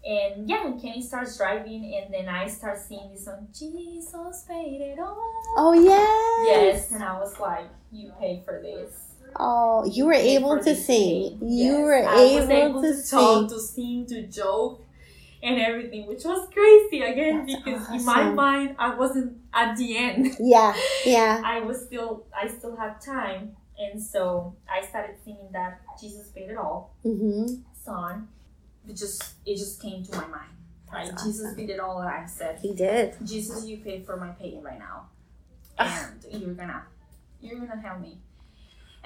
and 0.04 0.48
yeah, 0.48 0.66
and 0.66 0.80
Kenny 0.80 1.02
starts 1.02 1.36
driving 1.36 1.94
and 1.96 2.14
then 2.14 2.28
I 2.28 2.46
start 2.48 2.78
singing 2.78 3.10
this 3.12 3.24
song, 3.24 3.48
Jesus 3.52 4.42
paid 4.48 4.80
it 4.80 4.98
all. 4.98 5.32
Oh 5.56 5.72
yes. 5.72 6.46
Yes, 6.46 6.92
and 6.92 7.02
I 7.02 7.18
was 7.18 7.38
like, 7.40 7.66
you 7.92 8.12
paid 8.20 8.44
for 8.44 8.60
this. 8.62 9.02
Oh, 9.38 9.84
you 9.84 10.06
were 10.06 10.12
able 10.14 10.56
to 10.62 10.74
sing. 10.74 11.38
thing. 11.40 11.48
You 11.50 11.72
Yes, 11.72 11.84
were 11.84 12.48
able, 12.48 12.52
able 12.52 12.82
to, 12.82 12.88
to, 12.88 12.94
sing. 12.96 13.18
talk, 13.18 13.48
to 13.50 13.60
sing, 13.60 14.06
to 14.06 14.22
joke, 14.28 14.85
and 15.46 15.58
everything, 15.60 16.06
which 16.06 16.24
was 16.24 16.48
crazy 16.52 17.02
again 17.02 17.46
That's 17.46 17.56
because 17.64 17.88
in 17.90 18.04
my 18.04 18.24
mind 18.30 18.76
I 18.78 18.94
wasn't 18.94 19.38
at 19.54 19.76
the 19.76 19.96
end. 19.96 20.36
Yeah, 20.40 20.74
yeah. 21.04 21.40
I 21.44 21.60
was 21.60 21.84
still, 21.86 22.26
I 22.36 22.48
still 22.48 22.76
had 22.76 23.00
time, 23.00 23.56
and 23.78 24.02
so 24.02 24.54
I 24.68 24.84
started 24.84 25.16
singing 25.24 25.48
that 25.52 25.80
Jesus 26.00 26.28
paid 26.28 26.50
it 26.50 26.56
all 26.56 26.94
Mm-hmm. 27.04 27.62
song. 27.84 28.28
It 28.88 28.96
just, 28.96 29.22
it 29.44 29.56
just 29.56 29.80
came 29.80 30.04
to 30.04 30.12
my 30.12 30.26
mind. 30.26 30.50
Right, 30.92 31.08
That's 31.10 31.24
Jesus 31.24 31.54
paid 31.54 31.70
it 31.70 31.80
all. 31.80 32.00
And 32.00 32.08
I 32.08 32.26
said, 32.26 32.58
He 32.60 32.72
did. 32.74 33.14
Jesus, 33.24 33.66
you 33.66 33.78
paid 33.78 34.06
for 34.06 34.16
my 34.16 34.30
pain 34.30 34.62
right 34.62 34.78
now, 34.78 35.08
and 35.78 36.24
you're 36.30 36.54
gonna, 36.54 36.82
you're 37.40 37.58
gonna 37.58 37.80
help 37.80 38.00
me. 38.00 38.18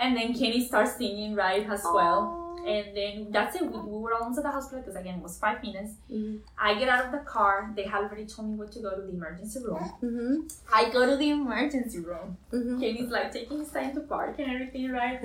And 0.00 0.16
then 0.16 0.32
Kenny 0.32 0.66
starts 0.66 0.96
singing 0.96 1.34
right 1.34 1.68
as 1.68 1.82
well. 1.84 2.40
And 2.66 2.94
then 2.94 3.26
that's 3.30 3.56
it. 3.56 3.62
We, 3.62 3.78
we 3.78 3.98
were 3.98 4.14
almost 4.14 4.38
at 4.38 4.44
the 4.44 4.50
hospital 4.50 4.80
because 4.80 4.96
again 4.96 5.16
it 5.16 5.22
was 5.22 5.38
five 5.38 5.62
minutes. 5.62 5.92
Mm-hmm. 6.10 6.38
I 6.58 6.78
get 6.78 6.88
out 6.88 7.06
of 7.06 7.12
the 7.12 7.18
car. 7.18 7.72
They 7.74 7.84
had 7.84 8.02
already 8.02 8.26
told 8.26 8.50
me 8.50 8.56
what 8.56 8.72
to 8.72 8.80
go 8.80 8.94
to 8.94 9.02
the 9.02 9.10
emergency 9.10 9.60
room. 9.60 9.92
Mm-hmm. 10.02 10.46
I 10.72 10.90
go 10.90 11.06
to 11.06 11.16
the 11.16 11.30
emergency 11.30 12.00
room. 12.00 12.36
Mm-hmm. 12.52 12.80
Kenny's 12.80 13.10
like 13.10 13.32
taking 13.32 13.60
his 13.60 13.70
time 13.70 13.94
to 13.94 14.00
park 14.00 14.38
and 14.38 14.50
everything, 14.50 14.90
right? 14.90 15.20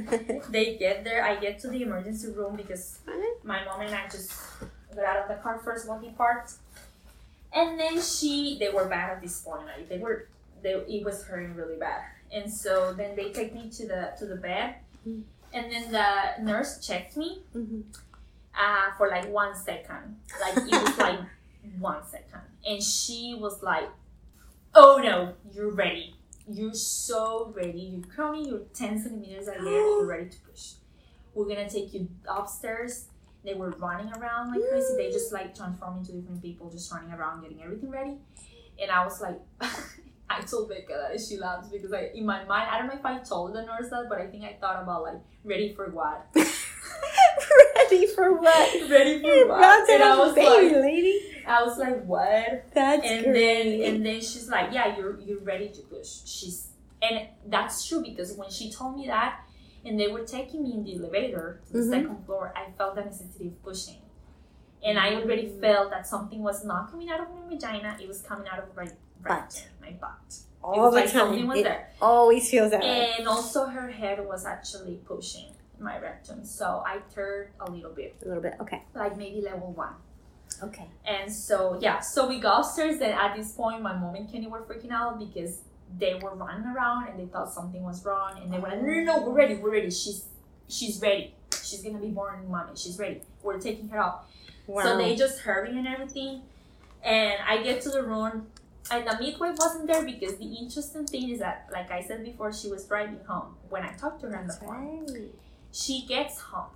They 0.49 0.77
get 0.77 1.03
there. 1.03 1.23
I 1.23 1.35
get 1.35 1.59
to 1.59 1.67
the 1.67 1.81
emergency 1.81 2.31
room 2.31 2.55
because 2.55 2.99
my 3.43 3.63
mom 3.65 3.81
and 3.81 3.93
I 3.93 4.05
just 4.05 4.31
got 4.95 5.05
out 5.05 5.17
of 5.23 5.27
the 5.27 5.41
car 5.43 5.59
first 5.59 5.87
while 5.87 5.99
he 5.99 6.09
parked. 6.11 6.53
And 7.53 7.79
then 7.79 8.01
she, 8.01 8.57
they 8.59 8.69
were 8.69 8.85
bad 8.85 9.11
at 9.11 9.21
this 9.21 9.41
point. 9.41 9.65
Like 9.65 9.89
they 9.89 9.97
were, 9.97 10.27
they 10.61 10.71
it 10.73 11.03
was 11.03 11.23
hurting 11.23 11.55
really 11.55 11.77
bad. 11.77 12.01
And 12.35 12.51
so 12.51 12.93
then 12.93 13.15
they 13.15 13.31
take 13.31 13.53
me 13.55 13.69
to 13.77 13.87
the 13.87 14.11
to 14.19 14.25
the 14.25 14.35
bed, 14.35 14.75
Mm. 15.07 15.23
and 15.53 15.71
then 15.71 15.91
the 15.91 16.43
nurse 16.43 16.85
checked 16.85 17.15
me 17.15 17.43
Mm-hmm. 17.55 17.81
uh, 18.63 18.87
for 18.97 19.07
like 19.09 19.27
one 19.31 19.55
second. 19.55 20.17
Like 20.41 20.57
it 20.57 20.81
was 20.83 20.97
like 20.97 21.19
one 21.79 22.03
second. 22.05 22.41
And 22.67 22.81
she 22.83 23.35
was 23.39 23.61
like, 23.63 23.87
Oh 24.73 24.99
no, 25.01 25.33
you're 25.53 25.71
ready. 25.71 26.15
You're 26.47 26.73
so 26.73 27.53
ready. 27.55 27.79
You're 27.93 28.09
coming. 28.15 28.45
you're 28.45 28.65
10 28.73 29.01
centimeters 29.01 29.47
ahead. 29.47 29.63
You're 29.63 30.05
ready 30.05 30.29
to 30.29 30.37
push. 30.49 30.73
We're 31.33 31.47
gonna 31.47 31.69
take 31.69 31.93
you 31.93 32.09
upstairs. 32.27 33.05
They 33.45 33.53
were 33.53 33.71
running 33.77 34.11
around 34.13 34.51
like 34.51 34.61
crazy. 34.69 34.93
They 34.97 35.11
just 35.11 35.31
like 35.31 35.55
transformed 35.55 35.99
into 36.09 36.13
different 36.19 36.41
people, 36.41 36.69
just 36.69 36.91
running 36.91 37.11
around, 37.13 37.43
getting 37.43 37.61
everything 37.63 37.91
ready. 37.91 38.17
And 38.81 38.89
I 38.91 39.05
was 39.05 39.21
like, 39.21 39.39
I 40.29 40.41
told 40.41 40.69
Becca 40.69 41.09
that 41.11 41.21
she 41.21 41.37
laughs 41.37 41.67
because 41.69 41.93
I, 41.93 42.09
in 42.15 42.25
my 42.25 42.43
mind, 42.45 42.67
I 42.71 42.77
don't 42.79 42.87
know 42.87 42.95
if 42.95 43.05
I 43.05 43.19
told 43.19 43.53
the 43.53 43.61
nurse 43.63 43.89
that, 43.91 44.05
but 44.09 44.19
I 44.19 44.27
think 44.27 44.43
I 44.43 44.57
thought 44.59 44.81
about 44.81 45.03
like, 45.03 45.21
ready 45.43 45.73
for 45.73 45.89
what? 45.89 46.27
Ready 47.91 48.07
for 48.07 48.33
what? 48.41 48.89
ready 48.89 49.19
for 49.21 49.47
what? 49.47 49.89
And 49.89 50.03
I 50.03 50.17
was 50.17 50.33
baby, 50.33 50.47
like, 50.73 50.83
lady. 50.83 51.19
I 51.45 51.63
was 51.63 51.77
like, 51.77 52.03
what? 52.05 52.65
That's 52.73 53.05
and 53.05 53.23
great. 53.25 53.33
then 53.83 53.93
and 53.95 54.05
then 54.05 54.15
she's 54.21 54.49
like, 54.49 54.73
yeah, 54.73 54.97
you're 54.97 55.19
you're 55.19 55.39
ready 55.41 55.69
to 55.69 55.81
push. 55.81 56.07
She's 56.25 56.69
and 57.01 57.27
that's 57.47 57.85
true 57.87 58.01
because 58.01 58.33
when 58.33 58.49
she 58.49 58.71
told 58.71 58.95
me 58.97 59.05
that, 59.07 59.41
and 59.85 59.99
they 59.99 60.07
were 60.07 60.23
taking 60.23 60.63
me 60.63 60.73
in 60.73 60.83
the 60.83 60.95
elevator 60.97 61.61
to 61.67 61.73
the 61.73 61.79
Mhm. 61.79 61.89
second 61.91 62.25
floor, 62.25 62.51
I 62.55 62.71
felt 62.71 62.95
the 62.95 63.03
necessity 63.05 63.47
of 63.47 63.63
pushing, 63.63 64.01
and 64.83 64.97
I 64.97 65.15
already 65.15 65.47
felt 65.61 65.91
that 65.91 66.07
something 66.07 66.41
was 66.41 66.65
not 66.65 66.89
coming 66.91 67.09
out 67.09 67.19
of 67.19 67.27
my 67.29 67.47
vagina; 67.49 67.97
it 68.01 68.07
was 68.07 68.21
coming 68.23 68.47
out 68.47 68.59
of 68.59 68.75
my 68.75 68.85
Butt. 69.23 69.29
right, 69.31 69.69
it 69.87 69.97
all 70.63 70.79
was 70.91 70.93
the 70.93 70.99
like 71.01 71.11
time. 71.11 71.47
was 71.47 71.59
It 71.59 71.63
there, 71.63 71.89
always 72.01 72.49
feels 72.49 72.71
that 72.71 72.81
way. 72.81 73.13
and 73.17 73.27
also 73.27 73.65
her 73.67 73.89
head 73.89 74.25
was 74.25 74.45
actually 74.45 74.99
pushing 75.05 75.51
my 75.79 75.99
rectum, 75.99 76.43
so 76.45 76.83
I 76.85 76.99
turned 77.13 77.49
a 77.59 77.69
little 77.69 77.91
bit, 77.91 78.15
A 78.23 78.27
little 78.27 78.41
bit. 78.41 78.53
Okay. 78.61 78.81
like 78.93 79.17
maybe 79.17 79.41
level 79.41 79.71
one. 79.73 79.93
Okay. 80.63 80.87
And 81.05 81.31
so 81.31 81.77
yeah, 81.81 81.99
so 81.99 82.27
we 82.29 82.39
go 82.39 82.51
upstairs. 82.59 82.97
Then 82.99 83.11
at 83.11 83.35
this 83.35 83.51
point, 83.51 83.81
my 83.81 83.93
mom 83.93 84.15
and 84.15 84.31
Kenny 84.31 84.47
were 84.47 84.61
freaking 84.61 84.91
out 84.91 85.19
because 85.19 85.59
they 85.99 86.15
were 86.21 86.33
running 86.33 86.65
around 86.65 87.09
and 87.09 87.19
they 87.19 87.25
thought 87.25 87.51
something 87.53 87.83
was 87.83 88.05
wrong. 88.05 88.39
And 88.41 88.51
they 88.53 88.57
were 88.57 88.69
like, 88.69 88.81
no, 88.81 88.87
no, 88.87 89.03
no, 89.03 89.21
we're 89.27 89.33
ready, 89.35 89.55
we're 89.55 89.71
ready. 89.71 89.91
She's 89.91 90.25
she's 90.69 90.99
ready. 91.01 91.33
She's 91.63 91.81
gonna 91.83 91.99
be 91.99 92.07
born, 92.09 92.49
mommy. 92.49 92.71
She's 92.75 92.97
ready. 92.97 93.21
We're 93.43 93.59
taking 93.59 93.89
her 93.89 93.99
out. 93.99 94.25
Wow. 94.67 94.83
So 94.83 94.97
they 94.97 95.15
just 95.15 95.39
hurry 95.39 95.77
and 95.77 95.87
everything. 95.87 96.41
And 97.03 97.35
I 97.47 97.61
get 97.61 97.81
to 97.81 97.89
the 97.89 98.01
room, 98.03 98.47
and 98.91 99.07
the 99.07 99.17
midwife 99.19 99.55
wasn't 99.57 99.87
there 99.87 100.03
because 100.03 100.37
the 100.37 100.45
interesting 100.45 101.05
thing 101.07 101.29
is 101.29 101.39
that, 101.39 101.67
like 101.71 101.91
I 101.91 102.01
said 102.01 102.23
before, 102.23 102.53
she 102.53 102.69
was 102.69 102.85
driving 102.85 103.19
home 103.27 103.55
when 103.69 103.83
I 103.83 103.93
talked 103.93 104.21
to 104.21 104.27
her 104.29 104.37
on 104.37 104.47
the 104.47 104.53
phone 104.53 105.05
right. 105.07 105.31
she 105.71 106.05
gets 106.07 106.39
home. 106.39 106.69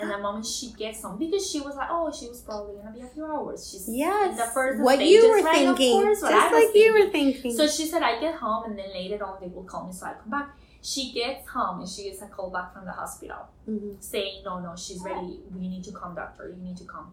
And 0.00 0.10
the 0.10 0.18
moment 0.18 0.46
she 0.46 0.72
gets 0.72 1.02
home, 1.02 1.16
because 1.18 1.48
she 1.48 1.60
was 1.60 1.76
like, 1.76 1.86
oh, 1.90 2.10
she 2.12 2.26
was 2.26 2.40
probably 2.40 2.74
gonna 2.76 2.90
be 2.90 3.02
a 3.02 3.06
few 3.06 3.24
hours. 3.24 3.70
She's 3.70 3.86
Yes. 3.88 4.36
the 4.36 4.46
first 4.52 4.82
what 4.82 4.96
stages, 4.96 5.12
you 5.22 5.30
were 5.30 5.42
right? 5.44 5.68
Of 5.68 5.76
thinking. 5.76 6.02
course, 6.02 6.20
just 6.22 6.52
like 6.52 6.74
you 6.74 6.92
were 6.92 7.10
thinking. 7.10 7.32
thinking. 7.42 7.56
So 7.56 7.68
she 7.68 7.86
said, 7.86 8.02
I 8.02 8.18
get 8.18 8.34
home, 8.36 8.64
and 8.64 8.76
then 8.78 8.90
later 8.92 9.22
on 9.24 9.36
they 9.40 9.46
will 9.48 9.62
call 9.62 9.86
me, 9.86 9.92
so 9.92 10.06
I 10.06 10.14
come 10.14 10.30
back. 10.30 10.56
She 10.80 11.12
gets 11.12 11.46
home 11.48 11.80
and 11.80 11.88
she 11.88 12.04
gets 12.04 12.20
a 12.22 12.26
call 12.26 12.50
back 12.50 12.72
from 12.72 12.86
the 12.86 12.90
hospital 12.92 13.46
Mhm. 13.68 14.02
saying, 14.02 14.42
No, 14.44 14.58
no, 14.58 14.74
she's 14.74 15.00
ready. 15.04 15.40
We 15.54 15.68
need 15.68 15.84
to 15.84 15.92
come, 15.92 16.16
doctor. 16.16 16.48
You 16.48 16.60
need 16.60 16.78
to 16.78 16.84
come. 16.84 17.12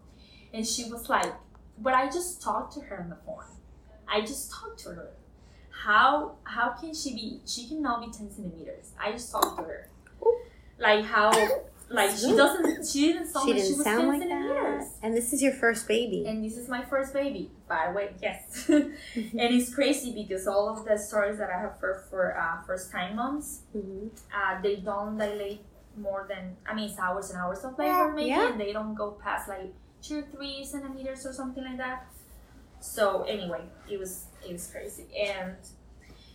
And 0.52 0.66
she 0.66 0.90
was 0.90 1.08
like, 1.08 1.32
But 1.78 1.94
I 1.94 2.06
just 2.06 2.42
talked 2.42 2.72
to 2.74 2.80
her 2.80 3.00
on 3.02 3.10
the 3.10 3.16
phone. 3.24 3.44
I 4.10 4.20
just 4.22 4.50
talked 4.50 4.80
to 4.80 4.90
her. 4.90 5.10
How 5.84 6.32
how 6.44 6.70
can 6.70 6.94
she 6.94 7.14
be 7.14 7.40
she 7.46 7.68
can 7.68 7.80
now 7.82 8.00
be 8.00 8.06
10 8.12 8.30
centimeters. 8.30 8.92
I 9.02 9.12
just 9.12 9.30
talked 9.32 9.58
to 9.58 9.64
her. 9.64 9.88
Like 10.78 11.04
how 11.04 11.30
like 11.90 12.10
she 12.16 12.34
doesn't 12.36 12.86
she 12.86 13.12
didn't 13.12 13.28
sound 13.28 13.46
She 13.48 13.52
like 13.54 13.62
didn't 13.62 13.72
she 13.72 13.76
was 13.76 13.84
sound 13.84 14.00
10 14.00 14.08
like 14.20 14.28
that. 14.28 14.86
And 15.02 15.16
this 15.16 15.32
is 15.32 15.42
your 15.42 15.52
first 15.52 15.88
baby. 15.88 16.24
And 16.26 16.44
this 16.44 16.56
is 16.56 16.68
my 16.68 16.84
first 16.84 17.12
baby, 17.12 17.50
by 17.68 17.86
the 17.88 17.92
way, 17.94 18.10
yes. 18.22 18.68
and 18.68 18.94
it's 19.34 19.74
crazy 19.74 20.12
because 20.12 20.46
all 20.46 20.68
of 20.68 20.84
the 20.84 20.96
stories 20.98 21.38
that 21.38 21.50
I 21.50 21.60
have 21.60 21.78
for 21.80 22.04
for 22.10 22.36
uh, 22.38 22.62
first 22.66 22.90
time 22.92 23.16
moms, 23.16 23.62
Mhm. 23.76 24.10
uh, 24.34 24.60
they 24.62 24.76
don't 24.76 25.16
dilate 25.18 25.62
more 25.96 26.26
than 26.28 26.56
I 26.68 26.74
mean 26.74 26.88
it's 26.90 26.98
hours 26.98 27.30
and 27.30 27.38
hours 27.38 27.64
of 27.64 27.78
labor 27.78 28.12
maybe, 28.12 28.28
Yeah. 28.30 28.50
and 28.52 28.60
they 28.60 28.72
don't 28.72 28.94
go 28.94 29.12
past 29.12 29.48
like 29.48 29.72
two 30.02 30.18
or 30.20 30.22
three 30.34 30.64
centimeters 30.64 31.26
or 31.26 31.32
something 31.32 31.64
like 31.64 31.78
that. 31.78 32.06
So 32.80 33.22
anyway, 33.24 33.62
it 33.90 33.98
was 33.98 34.26
it 34.46 34.52
was 34.52 34.66
crazy, 34.66 35.06
and 35.28 35.56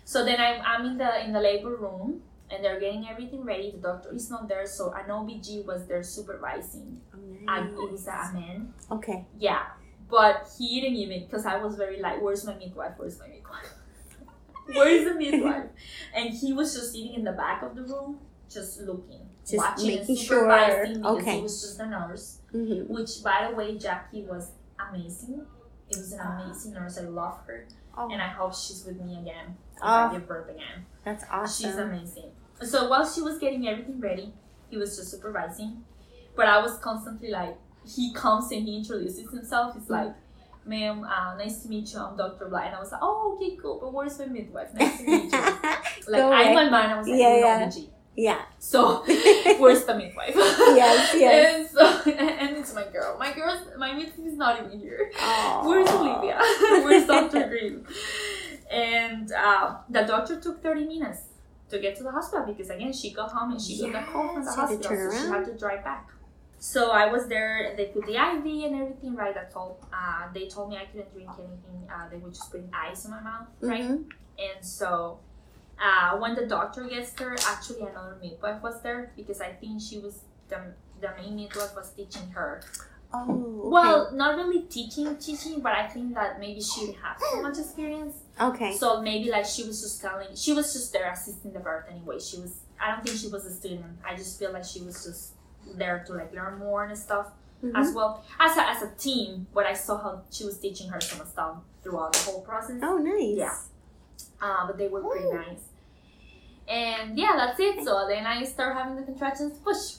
so 0.04 0.24
then 0.24 0.39
I'm 0.39 0.62
I'm 0.66 0.86
in 0.86 0.98
the 0.98 1.26
in 1.26 1.34
the 1.34 1.39
labor 1.41 1.76
room. 1.76 2.22
And 2.52 2.64
they're 2.64 2.80
getting 2.80 3.08
everything 3.10 3.43
ready. 3.43 3.72
The 3.72 3.80
doctor 3.80 4.14
is 4.14 4.30
not 4.30 4.48
there, 4.48 4.68
so 4.68 4.91
an 4.93 5.10
OBG 5.10 5.66
was 5.66 5.88
there 5.88 6.04
supervising. 6.04 7.02
Oh, 7.12 7.18
And 7.48 7.72
it 7.74 7.91
was 7.91 8.06
a 8.06 8.32
man. 8.36 8.72
Okay. 8.91 9.26
Yeah, 9.39 9.64
but 10.12 10.48
he 10.56 10.80
didn't 10.80 10.96
even 10.98 11.26
because 11.26 11.48
I 11.48 11.58
was 11.58 11.76
very 11.76 12.00
like, 12.00 12.22
"Where's 12.22 12.46
my 12.46 12.54
midwife? 12.54 12.91
Where's 12.98 13.18
my 13.18 13.30
midwife? 13.30 13.74
Where 14.76 14.88
is 14.88 15.06
the 15.06 15.16
midwife?" 15.16 15.72
and 16.16 16.30
he 16.36 16.54
was 16.54 16.76
just 16.76 16.91
sitting 16.91 17.16
in 17.16 17.24
the 17.24 17.32
back 17.32 17.64
of 17.64 17.76
the 17.76 17.82
room, 17.82 18.20
just 18.48 18.80
looking, 18.82 19.28
Just 19.41 19.58
watching, 19.58 19.89
and 19.89 20.00
making 20.02 20.16
sure. 20.18 20.41
supervising 20.41 21.02
because 21.02 21.18
Okay. 21.22 21.36
he 21.38 21.41
was 21.41 21.62
just 21.64 21.80
a 21.80 21.88
nurse. 21.88 22.41
Mhm. 22.54 22.88
Which, 22.89 23.24
by 23.24 23.48
the 23.50 23.56
way, 23.56 23.76
Jackie 23.80 24.22
was 24.24 24.52
amazing. 24.80 25.48
It 25.90 25.98
was 25.98 26.12
an 26.14 26.20
amazing 26.22 26.74
nurse. 26.74 26.98
I 26.98 27.02
love 27.04 27.40
her, 27.48 27.68
Oh, 27.98 28.10
and 28.12 28.22
I 28.22 28.28
hope 28.28 28.54
she's 28.56 28.84
with 28.86 29.00
me 29.02 29.18
again. 29.20 29.56
Oh. 29.82 29.88
I 29.88 30.12
give 30.14 30.28
birth 30.28 30.50
again. 30.50 30.86
that's 31.04 31.24
awesome. 31.32 31.70
She's 31.70 31.78
amazing. 31.78 32.32
So 32.62 32.90
while 32.90 33.08
she 33.08 33.22
was 33.22 33.38
getting 33.38 33.68
everything 33.68 34.00
ready, 34.00 34.34
he 34.70 34.78
was 34.78 34.96
just 34.98 35.12
supervising. 35.12 35.84
But 36.36 36.48
I 36.48 36.62
was 36.62 36.78
constantly 36.80 37.30
like, 37.30 37.58
he 37.88 38.14
comes 38.14 38.52
and 38.52 38.68
he 38.68 38.78
introduces 38.78 39.30
himself. 39.30 39.76
He's 39.76 39.90
like, 39.90 40.14
ma'am, 40.66 41.04
uh, 41.04 41.36
nice 41.36 41.62
to 41.64 41.70
meet 41.70 41.94
you. 41.94 42.00
I'm 42.00 42.18
Dr. 42.18 42.48
Bly. 42.48 42.66
And 42.66 42.76
I 42.76 42.80
was 42.80 42.92
like, 42.92 43.02
oh, 43.04 43.36
okay, 43.38 43.56
cool. 43.62 43.80
But 43.80 43.94
where's 43.94 44.18
my 44.18 44.26
midwife? 44.26 44.74
Nice 44.74 44.98
to 44.98 45.04
meet 45.06 45.32
you. 45.32 45.40
Like, 46.08 46.22
I'm 46.24 46.54
my 46.56 46.70
man. 46.70 46.90
I 46.92 46.98
was 47.00 47.08
like, 47.08 47.20
Yeah, 47.20 47.38
yeah, 47.38 47.72
yeah. 48.16 48.41
So, 48.59 49.03
where's 49.59 49.84
the 49.86 49.95
midwife? 49.95 50.34
Yes, 50.36 51.13
yes. 51.16 51.55
And, 51.55 51.70
so, 51.70 52.11
and 52.11 52.57
it's 52.57 52.74
my 52.74 52.86
girl. 52.86 53.18
My 53.20 53.34
girl, 53.34 53.61
my 53.78 53.93
midwife 53.93 54.20
is 54.20 54.38
not 54.38 54.63
even 54.63 54.80
here. 54.80 55.11
Aw. 55.20 55.68
Where's 55.68 55.89
Olivia? 55.89 56.38
Where's 56.84 57.05
Dr. 57.05 57.47
Green? 57.47 57.86
And 58.72 59.32
uh, 59.32 59.78
the 59.89 60.01
doctor 60.03 60.39
took 60.39 60.61
30 60.63 60.86
minutes 60.86 61.22
to 61.70 61.80
get 61.80 61.95
to 61.97 62.03
the 62.03 62.11
hospital 62.11 62.45
because, 62.45 62.70
again, 62.70 62.93
she 62.93 63.11
got 63.11 63.32
home 63.32 63.51
and 63.51 63.61
she 63.61 63.80
got 63.80 63.91
the 63.93 64.11
call 64.11 64.34
from 64.34 64.43
the 64.45 64.51
Yes, 64.51 64.55
she 64.55 64.59
had 64.61 64.82
to 64.82 64.88
hospital, 64.88 65.11
so 65.11 65.22
she 65.22 65.28
had 65.30 65.45
to 65.45 65.57
drive 65.57 65.84
back. 65.84 66.09
So 66.57 66.91
I 66.91 67.11
was 67.11 67.28
there, 67.28 67.74
they 67.78 67.86
put 67.88 68.05
the 68.05 68.13
IV 68.13 68.45
and 68.66 68.76
everything, 68.82 69.16
right? 69.16 69.34
That's 69.36 69.55
all. 69.55 69.78
Uh, 69.93 70.28
they 70.34 70.47
told 70.47 70.70
me 70.70 70.78
I 70.78 70.86
couldn't 70.86 71.13
drink 71.13 71.30
anything. 71.38 71.88
Uh, 71.93 72.09
they 72.09 72.18
would 72.18 72.34
just 72.34 72.49
put 72.51 72.63
ice 72.74 73.05
in 73.05 73.11
my 73.11 73.22
mouth, 73.22 73.47
right? 73.61 73.84
Mhm. 73.84 74.05
And 74.39 74.66
so 74.66 75.20
uh, 75.82 76.17
when 76.17 76.36
the 76.36 76.45
doctor 76.45 76.84
gets 76.86 77.11
there, 77.11 77.36
actually 77.47 77.82
another 77.82 78.17
midwife 78.21 78.61
was 78.63 78.82
there 78.82 79.11
because 79.15 79.41
I 79.41 79.49
think 79.51 79.82
she 79.82 79.99
was 79.99 80.21
the, 80.49 80.57
the 81.01 81.09
main 81.21 81.36
midwife 81.36 81.76
was 81.76 81.91
teaching 81.91 82.30
her 82.32 82.61
Oh. 83.13 83.21
okay. 83.32 83.69
well, 83.69 84.11
not 84.13 84.36
really 84.36 84.63
teaching, 84.63 85.15
teaching, 85.17 85.61
but 85.61 85.71
I 85.73 85.88
think 85.88 86.13
that 86.15 86.38
maybe 86.39 86.59
she 86.59 86.88
have 87.01 87.17
so 87.32 87.41
much 87.41 87.57
experience. 87.57 88.15
Okay. 88.41 88.76
So 88.76 89.01
maybe 89.01 89.30
like 89.30 89.45
she 89.45 89.63
was 89.63 89.80
just 89.82 90.01
telling, 90.01 90.36
she 90.36 90.51
was 90.51 90.73
just 90.73 90.91
there 90.91 91.09
assisting 91.11 91.53
the 91.53 91.59
birth 91.59 91.86
anyway. 91.89 92.19
She 92.19 92.39
was, 92.41 92.57
I 92.82 92.91
don't 92.91 93.05
think 93.05 93.17
she 93.17 93.30
was 93.30 93.45
a 93.45 93.53
student. 93.53 93.86
I 94.05 94.15
just 94.15 94.38
feel 94.38 94.51
like 94.51 94.65
she 94.65 94.82
was 94.82 95.05
just 95.05 95.34
there 95.78 96.03
to 96.07 96.13
like 96.13 96.34
learn 96.34 96.59
more 96.59 96.84
and 96.86 96.97
stuff 96.97 97.28
Mhm. 97.63 97.71
as 97.73 97.93
well 97.93 98.21
as 98.38 98.57
a, 98.57 98.67
as 98.69 98.82
a 98.82 98.91
team. 98.97 99.47
But 99.53 99.65
I 99.65 99.73
saw 99.73 99.97
how 99.97 100.21
she 100.30 100.43
was 100.43 100.57
teaching 100.57 100.89
her 100.89 100.99
some 100.99 101.26
stuff 101.26 101.57
throughout 101.84 102.11
the 102.13 102.19
whole 102.19 102.41
process. 102.41 102.82
Oh, 102.84 102.97
nice. 102.97 103.38
Yeah. 103.38 103.55
Uh, 104.46 104.68
but 104.68 104.78
they 104.78 104.88
were 104.88 105.02
pretty 105.02 105.30
nice. 105.32 105.64
And 106.68 107.18
yeah, 107.18 107.34
that's 107.36 107.60
it. 107.60 107.84
So 107.84 108.06
then 108.08 108.26
I 108.26 108.43
start 108.43 108.76
having 108.78 108.96
the 108.96 109.04
contractions 109.04 109.58
push. 109.60 109.96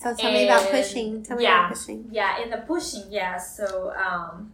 So 0.00 0.14
tell 0.14 0.32
me 0.32 0.44
about 0.44 0.70
pushing. 0.70 1.22
Tell 1.24 1.36
me 1.36 1.42
yeah. 1.44 1.66
about 1.66 1.74
pushing. 1.74 2.08
Yeah, 2.12 2.42
in 2.42 2.50
the 2.50 2.58
pushing, 2.58 3.04
yeah. 3.10 3.36
So 3.38 3.92
um, 3.92 4.52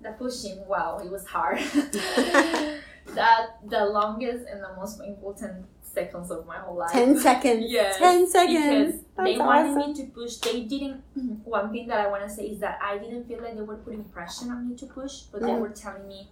the 0.00 0.10
pushing, 0.12 0.64
wow, 0.68 1.00
it 1.04 1.10
was 1.10 1.26
hard. 1.26 1.58
that 3.14 3.58
the 3.68 3.84
longest 3.86 4.46
and 4.50 4.62
the 4.62 4.70
most 4.76 5.00
painful 5.00 5.34
ten 5.34 5.64
seconds 5.82 6.30
of 6.30 6.46
my 6.46 6.58
whole 6.58 6.76
life. 6.76 6.92
Ten 6.92 7.18
seconds. 7.18 7.64
Yes, 7.68 7.98
Ten 7.98 8.28
seconds. 8.28 9.02
Because 9.16 9.24
they 9.24 9.38
wanted 9.38 9.76
awesome. 9.78 9.92
me 9.92 9.94
to 10.00 10.12
push. 10.12 10.36
They 10.36 10.60
didn't. 10.62 11.02
One 11.44 11.72
thing 11.72 11.86
that 11.88 11.98
I 11.98 12.08
want 12.08 12.22
to 12.24 12.30
say 12.30 12.44
is 12.44 12.60
that 12.60 12.78
I 12.82 12.98
didn't 12.98 13.26
feel 13.26 13.42
like 13.42 13.54
they 13.56 13.62
were 13.62 13.76
putting 13.76 14.04
pressure 14.04 14.46
on 14.50 14.68
me 14.68 14.76
to 14.76 14.86
push, 14.86 15.22
but 15.32 15.40
they 15.42 15.48
Mhm. 15.48 15.60
were 15.60 15.70
telling 15.70 16.06
me, 16.08 16.30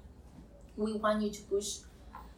"We 0.76 0.92
want 0.94 1.22
you 1.22 1.30
to 1.30 1.42
push 1.42 1.78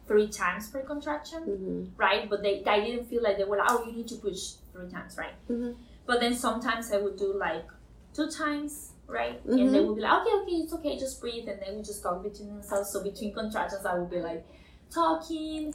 three 0.07 0.27
times 0.27 0.69
per 0.69 0.81
contraction." 0.81 1.41
Mhm. 1.45 1.91
right? 1.97 2.29
But 2.29 2.41
they, 2.43 2.63
I 2.65 2.79
didn't 2.85 3.05
feel 3.05 3.23
like 3.23 3.37
they 3.37 3.43
were 3.43 3.57
like, 3.57 3.71
oh, 3.71 3.85
you 3.85 3.93
need 3.93 4.07
to 4.09 4.15
push 4.15 4.53
three 4.73 4.89
times, 4.89 5.17
right? 5.17 5.33
Mhm. 5.49 5.75
But 6.05 6.19
then 6.19 6.33
sometimes 6.35 6.91
I 6.91 6.97
would 7.01 7.17
do 7.17 7.33
like 7.33 7.65
two 8.13 8.29
times, 8.29 8.93
right? 9.07 9.45
Mhm. 9.45 9.59
And 9.61 9.73
they 9.75 9.81
would 9.81 9.95
be 9.95 10.01
like, 10.01 10.21
okay, 10.21 10.35
okay, 10.41 10.55
it's 10.63 10.73
okay, 10.73 10.97
just 10.97 11.19
breathe. 11.21 11.47
And 11.47 11.59
they 11.61 11.73
would 11.75 11.85
just 11.85 12.03
talk 12.03 12.21
between 12.23 12.49
themselves. 12.49 12.91
So 12.91 13.03
between 13.03 13.33
contractions, 13.33 13.85
I 13.85 13.97
would 13.97 14.09
be 14.09 14.19
like 14.21 14.45
talking. 14.93 15.73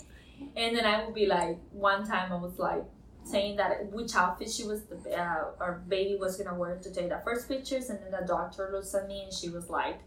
And 0.57 0.74
then 0.76 0.85
I 0.87 1.05
would 1.05 1.14
be 1.14 1.26
like, 1.26 1.59
one 1.72 2.07
time 2.07 2.33
I 2.33 2.37
was 2.37 2.59
like, 2.59 2.85
saying 3.22 3.57
that 3.57 3.93
which 3.93 4.14
outfit 4.16 4.51
she 4.51 4.64
was 4.64 4.83
the 4.87 4.97
uh, 5.14 5.45
our 5.61 5.83
baby 5.89 6.16
was 6.16 6.39
gonna 6.39 6.57
wear 6.59 6.76
to 6.78 6.91
take 6.91 7.11
the 7.11 7.20
first 7.22 7.47
pictures 7.49 7.91
and 7.91 7.99
then 8.03 8.11
the 8.18 8.26
doctor 8.26 8.70
looks 8.72 8.95
at 8.95 9.07
me 9.07 9.22
and 9.24 9.33
she 9.33 9.51
was 9.51 9.68
like 9.68 9.99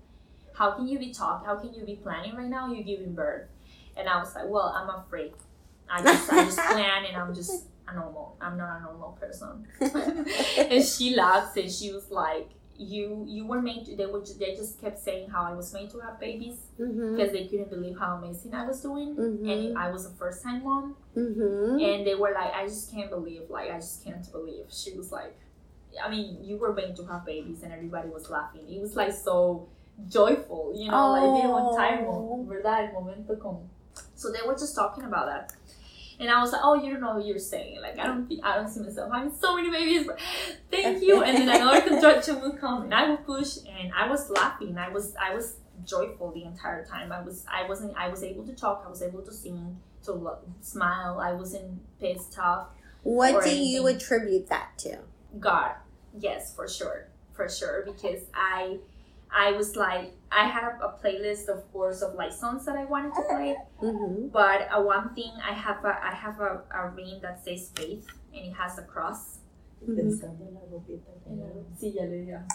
how 0.55 0.71
can 0.71 0.87
you 0.87 0.97
be 0.97 1.13
talking 1.13 1.45
how 1.45 1.55
can 1.55 1.71
you 1.75 1.85
be 1.85 1.95
planning 1.95 2.35
right 2.35 2.49
now 2.49 2.73
you're 2.73 2.83
giving 2.83 3.13
birth 3.13 3.47
and 3.97 4.07
i 4.09 4.17
was 4.19 4.33
like 4.35 4.45
well 4.47 4.73
i'm 4.75 4.89
afraid 4.89 5.33
i 5.89 6.01
just 6.01 6.31
i 6.31 6.43
just 6.45 6.57
plan 6.59 7.05
and 7.05 7.15
i'm 7.17 7.33
just 7.33 7.67
a 7.87 7.93
normal 7.95 8.35
i'm 8.41 8.57
not 8.57 8.79
a 8.79 8.83
normal 8.83 9.11
person 9.19 9.65
and 10.71 10.83
she 10.83 11.15
laughed 11.15 11.57
and 11.57 11.71
she 11.71 11.91
was 11.91 12.09
like 12.11 12.49
you 12.75 13.23
you 13.27 13.45
were 13.45 13.61
made 13.61 13.85
to 13.85 13.95
they 13.95 14.07
were 14.07 14.23
they 14.39 14.55
just 14.55 14.81
kept 14.81 14.97
saying 14.99 15.29
how 15.29 15.43
i 15.43 15.53
was 15.53 15.71
made 15.73 15.89
to 15.91 15.99
have 15.99 16.19
babies 16.19 16.57
because 16.77 17.31
they 17.31 17.45
couldn't 17.47 17.69
believe 17.69 17.95
how 17.99 18.15
amazing 18.15 18.51
i 18.53 18.65
was 18.65 18.81
doing 18.81 19.15
Mhm. 19.15 19.51
and 19.51 19.77
i 19.77 19.91
was 19.91 20.05
a 20.07 20.09
first 20.11 20.41
time 20.43 20.63
mom 20.63 20.95
Mhm. 21.15 21.73
and 21.83 22.07
they 22.07 22.15
were 22.15 22.31
like, 22.33 22.51
I 22.55 22.65
just 22.65 22.91
can't 22.91 23.11
believe, 23.11 23.43
like, 23.51 23.69
I 23.69 23.75
just 23.77 24.03
can't 24.03 24.25
believe. 24.31 24.65
She 24.71 24.97
was 24.97 25.11
like, 25.11 25.37
I 26.03 26.09
mean, 26.09 26.43
you 26.43 26.57
were 26.57 26.73
made 26.73 26.95
to 26.95 27.05
have 27.05 27.23
babies, 27.23 27.61
and 27.61 27.71
everybody 27.71 28.09
was 28.09 28.31
laughing. 28.31 28.65
It 28.67 28.81
was 28.81 28.95
like 28.95 29.11
so 29.13 29.67
joyful, 30.09 30.73
you 30.75 30.89
know, 30.89 31.11
like 31.11 31.35
didn't 31.37 31.51
want 31.51 31.77
time, 31.77 32.05
Oh. 32.07 32.43
verdad, 32.49 32.87
el 32.89 32.93
momento 32.99 33.35
como. 33.35 33.69
So 34.23 34.31
they 34.31 34.39
were 34.47 34.53
just 34.53 34.73
talking 34.73 35.03
about 35.03 35.25
that. 35.27 35.53
And 36.17 36.29
I 36.29 36.39
was 36.41 36.53
like, 36.53 36.61
oh, 36.63 36.75
you 36.75 36.91
don't 36.91 37.01
know 37.01 37.15
what 37.15 37.25
you're 37.25 37.37
saying. 37.37 37.81
Like, 37.81 37.99
I 37.99 38.05
don't 38.05 38.31
I 38.41 38.55
don't 38.55 38.69
see 38.69 38.79
myself 38.79 39.11
having 39.11 39.33
so 39.35 39.57
many 39.57 39.69
babies. 39.69 40.07
Thank 40.71 41.03
you. 41.03 41.21
And 41.21 41.37
then 41.37 41.49
another 41.49 41.81
contraction 41.89 42.39
would 42.41 42.57
come, 42.57 42.83
and 42.83 42.93
I 42.93 43.09
would 43.09 43.25
push, 43.25 43.57
and 43.57 43.91
I 43.93 44.07
was 44.07 44.29
laughing. 44.29 44.77
I 44.77 44.87
was, 44.89 45.13
I 45.21 45.35
was 45.35 45.57
joyful 45.85 46.31
the 46.31 46.43
entire 46.43 46.85
time. 46.85 47.11
I 47.11 47.21
was, 47.21 47.45
I 47.51 47.67
wasn't, 47.67 47.97
I 47.97 48.07
was 48.07 48.23
able 48.23 48.45
to 48.45 48.53
talk. 48.53 48.83
I 48.85 48.89
was 48.89 49.01
able 49.01 49.21
to 49.23 49.33
sing, 49.33 49.77
to 50.05 50.13
lo- 50.13 50.39
smile. 50.61 51.19
I 51.19 51.33
wasn't 51.33 51.81
pissed 51.99 52.39
off. 52.39 52.67
What 53.01 53.43
do 53.43 53.53
you 53.53 53.85
attribute 53.87 54.47
that 54.47 54.77
to? 54.79 54.99
God, 55.37 55.71
yes, 56.17 56.55
for 56.55 56.69
sure, 56.69 57.09
for 57.33 57.49
sure. 57.49 57.83
Because 57.85 58.21
I, 58.33 58.77
I 59.29 59.51
was 59.51 59.75
like, 59.75 60.13
I 60.35 60.47
have 60.47 60.81
a 60.81 60.89
playlist, 61.01 61.47
of 61.47 61.71
course, 61.71 62.01
of 62.01 62.15
like 62.15 62.33
songs 62.33 62.65
that 62.65 62.75
I 62.75 62.85
wanted 62.85 63.13
to 63.15 63.21
play. 63.29 63.55
Mm-hmm. 63.81 64.27
But 64.29 64.67
uh, 64.71 64.81
one 64.81 65.13
thing 65.13 65.31
I 65.43 65.53
have 65.53 65.83
a 65.85 65.99
I 66.03 66.13
have 66.13 66.39
a, 66.39 66.61
a 66.73 66.89
ring 66.89 67.19
that 67.21 67.43
says 67.43 67.71
faith 67.75 68.07
and 68.33 68.47
it 68.47 68.53
has 68.53 68.77
a 68.79 68.83
cross. 68.83 69.39
Mm-hmm. 69.83 69.99
Pensando 69.99 70.47
en 70.47 70.53
la 70.55 70.61
ropita 70.71 71.11
Sí, 71.79 71.93
ya 71.95 72.03
le. 72.03 72.45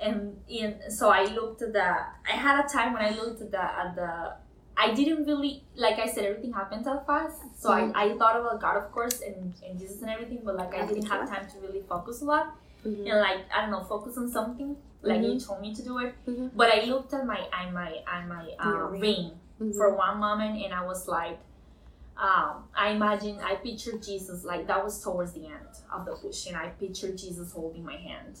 And 0.00 0.40
in 0.48 0.90
so 0.90 1.10
I 1.10 1.24
looked 1.26 1.62
at 1.62 1.72
the 1.72 1.88
I 2.32 2.36
had 2.36 2.64
a 2.64 2.68
time 2.68 2.92
when 2.92 3.02
I 3.02 3.10
looked 3.10 3.40
at 3.42 3.50
the 3.50 3.62
at 3.62 3.94
the 3.94 4.34
I 4.76 4.94
didn't 4.94 5.24
really 5.24 5.64
like 5.76 5.98
I 5.98 6.06
said 6.06 6.24
everything 6.24 6.52
happened 6.52 6.84
so 6.84 7.02
fast. 7.06 7.42
So 7.56 7.70
I, 7.70 7.90
I 7.94 8.16
thought 8.16 8.38
about 8.40 8.60
God 8.60 8.76
of 8.76 8.90
course 8.92 9.20
and, 9.20 9.54
and 9.64 9.78
Jesus 9.78 10.00
and 10.02 10.10
everything, 10.10 10.40
but 10.44 10.56
like 10.56 10.74
I 10.74 10.82
I 10.82 10.86
didn't 10.86 11.06
have 11.06 11.28
time 11.28 11.46
to 11.50 11.60
really 11.60 11.82
focus 11.88 12.22
a 12.22 12.24
lot 12.24 12.56
Mhm. 12.84 13.10
and 13.10 13.20
like 13.20 13.40
I 13.54 13.62
don't 13.62 13.70
know, 13.70 13.82
focus 13.84 14.16
on 14.16 14.28
something. 14.30 14.76
Like 15.02 15.22
you 15.22 15.38
told 15.40 15.60
me 15.60 15.74
to 15.74 15.82
do 15.82 15.98
it. 15.98 16.14
Mhm. 16.26 16.50
But 16.54 16.70
I 16.72 16.84
looked 16.84 17.12
at 17.14 17.24
my 17.26 17.38
at 17.52 17.72
my 17.72 18.02
at 18.06 18.26
my 18.28 18.50
uh, 18.58 18.88
ring. 18.90 19.32
Mhm. 19.60 19.74
for 19.76 19.92
one 19.96 20.18
moment 20.18 20.62
and 20.64 20.72
I 20.72 20.84
was 20.86 21.08
like, 21.08 21.38
um, 22.16 22.64
I 22.76 22.90
imagine 22.90 23.38
I 23.40 23.56
pictured 23.56 24.02
Jesus 24.02 24.44
like 24.44 24.66
that 24.68 24.84
was 24.84 25.02
towards 25.02 25.32
the 25.32 25.46
end 25.46 25.66
of 25.92 26.04
the 26.06 26.12
push, 26.16 26.46
and 26.46 26.56
I 26.56 26.68
pictured 26.68 27.16
Jesus 27.18 27.52
holding 27.52 27.84
my 27.84 27.96
hand, 27.96 28.38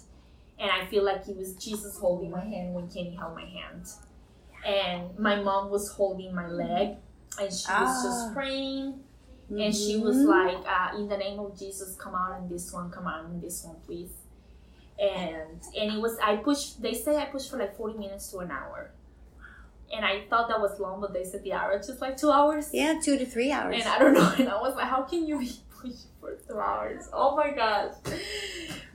and 0.60 0.70
I 0.70 0.86
feel 0.86 1.04
like 1.04 1.26
it 1.28 1.36
was 1.36 1.54
Jesus 1.54 1.98
holding 1.98 2.30
my 2.30 2.44
hand 2.44 2.74
when 2.74 2.88
Kenny 2.88 3.14
held 3.16 3.34
my 3.34 3.44
hand, 3.44 3.86
and 4.64 5.16
my 5.18 5.36
mom 5.42 5.70
was 5.70 5.90
holding 5.92 6.34
my 6.34 6.48
leg, 6.48 6.96
and 7.40 7.52
she 7.52 7.66
was 7.70 7.94
Ah. 7.98 8.02
just 8.04 8.34
praying, 8.34 9.02
and 9.50 9.74
she 9.74 9.96
was 9.98 10.16
Mhm. 10.18 10.26
like, 10.28 10.64
uh, 10.66 10.96
"In 10.96 11.08
the 11.08 11.16
name 11.16 11.38
of 11.38 11.56
Jesus, 11.56 11.96
come 11.96 12.14
out 12.14 12.38
in 12.40 12.48
this 12.48 12.72
one, 12.72 12.90
come 12.90 13.06
out 13.06 13.24
in 13.26 13.40
this 13.40 13.64
one, 13.64 13.76
please." 13.86 14.12
And 15.00 15.60
and 15.78 15.92
it 15.94 16.00
was 16.00 16.18
I 16.22 16.36
pushed. 16.36 16.82
They 16.82 16.94
say 16.94 17.16
I 17.16 17.26
pushed 17.26 17.50
for 17.50 17.56
like 17.56 17.76
forty 17.76 17.96
minutes 17.98 18.30
to 18.32 18.38
an 18.38 18.50
hour, 18.50 18.90
and 19.94 20.04
I 20.04 20.24
thought 20.28 20.48
that 20.48 20.60
was 20.60 20.80
long, 20.80 21.00
but 21.00 21.12
they 21.12 21.24
said 21.24 21.44
the 21.44 21.52
hour 21.52 21.78
is 21.78 21.88
like 22.00 22.16
two 22.16 22.30
hours. 22.32 22.70
Yeah, 22.72 22.98
two 23.00 23.16
to 23.16 23.24
three 23.24 23.52
hours. 23.52 23.76
And 23.78 23.88
I 23.88 23.98
don't 23.98 24.12
know, 24.14 24.34
and 24.38 24.48
I 24.48 24.60
was 24.60 24.74
like, 24.74 24.88
how 24.88 25.02
can 25.02 25.26
you 25.26 25.38
be 25.38 25.52
pushing 25.70 26.10
for 26.20 26.34
two 26.48 26.58
hours? 26.58 27.08
Oh 27.12 27.36
my 27.36 27.52
gosh. 27.52 27.92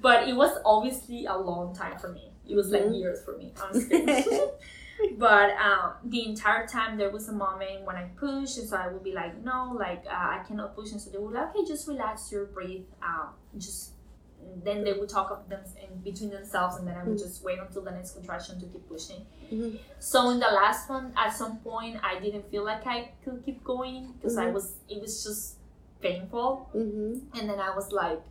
But 0.02 0.28
it 0.28 0.36
was 0.36 0.58
obviously 0.66 1.26
a 1.26 1.38
long 1.38 1.74
time 1.74 1.98
for 1.98 2.10
me. 2.10 2.32
It 2.46 2.56
was 2.56 2.70
like 2.72 2.84
Mhm. 2.84 3.00
years 3.00 3.24
for 3.24 3.38
me. 3.38 3.54
Just 3.72 3.90
kidding. 3.90 4.50
but 5.18 5.52
um, 5.52 5.94
the 6.04 6.26
entire 6.26 6.68
time 6.68 6.98
there 6.98 7.10
was 7.12 7.30
a 7.30 7.32
moment 7.32 7.86
when 7.86 7.96
I 7.96 8.10
pushed, 8.18 8.58
and 8.58 8.68
so 8.68 8.76
I 8.76 8.90
would 8.90 9.06
be 9.06 9.14
like, 9.14 9.42
no, 9.42 9.74
like 9.80 10.04
uh, 10.06 10.12
I 10.14 10.44
cannot 10.46 10.76
push, 10.76 10.92
and 10.92 11.00
so 11.00 11.10
they 11.10 11.18
would 11.18 11.34
like, 11.34 11.56
okay, 11.56 11.64
just 11.66 11.88
relax 11.88 12.30
your 12.30 12.44
breathe, 12.48 12.84
um, 13.02 13.30
just. 13.58 13.93
Then 14.64 14.84
they 14.84 14.94
would 14.94 15.10
talk 15.10 15.30
of 15.32 15.50
them 15.50 15.62
in 15.82 16.00
between 16.02 16.30
themselves, 16.30 16.78
and 16.78 16.88
then 16.88 16.96
I 16.96 17.04
would 17.04 17.18
Mhm. 17.18 17.24
just 17.24 17.44
wait 17.44 17.60
until 17.60 17.82
the 17.82 17.92
next 17.92 18.12
contraction 18.14 18.60
to 18.62 18.66
keep 18.68 18.88
pushing. 18.88 19.26
Mhm. 19.52 19.78
So 20.00 20.30
in 20.30 20.40
the 20.40 20.48
last 20.62 20.90
one, 20.90 21.14
at 21.18 21.34
some 21.34 21.58
point, 21.60 21.98
I 22.04 22.20
didn't 22.20 22.50
feel 22.52 22.64
like 22.64 22.86
I 22.88 23.12
could 23.24 23.44
keep 23.46 23.64
going 23.64 24.14
because 24.14 24.38
I 24.38 24.48
Mhm. 24.48 24.54
was. 24.54 24.76
It 24.90 25.02
was 25.02 25.24
just 25.24 25.58
painful, 26.02 26.68
hmm 26.74 27.14
and 27.36 27.50
then 27.50 27.60
I 27.60 27.74
was 27.76 27.92
like, 27.92 28.22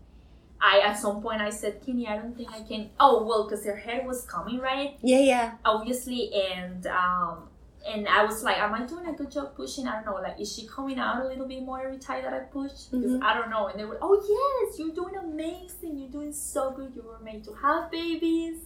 I 0.60 0.80
at 0.80 0.98
some 0.98 1.22
point 1.22 1.40
I 1.40 1.50
said, 1.50 1.82
Kenny, 1.84 2.06
I 2.06 2.16
don't 2.18 2.36
think 2.36 2.50
I 2.52 2.60
can. 2.62 2.90
Oh 3.00 3.24
well, 3.24 3.44
because 3.44 3.64
her 3.64 3.76
head 3.76 4.06
was 4.06 4.24
coming 4.26 4.58
right, 4.60 4.98
Yeah, 5.02 5.18
yeah. 5.20 5.54
obviously, 5.64 6.32
and 6.34 6.86
um, 6.86 7.48
and 7.87 8.07
I 8.09 8.24
was 8.24 8.43
like, 8.45 8.59
am 8.59 8.74
I 8.74 8.87
doing 8.87 9.07
a 9.07 9.12
good 9.12 9.30
job 9.30 9.55
pushing? 9.57 9.87
I 9.89 9.95
don't 9.97 10.07
know. 10.07 10.20
Like, 10.20 10.41
is 10.41 10.55
she 10.55 10.66
coming 10.66 10.99
out 10.99 11.22
a 11.24 11.26
little 11.26 11.47
bit 11.47 11.62
more 11.62 11.80
every 11.83 11.99
time 11.99 12.22
that 12.22 12.33
I 12.33 12.41
push? 12.41 12.72
Because 12.91 13.12
Mhm. 13.12 13.22
I 13.22 13.35
don't 13.35 13.51
know. 13.51 13.66
And 13.68 13.78
they 13.78 13.85
were, 13.85 13.99
oh 14.01 14.16
yes, 14.35 14.78
you're 14.78 14.95
doing 14.95 15.16
amazing. 15.16 15.99
You're 15.99 16.11
doing 16.11 16.33
so 16.33 16.70
good. 16.72 16.93
You 16.95 17.03
were 17.03 17.18
made 17.18 17.43
to 17.45 17.53
have 17.55 17.91
babies. 17.91 18.59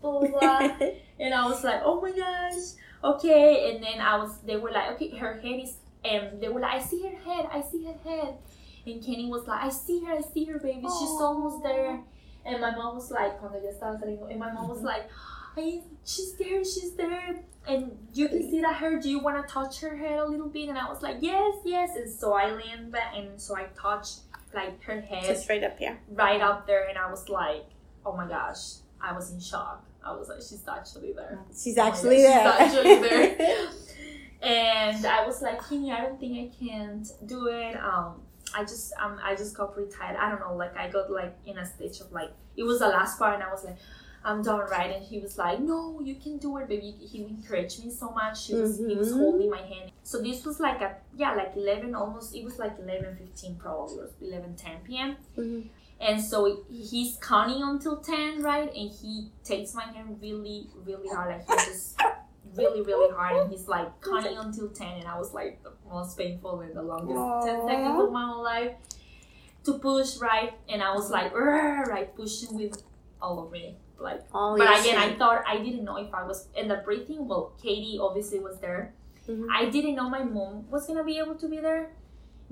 Blah 0.00 0.26
blah. 0.28 0.68
And 1.18 1.32
I 1.32 1.46
was 1.46 1.64
like, 1.64 1.80
oh 1.84 2.00
my 2.00 2.12
gosh, 2.12 2.62
okay. 3.02 3.70
And 3.74 3.82
then 3.82 4.00
I 4.00 4.16
was, 4.18 4.38
they 4.46 4.56
were 4.56 4.70
like, 4.70 4.92
okay, 4.92 5.16
her 5.16 5.34
head 5.40 5.60
is, 5.62 5.76
and 6.04 6.40
they 6.40 6.48
were 6.48 6.60
like, 6.60 6.74
I 6.74 6.80
see 6.80 7.02
her 7.02 7.16
head, 7.16 7.48
I 7.50 7.62
see 7.62 7.84
her 7.84 7.96
head. 8.04 8.36
And 8.86 9.02
Kenny 9.04 9.26
was 9.28 9.46
like, 9.46 9.62
I 9.64 9.70
see 9.70 10.04
her, 10.04 10.12
I 10.12 10.20
see 10.20 10.44
her, 10.44 10.58
baby. 10.58 10.82
She's 10.82 11.16
almost 11.20 11.62
there. 11.62 12.00
And 12.44 12.60
my 12.60 12.70
mom 12.76 12.94
was 12.94 13.10
like, 13.10 13.40
cuando 13.40 13.58
ya 13.58 13.70
estaba 13.72 13.98
saliendo, 14.00 14.30
and 14.30 14.38
my 14.38 14.52
mom 14.52 14.68
was 14.68 14.82
like, 14.82 15.08
I, 15.56 15.80
she's 16.04 16.34
there, 16.36 16.64
she's 16.64 16.94
there. 16.94 17.40
And 17.68 17.96
you 18.12 18.28
can 18.28 18.48
see 18.48 18.60
that 18.60 18.76
her, 18.76 19.00
do 19.00 19.10
you 19.10 19.18
want 19.18 19.44
to 19.44 19.52
touch 19.52 19.80
her 19.80 19.96
head 19.96 20.18
a 20.18 20.24
little 20.24 20.48
bit? 20.48 20.68
And 20.68 20.78
I 20.78 20.88
was 20.88 21.02
like, 21.02 21.16
yes, 21.20 21.54
yes. 21.64 21.96
And 21.96 22.08
so 22.08 22.32
I 22.34 22.52
leaned 22.52 22.92
back, 22.92 23.14
and 23.16 23.40
so 23.40 23.56
I 23.56 23.64
touched 23.80 24.20
like 24.54 24.80
her 24.84 25.00
head 25.00 25.24
Just 25.24 25.48
right 25.48 25.62
up 25.64 25.78
here. 25.78 25.98
right 26.12 26.40
up 26.40 26.66
there. 26.66 26.86
And 26.88 26.96
I 26.96 27.10
was 27.10 27.28
like, 27.28 27.64
oh 28.04 28.16
my 28.16 28.28
gosh, 28.28 28.76
I 29.00 29.12
was 29.12 29.32
in 29.32 29.40
shock. 29.40 29.84
I 30.04 30.12
was 30.14 30.28
like, 30.28 30.38
she's 30.38 30.62
actually 30.68 31.12
there. 31.12 31.40
She's 31.50 31.76
Oh 31.76 31.82
actually 31.88 32.22
there. 32.22 32.52
she's 32.52 32.76
actually 32.76 32.98
there. 33.00 33.68
and 34.42 35.04
I 35.06 35.26
was 35.26 35.42
like, 35.42 35.66
Kenny, 35.68 35.90
I 35.90 36.02
don't 36.02 36.20
think 36.20 36.52
I 36.54 36.64
can 36.64 37.04
do 37.26 37.48
it. 37.48 37.76
Um, 37.76 38.22
I 38.54 38.62
just, 38.62 38.92
um, 39.02 39.18
I 39.22 39.34
just 39.34 39.56
got 39.56 39.74
pretty 39.74 39.90
tired. 39.90 40.16
I 40.16 40.30
don't 40.30 40.38
know, 40.40 40.54
like 40.54 40.76
I 40.76 40.88
got 40.88 41.10
like 41.10 41.36
in 41.44 41.58
a 41.58 41.66
stage 41.66 41.98
of 42.00 42.12
like, 42.12 42.30
it 42.56 42.62
was 42.62 42.78
the 42.78 42.88
last 42.88 43.18
part, 43.18 43.34
and 43.34 43.42
I 43.42 43.50
was 43.50 43.64
like, 43.64 43.76
I'm 44.26 44.42
done, 44.42 44.68
right? 44.70 44.90
And 44.96 45.04
he 45.04 45.20
was 45.20 45.38
like, 45.38 45.60
No, 45.60 46.00
you 46.02 46.16
can 46.16 46.38
do 46.38 46.56
it, 46.58 46.68
baby. 46.68 46.90
He 47.12 47.24
encouraged 47.24 47.84
me 47.84 47.90
so 47.90 48.10
much. 48.10 48.46
He 48.48 48.54
was, 48.54 48.76
he 48.78 48.94
was 48.96 49.12
Mhm. 49.12 49.18
holding 49.18 49.50
my 49.50 49.62
hand. 49.62 49.92
So 50.02 50.20
this 50.20 50.44
was 50.44 50.58
like 50.58 50.80
a, 50.80 50.96
yeah, 51.16 51.32
like 51.34 51.52
11, 51.56 51.94
almost. 51.94 52.34
It 52.34 52.44
was 52.44 52.58
like 52.58 52.76
11, 52.78 53.16
15 53.16 53.56
probably, 53.56 53.98
or 54.00 54.10
11, 54.20 54.56
10 54.56 54.80
p.m. 54.84 55.16
Mhm. 55.36 55.68
And 56.00 56.20
so 56.22 56.64
he's 56.68 57.16
counting 57.22 57.62
until 57.62 57.96
10, 57.98 58.42
right? 58.42 58.68
And 58.74 58.90
he 58.90 59.30
takes 59.44 59.74
my 59.74 59.84
hand 59.84 60.18
really, 60.20 60.68
really 60.84 61.08
hard. 61.08 61.28
Like 61.30 61.46
he 61.48 61.54
just 61.70 61.98
really, 62.56 62.82
really 62.82 63.14
hard. 63.14 63.36
And 63.42 63.50
he's 63.52 63.68
like 63.68 63.88
counting 64.02 64.36
until 64.36 64.68
10. 64.68 64.98
And 64.98 65.08
I 65.08 65.16
was 65.18 65.32
like 65.34 65.62
the 65.62 65.72
most 65.88 66.18
painful 66.18 66.60
and 66.60 66.74
the 66.74 66.82
longest 66.82 67.46
10 67.46 67.60
Aw. 67.60 67.66
seconds 67.68 68.00
of 68.04 68.10
my 68.12 68.26
whole 68.26 68.42
life 68.42 68.72
to 69.64 69.78
push, 69.78 70.16
right? 70.18 70.52
And 70.68 70.82
I 70.82 70.94
was 70.94 71.10
like, 71.10 71.32
right, 71.32 72.14
pushing 72.16 72.56
with 72.56 72.82
all 73.22 73.38
of 73.46 73.50
me. 73.52 73.76
Like, 73.98 74.22
All 74.32 74.56
but 74.58 74.80
again, 74.80 74.98
I 74.98 75.14
thought 75.16 75.42
I 75.46 75.56
didn't 75.58 75.84
know 75.84 75.96
if 75.96 76.12
I 76.12 76.22
was 76.26 76.48
in 76.56 76.68
the 76.68 76.76
breathing. 76.84 77.26
Well, 77.28 77.52
Katie 77.62 77.98
obviously 78.00 78.38
was 78.40 78.58
there. 78.58 78.92
Mhm. 79.28 79.46
I 79.50 79.66
didn't 79.70 79.94
know 79.96 80.08
my 80.08 80.22
mom 80.22 80.70
was 80.70 80.86
gonna 80.86 81.02
be 81.04 81.18
able 81.18 81.34
to 81.36 81.48
be 81.48 81.58
there 81.58 81.90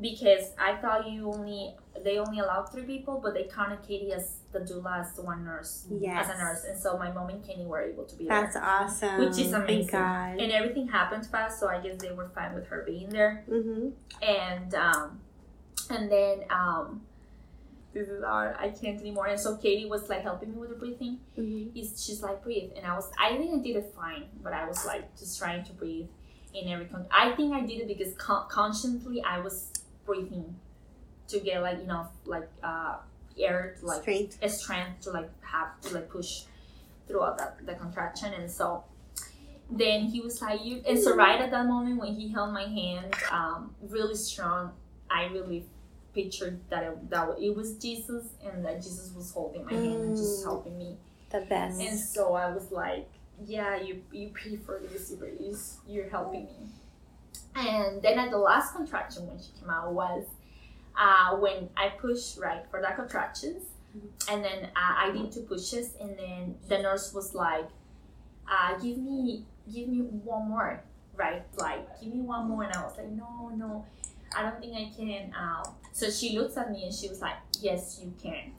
because 0.00 0.52
I 0.58 0.76
thought 0.76 1.08
you 1.08 1.30
only 1.32 1.76
they 2.02 2.18
only 2.18 2.40
allowed 2.40 2.64
three 2.72 2.82
people, 2.84 3.20
but 3.22 3.34
they 3.34 3.44
counted 3.44 3.80
Katie 3.82 4.12
as 4.12 4.40
the 4.52 4.58
doula 4.60 5.00
as 5.00 5.14
the 5.14 5.22
one 5.22 5.44
nurse 5.44 5.86
Yes. 5.90 6.28
as 6.28 6.34
a 6.34 6.38
nurse, 6.38 6.64
and 6.64 6.78
so 6.78 6.98
my 6.98 7.12
mom 7.12 7.28
and 7.28 7.44
Kenny 7.46 7.66
were 7.66 7.80
able 7.80 8.04
to 8.04 8.16
be 8.16 8.26
That's 8.26 8.54
there. 8.54 8.64
awesome. 8.64 9.20
Which 9.20 9.38
is 9.38 9.52
amazing. 9.52 9.94
And 9.94 10.50
everything 10.52 10.88
happened 10.88 11.26
fast, 11.26 11.60
so 11.60 11.68
I 11.68 11.78
guess 11.80 11.96
they 11.98 12.10
were 12.12 12.28
fine 12.30 12.54
with 12.54 12.66
her 12.68 12.82
being 12.84 13.08
there. 13.10 13.44
hmm 13.48 13.90
And 14.22 14.74
um, 14.74 15.20
and 15.90 16.10
then 16.10 16.44
um, 16.50 17.02
this 17.94 18.08
is 18.08 18.22
our 18.24 18.56
I 18.58 18.68
can't 18.70 19.00
anymore. 19.00 19.26
And 19.28 19.38
so 19.40 19.56
Katie 19.56 19.86
was 19.86 20.08
like 20.08 20.22
helping 20.22 20.50
me 20.52 20.58
with 20.58 20.70
the 20.70 20.76
breathing. 20.76 21.20
hmm 21.36 21.68
He's, 21.72 22.04
she's 22.04 22.22
like 22.22 22.42
breathe 22.42 22.72
and 22.76 22.84
i 22.86 22.94
was 22.94 23.10
i 23.18 23.36
think 23.36 23.54
i 23.54 23.58
did 23.62 23.76
it 23.76 23.92
fine 23.96 24.24
but 24.42 24.52
i 24.52 24.66
was 24.68 24.84
like 24.86 25.04
just 25.18 25.38
trying 25.38 25.64
to 25.64 25.72
breathe 25.72 26.08
in 26.54 26.68
every 26.68 26.86
con- 26.86 27.06
i 27.10 27.32
think 27.36 27.52
i 27.54 27.60
did 27.60 27.80
it 27.82 27.88
because 27.88 28.14
con- 28.16 28.46
consciously 28.48 29.22
i 29.22 29.38
was 29.40 29.72
breathing 30.06 30.54
to 31.28 31.40
get 31.40 31.62
like 31.62 31.80
enough 31.80 32.10
like 32.26 32.48
uh 32.62 32.96
air 33.38 33.74
to 33.80 33.86
like 33.86 34.02
Strength. 34.02 34.38
a 34.42 34.48
strength 34.48 35.00
to 35.02 35.10
like 35.10 35.30
have 35.42 35.80
to 35.82 35.94
like 35.94 36.08
push 36.08 36.42
throughout 37.08 37.38
that 37.38 37.64
the 37.66 37.74
contraction 37.74 38.32
and 38.34 38.50
so 38.50 38.84
then 39.70 40.02
he 40.02 40.20
was 40.20 40.40
like 40.42 40.64
you 40.64 40.82
and 40.86 40.98
so 40.98 41.16
right 41.16 41.40
at 41.40 41.50
that 41.50 41.66
moment 41.66 41.98
when 41.98 42.14
he 42.14 42.28
held 42.28 42.52
my 42.52 42.64
hand 42.64 43.14
um 43.30 43.74
really 43.88 44.14
strong 44.14 44.70
i 45.10 45.24
really 45.26 45.64
pictured 46.14 46.60
that 46.70 46.84
it, 46.84 47.10
that 47.10 47.28
it 47.40 47.54
was 47.56 47.74
jesus 47.74 48.24
and 48.44 48.64
that 48.64 48.76
jesus 48.82 49.12
was 49.16 49.30
holding 49.32 49.64
my 49.64 49.72
hand 49.72 50.00
and 50.04 50.16
just 50.16 50.40
Mm. 50.40 50.44
helping 50.44 50.78
me 50.78 50.96
The 51.30 51.40
best. 51.42 51.80
and 51.80 51.98
so 51.98 52.34
I 52.34 52.46
was 52.54 52.70
like, 52.70 53.08
yeah, 53.44 53.74
you 53.80 54.02
you 54.12 54.28
pay 54.28 54.56
for 54.56 54.78
this, 54.80 55.10
you 55.10 55.18
you- 55.40 55.58
you're 55.92 56.08
helping 56.08 56.44
me. 56.44 56.68
And 57.56 58.00
then 58.02 58.18
at 58.18 58.30
the 58.30 58.38
last 58.38 58.74
contraction 58.74 59.26
when 59.28 59.38
she 59.38 59.50
came 59.58 59.70
out 59.70 59.92
was 59.92 60.24
uh, 60.96 61.36
when 61.36 61.68
I 61.76 61.88
pushed 61.88 62.38
right 62.38 62.62
for 62.70 62.80
that 62.80 62.94
contractions, 62.96 63.64
and 64.30 64.44
then 64.44 64.64
uh, 64.76 64.92
I 65.04 65.10
did 65.12 65.32
two 65.32 65.40
pushes, 65.42 65.94
and 66.00 66.16
then 66.16 66.54
the 66.68 66.78
nurse 66.78 67.12
was 67.12 67.34
like, 67.34 67.66
uh, 68.48 68.78
give 68.78 68.98
me 68.98 69.44
give 69.72 69.88
me 69.88 69.98
one 70.00 70.48
more, 70.48 70.82
right? 71.16 71.42
Like 71.56 72.00
give 72.00 72.14
me 72.14 72.20
one 72.20 72.48
more, 72.48 72.62
and 72.62 72.72
I 72.72 72.82
was 72.84 72.96
like, 72.96 73.10
no, 73.10 73.50
no, 73.56 73.84
I 74.36 74.42
don't 74.42 74.60
think 74.60 74.74
I 74.74 74.90
can. 74.96 75.32
Uh, 75.34 75.64
so 75.92 76.10
she 76.10 76.38
looks 76.38 76.56
at 76.56 76.70
me 76.70 76.84
and 76.84 76.94
she 76.94 77.08
was 77.08 77.20
like, 77.20 77.36
yes, 77.60 78.00
you 78.02 78.12
can. 78.22 78.52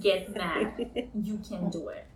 Get 0.00 0.34
mad 0.34 0.74
you 1.14 1.38
can 1.48 1.70
do 1.70 1.88
it. 1.88 2.06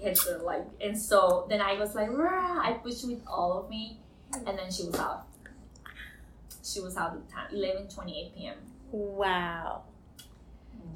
It's 0.00 0.26
uh, 0.26 0.40
like, 0.44 0.64
and 0.80 0.96
so 0.96 1.46
then 1.48 1.60
I 1.60 1.74
was 1.74 1.94
like, 1.94 2.10
Rah! 2.10 2.60
I 2.62 2.74
pushed 2.74 3.06
with 3.06 3.22
all 3.26 3.58
of 3.60 3.70
me, 3.70 3.98
and 4.32 4.58
then 4.58 4.70
she 4.70 4.84
was 4.84 4.96
out. 4.96 5.26
She 6.62 6.80
was 6.80 6.96
out 6.96 7.14
at 7.14 7.26
the 7.26 7.32
time, 7.32 7.46
eleven 7.52 7.88
twenty 7.88 8.20
eight 8.20 8.36
p.m. 8.36 8.56
wow. 8.92 9.82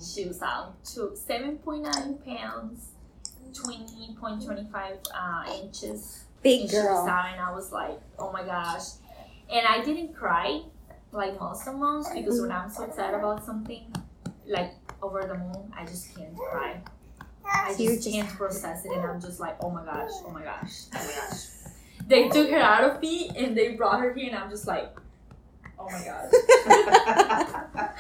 She 0.01 0.27
was 0.27 0.41
out 0.43 0.85
to 0.87 1.17
seven 1.17 1.59
point 1.59 1.83
nine 1.83 2.19
pounds, 2.19 2.89
twenty 3.55 4.15
point 4.21 4.45
twenty 4.45 4.67
five 4.71 4.99
uh, 5.15 5.45
inches. 5.63 6.25
Big 6.43 6.63
and 6.63 6.71
she 6.71 6.77
was 6.77 6.85
girl. 6.85 7.09
out, 7.09 7.33
and 7.33 7.41
I 7.41 7.53
was 7.53 7.73
like, 7.73 8.01
oh 8.19 8.33
my 8.33 8.45
gosh. 8.45 8.85
And 9.53 9.67
I 9.67 9.85
didn't 9.85 10.15
cry 10.15 10.63
like 11.13 11.39
most 11.39 11.67
of 11.69 11.75
moms 11.77 12.09
because 12.11 12.41
when 12.41 12.51
I'm 12.53 12.71
so 12.71 12.85
excited 12.85 13.17
about 13.17 13.45
something, 13.45 13.93
like 14.47 14.73
over 15.03 15.23
the 15.23 15.35
moon, 15.35 15.73
I 15.77 15.85
just 15.85 16.15
can't 16.17 16.37
cry. 16.37 16.81
I 17.45 17.73
So 17.73 17.79
just 17.85 18.05
just 18.05 18.09
can't 18.15 18.29
process 18.31 18.85
it, 18.85 18.93
and 18.93 19.03
I'm 19.03 19.21
just 19.21 19.39
like, 19.41 19.57
oh 19.63 19.71
my 19.71 19.85
gosh, 19.85 20.11
oh 20.27 20.31
my 20.31 20.43
gosh, 20.43 20.73
oh 20.95 20.99
my 20.99 21.29
gosh. 21.29 21.45
They 22.07 22.29
took 22.29 22.51
her 22.51 22.59
out 22.59 22.85
of 22.85 23.01
me 23.01 23.31
and 23.37 23.57
they 23.57 23.75
brought 23.77 24.01
her 24.01 24.13
here, 24.15 24.29
and 24.29 24.37
I'm 24.37 24.51
just 24.51 24.67
like, 24.67 24.97
oh 25.79 25.85
my 25.85 26.03
gosh, 26.05 26.31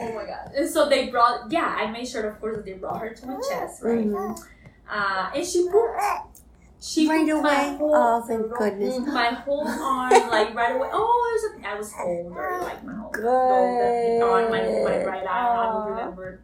oh 0.00 0.12
my 0.14 0.24
god. 0.26 0.52
And 0.56 0.68
so 0.68 0.88
they 0.88 1.08
brought, 1.08 1.50
yeah, 1.52 1.66
I 1.78 1.90
made 1.90 2.06
sure, 2.08 2.28
of 2.28 2.40
course, 2.40 2.56
that 2.56 2.64
they 2.64 2.72
brought 2.74 3.00
her 3.00 3.10
to 3.14 3.26
my 3.26 3.36
chest, 3.48 3.82
right? 3.82 4.06
Mhm. 4.06 4.38
Uh, 4.90 5.30
and 5.34 5.46
she 5.46 5.68
pooped. 5.70 6.33
She 6.86 7.08
Right 7.08 7.26
pooped 7.26 7.42
my 7.42 7.64
away? 7.64 7.76
whole- 7.78 7.94
Oh, 7.96 8.22
thank 8.28 8.52
goodness. 8.58 8.98
my 9.22 9.30
whole 9.30 9.66
arm, 9.66 10.10
like 10.30 10.54
right 10.54 10.76
away. 10.76 10.90
Oh, 10.92 11.16
there's 11.30 11.64
a. 11.64 11.68
I 11.68 11.72
I 11.72 11.78
was 11.78 11.92
older, 11.98 12.58
like 12.62 12.84
my 12.84 12.92
whole 12.94 13.10
Good. 13.10 14.22
on 14.22 14.50
my, 14.50 14.60
my 14.60 15.04
right 15.04 15.26
eye. 15.26 15.26
I 15.26 15.56
Aw. 15.56 15.72
don't 15.72 15.90
remember. 15.92 16.40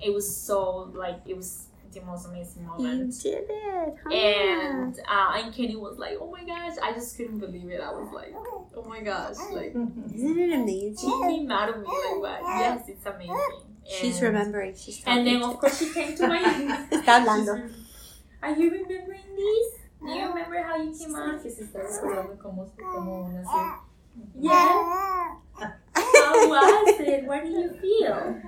It 0.00 0.12
was 0.12 0.26
so 0.36 0.90
like 0.94 1.20
it 1.26 1.34
was 1.34 1.68
the 1.94 2.02
most 2.02 2.26
amazing 2.26 2.66
moment. 2.66 2.82
You 2.82 2.88
moment. 2.88 3.22
did 3.22 3.44
it. 3.48 3.94
Huh? 4.04 4.12
And 4.12 4.98
uh, 5.08 5.32
and 5.38 5.54
Kenny 5.54 5.76
was 5.76 5.96
like, 5.96 6.18
"Oh 6.20 6.30
my 6.30 6.44
gosh!" 6.44 6.76
I 6.82 6.92
just 6.92 7.16
couldn't 7.16 7.38
believe 7.38 7.70
it. 7.70 7.80
I 7.80 7.90
was 7.90 8.12
like, 8.12 8.34
"Oh 8.36 8.84
my 8.86 9.00
gosh!" 9.00 9.36
Like 9.50 9.74
Isn't 10.14 10.38
it 10.38 10.52
amazing? 10.52 10.96
she 10.98 11.10
came 11.22 11.50
out 11.50 11.70
of 11.70 11.78
me 11.80 11.86
like, 11.86 12.20
"What? 12.20 12.40
Yes, 12.60 12.84
it's 12.88 13.06
amazing." 13.06 13.38
She's 13.88 14.20
remembering. 14.20 14.74
She's 14.76 15.02
And 15.06 15.26
then 15.26 15.42
of 15.42 15.56
course 15.58 15.78
she 15.78 15.88
came 15.94 16.14
to 16.16 16.28
my. 16.28 16.42
Está 16.90 17.24
hablando. 17.24 17.70
Are 18.42 18.50
you 18.54 18.70
remembering 18.70 19.23
this? 19.36 19.80
Do 20.00 20.10
you 20.10 20.28
remember 20.28 20.62
how 20.62 20.76
you 20.76 20.92
came 20.96 21.14
out? 21.14 21.42
Que 21.42 21.50
se 21.50 21.64
está 21.64 21.80
recordando 21.80 22.36
cómo, 22.38 22.70
cómo 22.76 23.32
nació. 23.32 23.80
Yeah. 24.38 25.36
How 25.94 26.48
was 26.48 27.00
it? 27.00 27.24
What 27.24 27.44
did 27.44 27.52
you 27.52 27.70
feel? 27.80 28.40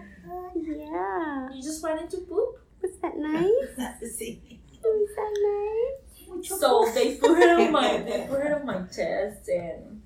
Yeah. 0.55 1.49
You 1.53 1.62
just 1.62 1.82
wanted 1.82 2.11
to 2.11 2.18
poop? 2.18 2.61
Was 2.82 2.93
that 3.03 3.16
nice? 3.16 3.95
Sí. 4.18 4.61
Was 4.84 5.11
that 5.16 5.32
nice? 5.43 6.49
So 6.59 6.87
they 6.95 7.16
put 7.16 7.37
her 7.39 7.61
on 7.61 7.72
my 7.72 7.99
they 7.99 8.26
put 8.28 8.41
her 8.41 8.57
on 8.61 8.66
my 8.66 8.82
chest 8.82 9.49
and 9.49 10.03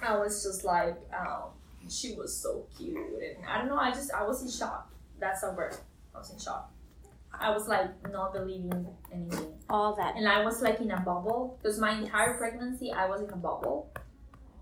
I 0.00 0.16
was 0.16 0.42
just 0.42 0.64
like 0.64 0.96
um 1.12 1.50
she 1.88 2.14
was 2.14 2.36
so 2.36 2.66
cute 2.76 2.96
and 2.96 3.44
I 3.46 3.58
don't 3.58 3.68
know 3.68 3.76
I 3.78 3.90
just 3.90 4.12
I 4.12 4.22
was 4.24 4.42
in 4.42 4.50
shock. 4.50 4.90
That's 5.18 5.42
a 5.42 5.50
word. 5.52 5.76
I 6.14 6.18
was 6.18 6.30
in 6.32 6.38
shock. 6.38 6.70
I 7.40 7.50
was 7.50 7.68
like 7.68 7.90
not 8.10 8.32
believing 8.32 8.86
anything. 9.12 9.54
All 9.70 9.94
that. 9.96 10.16
And 10.16 10.28
I 10.28 10.44
was 10.44 10.62
like 10.62 10.80
in 10.80 10.90
a 10.90 11.00
bubble 11.00 11.58
because 11.60 11.78
my 11.78 11.92
entire 11.92 12.36
pregnancy 12.36 12.92
I 12.92 13.06
was 13.06 13.20
in 13.20 13.30
a 13.30 13.36
bubble. 13.36 13.92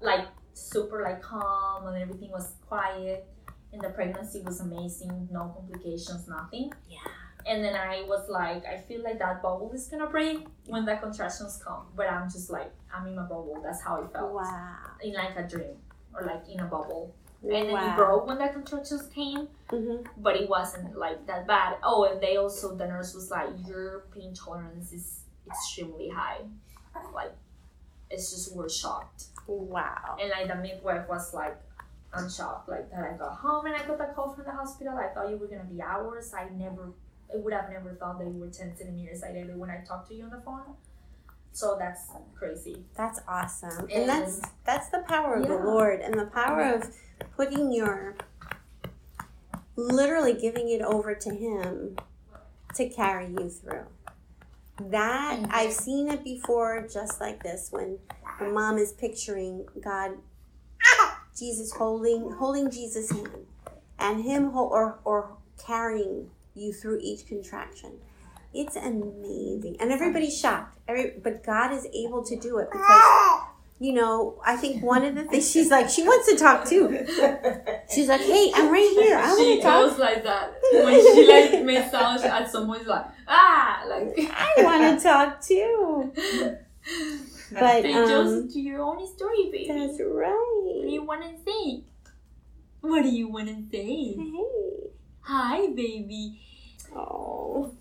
Like 0.01 0.27
super 0.55 1.03
like 1.03 1.23
calm 1.23 1.87
and 1.87 1.97
everything 2.03 2.31
was 2.31 2.55
quiet 2.67 3.27
and 3.73 3.81
the 3.83 3.91
pregnancy 3.91 4.43
was 4.43 4.61
amazing, 4.61 5.29
no 5.31 5.55
complications, 5.55 6.29
nothing. 6.29 6.73
Yeah. 6.89 6.99
And 7.47 7.63
then 7.63 7.77
I 7.77 8.03
was 8.03 8.29
like, 8.29 8.65
I 8.67 8.79
feel 8.79 9.03
like 9.03 9.19
that 9.21 9.41
bubble 9.41 9.71
is 9.73 9.87
gonna 9.87 10.09
break 10.09 10.47
when 10.67 10.85
the 10.85 10.97
contractions 10.97 11.61
come. 11.65 11.87
But 11.95 12.11
I'm 12.11 12.29
just 12.31 12.51
like, 12.51 12.73
I'm 12.93 13.07
in 13.07 13.19
a 13.19 13.23
bubble. 13.23 13.61
That's 13.63 13.83
how 13.83 14.03
it 14.03 14.13
felt. 14.13 14.33
Wow. 14.35 14.77
In 15.03 15.15
like 15.15 15.37
a 15.37 15.47
dream 15.47 15.77
or 16.13 16.23
like 16.23 16.43
in 16.49 16.61
a 16.61 16.65
bubble. 16.65 17.15
And 17.55 17.69
then 17.69 17.73
wow. 17.73 17.93
it 17.93 17.97
broke 17.97 18.27
when 18.27 18.39
the 18.39 18.49
contractions 18.49 19.07
came, 19.15 19.49
hmm 19.71 19.97
but 20.17 20.37
it 20.37 20.49
wasn't 20.49 20.97
like 20.99 21.27
that 21.27 21.47
bad. 21.47 21.77
Oh, 21.83 22.05
and 22.05 22.21
they 22.21 22.37
also, 22.37 22.75
the 22.75 22.87
nurse 22.87 23.15
was 23.15 23.31
like, 23.31 23.51
your 23.67 24.05
pain 24.15 24.35
tolerance 24.35 24.93
is 24.93 25.21
extremely 25.47 26.09
high. 26.09 26.39
Like, 27.15 27.33
it's 28.11 28.31
just, 28.31 28.57
we're 28.57 28.69
shocked. 28.69 29.25
Wow. 29.47 30.17
And 30.21 30.31
like 30.31 30.49
the 30.49 30.57
midwife 30.57 31.09
was 31.09 31.33
like, 31.35 31.57
I'm 32.13 32.31
shocked. 32.31 32.69
Like 32.69 32.91
that 32.91 33.05
I 33.05 33.17
got 33.17 33.37
home 33.37 33.67
and 33.67 33.75
I 33.75 33.87
got 33.87 33.99
the 33.99 34.07
call 34.15 34.35
from 34.35 34.45
the 34.45 34.53
hospital. 34.53 34.97
I 34.97 35.09
thought 35.09 35.31
you 35.31 35.37
were 35.37 35.47
gonna 35.47 35.65
be 35.65 35.83
hours. 35.83 36.33
I 36.35 36.49
never, 36.57 36.93
I 37.33 37.37
would 37.37 37.53
have 37.53 37.71
never 37.71 37.95
thought 37.95 38.19
that 38.19 38.27
you 38.27 38.41
were 38.41 38.49
10 38.49 38.77
centimeters. 38.77 39.23
I 39.23 39.33
did 39.33 39.57
when 39.57 39.71
I 39.71 39.85
talked 39.87 40.09
to 40.09 40.15
you 40.15 40.25
on 40.25 40.31
the 40.31 40.41
phone. 40.41 40.75
So 41.57 41.75
that's 41.79 42.03
crazy. 42.39 42.85
That's 42.99 43.19
awesome. 43.27 43.79
And, 43.85 43.93
And- 43.93 44.09
that's 44.11 44.43
that's 44.67 44.89
the 44.91 45.03
power 45.09 45.37
of 45.37 45.49
the 45.49 45.57
Lord 45.57 46.01
and 46.01 46.13
the 46.13 46.27
power 46.27 46.75
of 46.75 46.95
putting 47.35 47.73
your 47.73 48.15
literally 49.75 50.35
giving 50.35 50.69
it 50.69 50.83
over 50.83 51.15
to 51.15 51.35
him 51.35 51.97
to 52.75 52.91
carry 52.91 53.29
you 53.29 53.49
through. 53.49 53.87
That. 54.79 55.47
I've 55.51 55.73
seen 55.73 56.09
it 56.11 56.23
before 56.23 56.87
just 56.93 57.23
like 57.23 57.43
this 57.43 57.69
when 57.71 58.01
the 58.39 58.51
mom 58.51 58.77
is 58.77 58.93
picturing 58.93 59.67
God 59.83 60.11
Jesus 61.39 61.73
holding 61.73 62.33
holding 62.33 62.71
Jesus' 62.71 63.11
hand 63.11 63.47
and 63.99 64.23
him 64.23 64.51
ho- 64.51 64.69
or 64.69 64.99
or 65.07 65.39
carrying 65.59 66.29
you 66.55 66.75
through 66.75 66.99
each 67.01 67.27
contraction. 67.27 67.93
It's 68.57 68.77
amazing. 68.77 69.77
And 69.81 69.93
everybody's 69.93 70.39
shocked. 70.39 70.79
Every, 70.89 71.15
but 71.23 71.45
God 71.45 71.73
is 71.73 71.87
able 71.95 72.25
to 72.25 72.39
do 72.39 72.59
it 72.59 72.69
because 72.71 73.43
you 73.79 73.93
know, 73.93 74.41
I 74.45 74.57
think 74.57 74.83
one 74.83 75.05
of 75.05 75.15
the 75.15 75.25
things 75.31 75.51
she's 75.51 75.71
like, 75.71 75.89
she 75.89 76.03
wants 76.03 76.31
to 76.31 76.37
talk 76.37 76.67
too. 76.67 77.05
She's 77.93 78.09
like, 78.09 78.23
hey, 78.23 78.51
I'm 78.55 78.73
right 78.73 78.91
here. 78.99 79.19
I 79.19 79.27
want 79.29 79.39
she 79.39 79.57
to 79.57 79.63
talk. 79.63 79.91
goes 79.91 79.99
like 79.99 80.25
that. 80.25 80.55
When 80.73 81.01
she 81.01 81.27
like 81.29 81.65
makes 81.65 81.91
sounds 81.91 82.23
at 82.23 82.51
someone, 82.51 82.79
she's 82.79 82.89
like, 82.89 83.07
ah, 83.29 83.83
like. 83.89 84.15
I 84.33 84.53
want 84.59 84.99
to 84.99 85.03
talk 85.03 85.41
too. 85.41 86.13
But 87.53 87.83
Say 87.83 87.93
um, 87.93 88.09
Joseph 88.09 88.53
to 88.55 88.61
your 88.61 88.83
own 88.83 89.07
story, 89.07 89.51
baby. 89.53 89.69
that's 89.69 90.01
right. 90.01 90.33
What 90.33 90.83
do 90.83 90.89
you 90.89 91.03
want 91.05 91.23
to 91.23 91.45
say? 91.45 91.85
What 92.81 93.03
do 93.03 93.09
you 93.09 93.29
want 93.29 93.49
to 93.49 93.71
say? 93.71 94.15
Hey. 94.15 94.91
Hi, 95.21 95.67
baby. 95.69 96.41
Oh. 96.93 97.73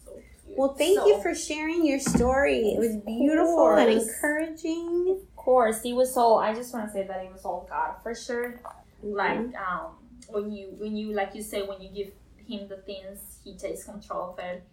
Well, 0.56 0.74
thank 0.74 1.00
So- 1.00 1.08
you 1.08 1.22
for 1.22 1.36
sharing 1.36 1.86
your 1.86 2.00
story. 2.00 2.74
It 2.74 2.80
was 2.80 2.96
beautiful 2.98 3.70
and 3.76 3.90
encouraging. 4.02 5.10
Of 5.22 5.36
course, 5.36 5.82
it 5.84 5.94
was 5.94 6.16
all. 6.18 6.38
I 6.40 6.54
just 6.54 6.74
want 6.74 6.88
to 6.88 6.92
say 6.92 7.04
that 7.06 7.24
it 7.26 7.32
was 7.32 7.44
all 7.46 7.66
God 7.70 7.96
for 8.02 8.16
sure. 8.16 8.60
Like 9.04 9.38
Mhm. 9.40 9.56
um, 9.56 9.98
when 10.30 10.52
you 10.52 10.70
when 10.80 10.96
you 10.96 11.14
like 11.14 11.36
you 11.36 11.42
say 11.44 11.62
when 11.68 11.82
you 11.82 11.90
give 11.90 12.14
Him 12.48 12.68
the 12.68 12.78
things, 12.78 13.40
He 13.44 13.56
takes 13.58 13.84
control 13.84 14.32
of 14.32 14.40
it. 14.40 14.64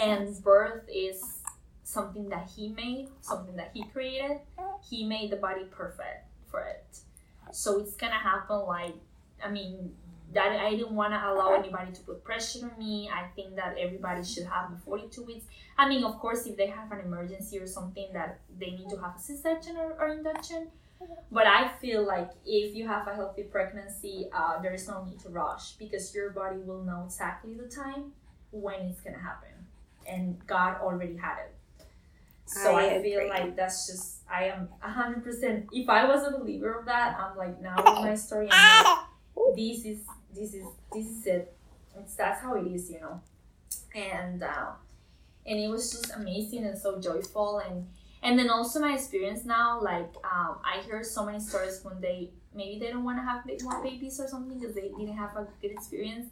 And 0.00 0.42
birth 0.42 0.84
is 0.88 1.22
something 1.84 2.28
that 2.30 2.48
He 2.56 2.68
made, 2.70 3.08
something 3.20 3.56
that 3.56 3.70
He 3.74 3.84
created. 3.84 4.40
He 4.82 5.04
made 5.06 5.30
the 5.30 5.36
body 5.36 5.64
perfect 5.64 6.26
for 6.46 6.60
it. 6.64 7.00
So 7.52 7.78
it's 7.80 7.94
gonna 7.94 8.12
happen. 8.30 8.60
Like 8.66 8.94
I 9.42 9.50
mean. 9.50 9.96
That 10.32 10.60
I 10.60 10.70
didn't 10.70 10.92
want 10.92 11.12
to 11.12 11.18
allow 11.18 11.54
anybody 11.54 11.92
to 11.92 12.00
put 12.02 12.22
pressure 12.22 12.70
on 12.70 12.78
me. 12.78 13.10
I 13.12 13.26
think 13.34 13.56
that 13.56 13.76
everybody 13.78 14.22
should 14.22 14.46
have 14.46 14.70
the 14.70 14.78
42 14.84 15.24
weeks. 15.24 15.46
I 15.76 15.88
mean, 15.88 16.04
of 16.04 16.18
course, 16.20 16.46
if 16.46 16.56
they 16.56 16.68
have 16.68 16.92
an 16.92 17.00
emergency 17.00 17.58
or 17.58 17.66
something 17.66 18.08
that 18.12 18.40
they 18.58 18.70
need 18.70 18.88
to 18.90 18.96
have 18.96 19.16
a 19.16 19.18
C-section 19.18 19.76
or, 19.76 19.96
or 19.98 20.08
induction. 20.08 20.68
But 21.32 21.46
I 21.46 21.68
feel 21.80 22.06
like 22.06 22.30
if 22.44 22.74
you 22.74 22.86
have 22.86 23.08
a 23.08 23.14
healthy 23.14 23.44
pregnancy, 23.44 24.28
uh, 24.34 24.60
there 24.60 24.74
is 24.74 24.86
no 24.86 25.02
need 25.02 25.18
to 25.20 25.30
rush 25.30 25.72
because 25.72 26.14
your 26.14 26.28
body 26.30 26.58
will 26.58 26.82
know 26.84 27.04
exactly 27.06 27.54
the 27.54 27.68
time 27.68 28.12
when 28.50 28.80
it's 28.80 29.00
gonna 29.00 29.18
happen, 29.18 29.54
and 30.06 30.44
God 30.46 30.76
already 30.82 31.16
had 31.16 31.38
it. 31.38 31.54
So 32.44 32.74
I 32.74 32.96
I, 32.96 33.02
feel 33.02 33.28
like 33.28 33.56
that's 33.56 33.86
just 33.86 34.22
I 34.28 34.44
am 34.46 34.68
hundred 34.80 35.22
percent. 35.22 35.68
If 35.72 35.88
I 35.88 36.04
was 36.04 36.26
a 36.26 36.36
believer 36.36 36.72
of 36.72 36.84
that, 36.86 37.16
I'm 37.18 37.36
like 37.36 37.60
now 37.62 37.76
with 37.76 38.04
my 38.04 38.14
story. 38.16 38.48
I'm 38.50 38.84
like, 38.84 39.56
this 39.56 39.84
is 39.84 40.00
this 40.34 40.54
is 40.54 40.66
this 40.92 41.06
is 41.06 41.26
it. 41.26 41.56
It's 41.98 42.14
that's 42.14 42.40
how 42.42 42.54
it 42.54 42.66
is, 42.66 42.90
you 42.90 43.00
know. 43.00 43.20
And 43.94 44.42
uh, 44.42 44.72
and 45.46 45.58
it 45.58 45.68
was 45.68 45.90
just 45.90 46.12
amazing 46.14 46.64
and 46.64 46.78
so 46.78 47.00
joyful 47.00 47.58
and 47.58 47.86
and 48.22 48.38
then 48.38 48.50
also 48.50 48.80
my 48.80 48.94
experience 48.94 49.44
now 49.44 49.80
like 49.80 50.14
um, 50.24 50.58
i 50.64 50.80
hear 50.84 51.02
so 51.02 51.24
many 51.24 51.40
stories 51.40 51.80
when 51.82 52.00
they 52.00 52.30
maybe 52.54 52.78
they 52.78 52.90
don't 52.90 53.04
want 53.04 53.18
to 53.18 53.22
have 53.22 53.42
more 53.62 53.82
babies 53.82 54.20
or 54.20 54.28
something 54.28 54.58
because 54.58 54.74
they 54.74 54.88
didn't 54.98 55.16
have 55.16 55.36
a 55.36 55.46
good 55.60 55.70
experience 55.70 56.30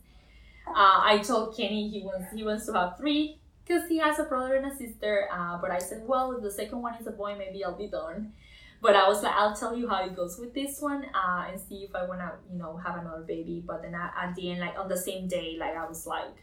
uh, 0.69 1.01
i 1.03 1.21
told 1.25 1.57
kenny 1.57 1.89
he 1.89 2.03
wants 2.03 2.33
he 2.35 2.45
wants 2.45 2.67
to 2.67 2.73
have 2.73 2.97
three 2.97 3.39
because 3.67 3.89
he 3.89 3.99
has 3.99 4.19
a 4.19 4.25
brother 4.25 4.55
and 4.55 4.71
a 4.71 4.77
sister 4.77 5.29
uh, 5.33 5.59
but 5.61 5.71
i 5.71 5.79
said 5.79 6.03
well 6.07 6.33
if 6.33 6.43
the 6.43 6.51
second 6.51 6.81
one 6.83 6.95
is 6.95 7.07
a 7.07 7.13
boy 7.13 7.35
maybe 7.37 7.65
i'll 7.65 7.77
be 7.77 7.89
done 7.89 8.33
but 8.81 8.95
i 8.97 9.09
was 9.09 9.23
like 9.23 9.35
i'll 9.35 9.55
tell 9.57 9.77
you 9.77 9.89
how 9.89 10.05
it 10.05 10.15
goes 10.15 10.39
with 10.39 10.55
this 10.55 10.81
one 10.81 11.05
uh, 11.15 11.45
and 11.51 11.61
see 11.61 11.85
if 11.85 11.95
i 11.95 12.05
want 12.07 12.21
to 12.21 12.31
you 12.53 12.59
know 12.59 12.77
have 12.77 12.97
another 12.99 13.23
baby 13.23 13.63
but 13.67 13.83
then 13.83 13.95
at, 13.95 14.13
at 14.21 14.35
the 14.35 14.51
end 14.51 14.61
like 14.61 14.79
on 14.79 14.89
the 14.89 14.97
same 14.97 15.27
day 15.29 15.57
like 15.59 15.77
i 15.77 15.87
was 15.87 16.07
like 16.07 16.37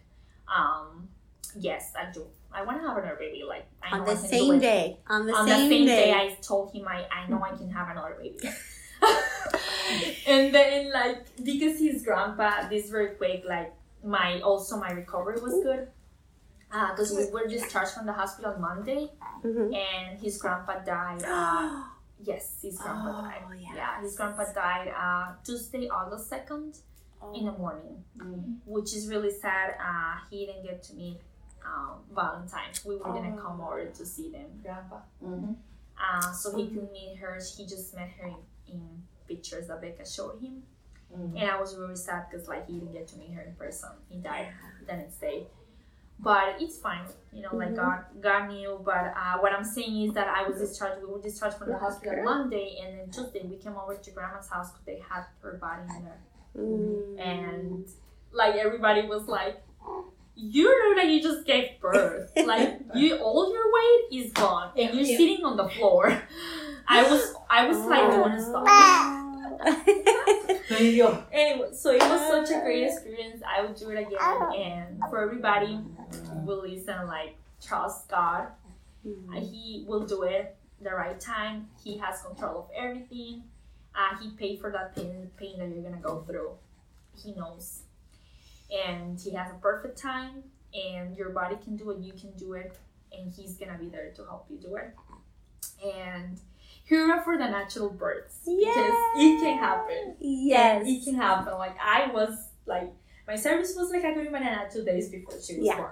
um, 0.54 1.08
yes 1.58 1.94
i 1.98 2.12
do 2.12 2.26
i 2.52 2.64
want 2.64 2.82
to 2.82 2.88
have 2.88 2.98
another 2.98 3.16
baby 3.18 3.44
like 3.48 3.66
I 3.82 4.00
on 4.00 4.06
the 4.06 4.16
same 4.16 4.60
day. 4.60 4.98
On 5.08 5.26
the 5.26 5.34
on 5.34 5.48
same, 5.48 5.70
the 5.70 5.70
same 5.70 5.86
day. 5.86 6.06
day. 6.06 6.14
I 6.14 6.38
told 6.42 6.74
him 6.74 6.88
I, 6.88 7.06
I 7.12 7.30
know 7.30 7.42
I 7.44 7.56
can 7.56 7.70
have 7.70 7.90
another 7.90 8.18
baby. 8.20 8.40
and 10.28 10.54
then 10.54 10.92
like 10.92 11.26
because 11.44 11.80
his 11.80 12.04
grandpa, 12.04 12.68
this 12.68 12.90
very 12.90 13.10
quick, 13.16 13.44
like 13.48 13.74
my 14.04 14.40
also 14.42 14.78
my 14.78 14.92
recovery 14.92 15.40
was 15.42 15.54
good. 15.64 15.88
Because 16.72 17.12
we 17.16 17.32
were 17.32 17.48
discharged 17.48 17.92
from 17.92 18.06
the 18.06 18.12
hospital 18.14 18.54
on 18.54 18.60
Monday, 18.62 19.12
Mhm. 19.46 19.74
and 19.74 20.20
his 20.20 20.38
grandpa 20.38 20.80
died. 20.80 21.24
Uh, 21.24 21.84
yes, 22.24 22.60
his 22.62 22.78
grandpa 22.80 23.20
Oh, 23.20 23.22
died. 23.24 23.42
yes. 23.60 23.72
Yeah, 23.76 24.02
his 24.02 24.16
grandpa 24.16 24.46
died 24.54 24.94
uh, 24.96 25.34
Tuesday, 25.44 25.90
August 25.90 26.30
second, 26.30 26.78
in 27.34 27.46
the 27.46 27.52
morning, 27.54 28.04
which 28.66 28.94
is 28.96 29.08
really 29.08 29.32
sad. 29.32 29.76
Uh, 29.80 30.18
he 30.30 30.46
didn't 30.46 30.64
get 30.64 30.84
to 30.84 30.96
meet 30.96 31.20
um, 31.66 32.00
Valentine. 32.14 32.70
We 32.86 32.96
were 32.98 33.06
gonna 33.06 33.36
come 33.42 33.60
over 33.62 33.86
to 33.86 34.06
see 34.06 34.30
them. 34.32 34.48
Grandpa. 34.64 35.00
Uh, 35.98 36.32
so 36.34 36.56
he 36.56 36.68
could 36.68 36.92
meet 36.92 37.18
her. 37.18 37.40
He 37.58 37.66
just 37.66 37.96
met 37.96 38.10
her 38.20 38.28
in, 38.28 38.36
in 38.74 38.82
pictures 39.28 39.68
that 39.68 39.82
Becca 39.82 40.06
showed 40.08 40.40
him. 40.42 40.64
Mhm. 41.16 41.40
And 41.42 41.50
I 41.50 41.60
was 41.60 41.76
really 41.78 41.96
sad 41.96 42.26
because 42.30 42.48
like 42.48 42.68
he 42.68 42.74
didn't 42.80 42.94
get 42.94 43.08
to 43.10 43.18
meet 43.18 43.32
her 43.34 43.42
in 43.42 43.56
person. 43.56 43.90
He 44.10 44.18
died 44.18 44.50
the 44.86 44.94
next 44.98 45.20
day. 45.22 45.48
But 46.20 46.56
it's 46.60 46.78
fine. 46.78 47.06
You 47.34 47.42
know, 47.44 47.56
like 47.56 47.72
Mhm. 47.72 47.76
God, 47.76 48.00
God 48.22 48.48
knew. 48.50 48.80
But 48.84 49.14
uh, 49.16 49.38
what 49.40 49.52
I'm 49.54 49.64
saying 49.66 50.04
is 50.10 50.14
that 50.14 50.28
I 50.28 50.48
was 50.48 50.58
discharged. 50.60 51.02
We 51.02 51.08
were 51.12 51.22
discharged 51.22 51.58
from 51.58 51.70
the 51.70 51.78
hospital 51.78 52.14
Okay. 52.14 52.22
Monday, 52.24 52.80
and 52.82 52.98
then 53.00 53.10
Tuesday 53.12 53.42
we 53.44 53.58
came 53.58 53.76
over 53.78 53.96
to 53.96 54.12
Grandma's 54.12 54.50
house 54.50 54.72
because 54.72 54.86
they 54.86 55.00
had 55.10 55.24
her 55.42 55.54
body 55.62 55.82
in 55.98 56.04
there, 56.06 56.22
Mm. 56.58 57.20
and 57.20 57.86
like 58.32 58.56
everybody 58.56 59.02
was 59.08 59.28
like, 59.28 59.62
"You 60.36 60.66
know 60.80 60.96
that 61.02 61.08
you 61.12 61.22
just 61.22 61.46
gave 61.46 61.80
birth. 61.82 62.32
like 62.46 62.80
you, 62.94 63.18
all 63.18 63.52
your 63.54 63.68
weight 63.78 64.24
is 64.26 64.32
gone, 64.32 64.72
and 64.78 64.94
you're 64.96 65.06
Yeah. 65.06 65.18
sitting 65.18 65.44
on 65.46 65.58
the 65.58 65.68
floor." 65.70 66.04
I 66.88 67.04
was, 67.10 67.34
I 67.50 67.68
was 67.68 67.78
like, 67.86 68.04
"I 68.04 68.18
want 68.20 68.34
to 68.38 68.42
stop." 68.42 68.66
Me 70.72 70.92
dio. 70.92 71.24
Anyway, 71.32 71.70
so 71.74 71.92
it 71.92 72.02
was 72.02 72.22
such 72.22 72.50
a 72.56 72.62
great 72.62 72.84
experience. 72.84 73.42
I 73.48 73.62
would 73.64 73.76
do 73.76 73.90
it 73.90 74.00
again. 74.00 74.20
And 74.56 75.00
for 75.10 75.22
everybody 75.22 75.76
who 75.95 75.95
will 76.44 76.62
listen, 76.62 77.08
like, 77.08 77.36
trust 77.62 78.10
God. 78.10 78.48
Uh, 79.06 79.40
He 79.40 79.86
will 79.88 80.06
do 80.06 80.24
it 80.24 80.56
the 80.82 80.92
right 80.92 81.20
time. 81.20 81.68
He 81.84 81.98
has 81.98 82.22
control 82.24 82.58
of 82.64 82.70
everything. 82.76 83.44
Uh, 83.94 84.18
he 84.22 84.32
paid 84.32 84.60
for 84.60 84.72
that 84.72 84.96
pain, 84.96 85.30
pain 85.38 85.58
that 85.60 85.70
you're 85.70 85.84
gonna 85.84 86.02
go 86.02 86.22
through. 86.24 86.52
He 87.16 87.34
knows, 87.34 87.84
and 88.86 89.20
he 89.20 89.32
has 89.32 89.52
a 89.52 89.56
perfect 89.56 89.98
time. 89.98 90.44
And 90.74 91.16
your 91.16 91.30
body 91.30 91.56
can 91.64 91.78
do 91.78 91.92
it. 91.92 92.00
You 92.00 92.12
can 92.12 92.32
do 92.32 92.54
it, 92.54 92.76
and 93.18 93.32
he's 93.32 93.56
gonna 93.56 93.78
be 93.78 93.88
there 93.88 94.12
to 94.12 94.26
help 94.26 94.48
you 94.50 94.58
do 94.58 94.76
it. 94.76 94.94
And 95.86 96.38
hurrah 96.90 97.24
for 97.24 97.38
the 97.38 97.48
natural 97.48 97.90
births 97.90 98.40
because 98.46 98.94
it 99.18 99.40
can 99.42 99.58
happen. 99.58 100.16
Yes. 100.20 100.84
it 100.86 101.04
can 101.06 101.16
happen. 101.16 101.54
Like 101.54 101.78
I 101.82 102.12
was 102.12 102.50
like 102.66 102.92
my 103.28 103.36
cervix 103.36 103.76
was 103.76 103.90
like 103.92 104.04
I 104.04 104.14
got 104.14 104.32
banana 104.32 104.68
two 104.72 104.84
days 104.84 105.10
before 105.10 105.40
she 105.42 105.58
was 105.58 105.66
Yeah. 105.66 105.78
born. 105.78 105.92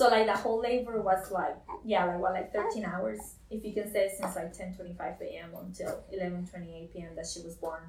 So 0.00 0.08
like 0.08 0.24
the 0.24 0.32
whole 0.44 0.60
labor 0.60 0.96
was 1.02 1.30
like 1.30 1.56
yeah 1.84 2.06
like 2.06 2.18
what 2.20 2.32
like 2.32 2.48
thirteen 2.54 2.86
hours 2.86 3.20
if 3.50 3.62
you 3.66 3.72
can 3.74 3.92
say 3.92 4.10
since 4.16 4.34
like 4.34 4.50
ten 4.56 4.72
twenty 4.74 4.94
five 4.94 5.16
a.m. 5.20 5.50
until 5.62 6.02
eleven 6.10 6.46
twenty 6.46 6.70
eight 6.78 6.90
p.m. 6.92 7.12
that 7.16 7.26
she 7.26 7.40
was 7.42 7.54
born. 7.56 7.82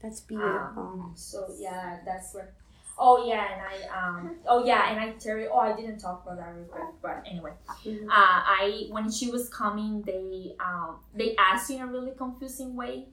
That's 0.00 0.20
beautiful. 0.20 1.10
So 1.16 1.48
yeah, 1.58 1.98
that's 2.04 2.32
where. 2.32 2.52
Oh 2.96 3.26
yeah, 3.26 3.44
and 3.52 3.60
I 3.72 3.76
um 3.98 4.36
oh 4.46 4.64
yeah, 4.64 4.88
and 4.90 5.00
I 5.00 5.14
you 5.40 5.48
oh 5.52 5.58
I 5.58 5.74
didn't 5.74 5.98
talk 5.98 6.22
about 6.24 6.36
that 6.38 6.54
real 6.54 6.64
quick, 6.66 6.94
but 7.02 7.24
anyway, 7.26 7.54
Mhm. 7.84 8.06
uh, 8.06 8.38
I 8.62 8.86
when 8.90 9.10
she 9.10 9.26
was 9.30 9.48
coming 9.48 10.02
they 10.02 10.54
um 10.60 11.00
they 11.12 11.34
asked 11.36 11.70
you 11.70 11.76
in 11.76 11.82
a 11.82 11.86
really 11.88 12.12
confusing 12.16 12.76
way 12.76 13.08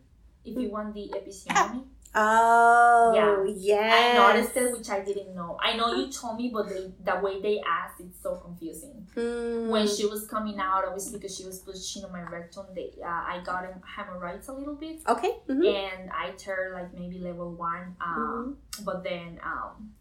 if 0.46 0.56
you 0.62 0.70
want 0.70 0.94
the 0.94 1.12
episiotomy. 1.18 1.84
Oh, 2.16 3.12
Yeah. 3.16 3.54
yes. 3.58 3.94
I 3.94 4.18
noticed 4.36 4.56
it, 4.58 4.72
which 4.78 4.90
I 4.90 5.00
didn't 5.04 5.34
know. 5.36 5.58
I 5.62 5.76
know 5.76 5.94
you 5.96 6.12
told 6.12 6.38
me, 6.38 6.50
but 6.54 6.70
they, 6.70 6.92
the 7.04 7.20
way 7.22 7.42
they 7.42 7.60
asked, 7.62 8.00
it's 8.00 8.22
so 8.22 8.36
confusing. 8.36 9.08
Mm. 9.16 9.70
When 9.70 9.88
she 9.88 10.06
was 10.06 10.28
coming 10.28 10.60
out, 10.60 10.86
obviously 10.86 11.18
because 11.18 11.36
she 11.36 11.46
was 11.46 11.60
pushing 11.60 12.04
on 12.06 12.12
my 12.12 12.22
rectum, 12.24 12.66
they, 12.76 12.92
uh, 13.04 13.08
I 13.08 13.42
got 13.44 13.64
hem- 13.66 13.82
hemorrhoids 13.96 14.48
a 14.48 14.54
little 14.54 14.76
bit, 14.76 15.02
Okay. 15.08 15.38
mhm. 15.50 15.66
and 15.66 16.10
I 16.12 16.32
turned 16.38 16.74
like 16.74 16.94
maybe 16.94 17.18
level 17.20 17.52
one. 17.52 17.96
Um, 18.02 18.58
Mm-hmm. 18.74 18.84
But 18.86 19.04
then 19.04 19.40
um, 19.44 19.92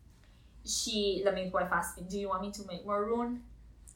she, 0.64 1.22
the 1.24 1.32
midwife 1.32 1.68
asked 1.72 1.98
me, 1.98 2.04
"Do 2.08 2.18
you 2.18 2.28
want 2.28 2.40
me 2.42 2.50
to 2.52 2.62
make 2.66 2.86
more 2.86 3.04
room?" 3.04 3.42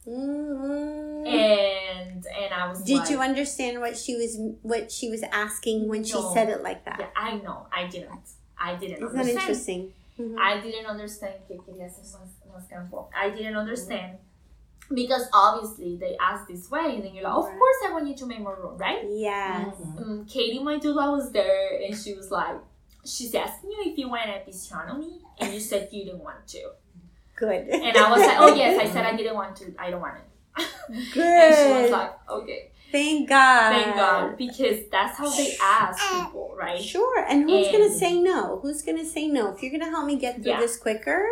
Mhm. 0.07 1.27
And 1.27 2.25
and 2.25 2.53
I 2.53 2.69
was 2.69 2.81
Did 2.83 2.97
like, 2.99 3.09
you 3.09 3.19
understand 3.19 3.79
what 3.81 3.97
she 3.97 4.15
was 4.15 4.37
what 4.61 4.91
she 4.91 5.09
was 5.09 5.23
asking 5.23 5.87
when 5.87 6.03
she 6.03 6.19
said 6.33 6.49
it 6.49 6.63
like 6.63 6.85
that? 6.85 6.97
Yeah, 6.99 7.07
I 7.15 7.35
know. 7.37 7.67
I 7.71 7.87
didn't. 7.87 8.29
I 8.59 8.75
didn't 8.75 8.97
Isn't 9.03 9.13
that 9.13 9.19
understand. 9.19 9.39
interesting? 9.39 9.93
Mhm. 10.19 10.35
I 10.39 10.59
didn't 10.61 10.85
understand 10.87 11.33
que 11.47 11.57
quería 11.57 11.85
hacer 11.85 12.03
más, 12.19 12.29
más 12.51 12.67
campo. 12.69 13.09
I 13.15 13.29
didn't 13.29 13.55
understand 13.55 14.17
because 14.91 15.27
obviously 15.33 15.97
they 15.97 16.15
asked 16.19 16.47
this 16.47 16.71
way, 16.71 16.95
and 16.95 17.03
then 17.03 17.13
you're 17.13 17.23
like, 17.25 17.33
of 17.33 17.45
Right. 17.45 17.59
course 17.59 17.75
I 17.85 17.91
want 17.91 18.07
you 18.07 18.15
to 18.15 18.25
make 18.25 18.39
more 18.39 18.55
room, 18.55 18.77
right? 18.77 19.03
Yes. 19.09 19.75
Um, 19.97 20.25
Katie, 20.25 20.59
my 20.59 20.77
doula, 20.79 21.11
was 21.11 21.31
there, 21.31 21.77
and 21.83 21.95
she 21.95 22.13
was 22.15 22.31
like, 22.31 22.55
she's 23.05 23.35
asking 23.35 23.71
you 23.71 23.83
if 23.91 23.97
you 23.97 24.07
want 24.09 24.27
an 24.29 24.39
episiotomy, 24.41 25.19
and 25.39 25.53
you 25.53 25.59
said 25.59 25.89
you 25.91 26.05
didn't 26.05 26.23
want 26.23 26.47
to, 26.47 26.71
Good. 27.37 27.69
and 27.69 27.97
I 27.97 28.11
was 28.11 28.19
like, 28.19 28.37
oh 28.39 28.55
yes, 28.55 28.79
I 28.79 28.91
said 28.91 29.05
I 29.05 29.15
didn't 29.17 29.35
want 29.35 29.55
to, 29.57 29.73
I 29.79 29.91
don't 29.91 30.01
want 30.01 30.15
it, 30.17 30.67
Good. 31.13 31.23
and 31.23 31.55
she 31.55 31.81
was 31.83 31.91
like, 31.91 32.29
okay, 32.29 32.71
Thank 32.91 33.29
God. 33.29 33.71
thank 33.71 33.95
God, 33.95 34.37
because 34.37 34.87
that's 34.89 35.17
how 35.17 35.29
they 35.29 35.55
ask 35.61 36.01
people, 36.13 36.55
right? 36.57 36.81
Sure. 36.81 37.25
And 37.27 37.49
who's 37.49 37.67
gonna 37.67 37.89
say 37.91 38.19
no? 38.19 38.59
Who's 38.61 38.81
gonna 38.81 39.05
say 39.05 39.27
no? 39.27 39.53
If 39.53 39.61
you're 39.61 39.71
gonna 39.71 39.91
help 39.91 40.05
me 40.05 40.15
get 40.17 40.35
through 40.35 40.51
Yeah. 40.51 40.59
this 40.59 40.77
quicker, 40.77 41.27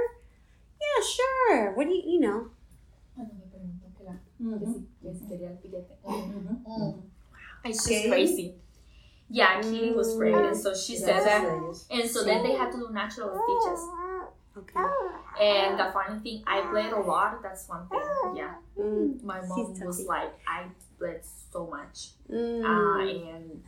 yeah, 0.82 1.04
sure. 1.04 1.72
What 1.76 1.88
do 1.88 1.94
you 1.94 2.04
you 2.06 2.20
know? 2.20 2.50
Mm-hmm. 4.40 4.76
Mm-hmm. 6.68 7.00
It's 7.64 7.88
just 7.88 8.08
crazy. 8.08 8.56
Yeah, 9.30 9.62
Kitty 9.62 9.92
was 9.92 10.16
great, 10.16 10.36
and 10.36 10.56
so 10.56 10.76
she 10.76 10.96
mm. 10.96 11.00
said 11.00 11.26
that. 11.26 11.44
And 11.90 12.10
so 12.10 12.24
then 12.24 12.44
they 12.44 12.54
had 12.54 12.72
to 12.72 12.78
do 12.78 12.90
natural 12.92 13.30
stitches. 13.30 13.88
Okay. 14.58 14.80
And 15.42 15.78
the 15.80 15.92
funny 15.94 16.20
thing, 16.24 16.44
I 16.48 16.62
bled 16.72 16.94
a 16.94 17.00
lot. 17.00 17.42
That's 17.44 17.68
one 17.68 17.88
thing. 17.90 18.00
Yeah, 18.36 18.56
Mm. 18.80 19.22
my 19.24 19.42
She's 19.42 19.50
mom 19.50 19.80
was 19.86 20.06
like, 20.06 20.34
I 20.48 20.66
bled 20.98 21.22
so 21.52 21.68
much, 21.68 22.12
Mm. 22.32 22.64
uh, 22.64 23.00
and 23.02 23.64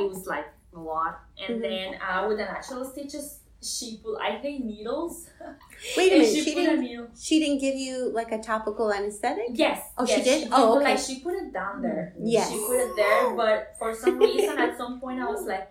it 0.00 0.08
was 0.10 0.26
like 0.26 0.46
a 0.74 0.78
lot. 0.80 1.20
And 1.38 1.58
Mhm. 1.58 1.62
then 1.62 2.00
uh, 2.02 2.26
with 2.28 2.38
the 2.38 2.44
natural 2.44 2.84
stitches, 2.84 3.38
she 3.62 3.98
put 4.02 4.18
I 4.20 4.38
think, 4.42 4.64
needles. 4.64 5.30
Wait 5.96 6.12
a 6.12 6.16
minute. 6.18 6.32
she, 6.34 6.40
She 6.42 6.54
didn't. 6.54 7.16
She 7.16 7.38
didn't 7.38 7.60
give 7.60 7.76
you 7.76 8.10
like 8.12 8.32
a 8.32 8.38
topical 8.42 8.92
anesthetic. 8.92 9.50
Yes. 9.54 9.80
Oh, 9.96 10.04
she 10.04 10.20
did? 10.22 10.50
but, 10.50 10.58
Oh, 10.58 10.76
okay. 10.76 10.84
Like 10.84 10.98
she 10.98 11.20
put 11.20 11.34
it 11.34 11.52
down 11.52 11.80
there. 11.80 12.12
Yes. 12.18 12.50
She 12.50 12.58
put 12.58 12.76
it 12.86 12.92
there, 12.96 13.34
but 13.36 13.74
for 13.78 13.94
some 13.94 14.18
reason, 14.28 14.58
at 14.58 14.76
some 14.76 15.00
point, 15.00 15.20
I 15.20 15.30
was 15.30 15.46
like, 15.46 15.70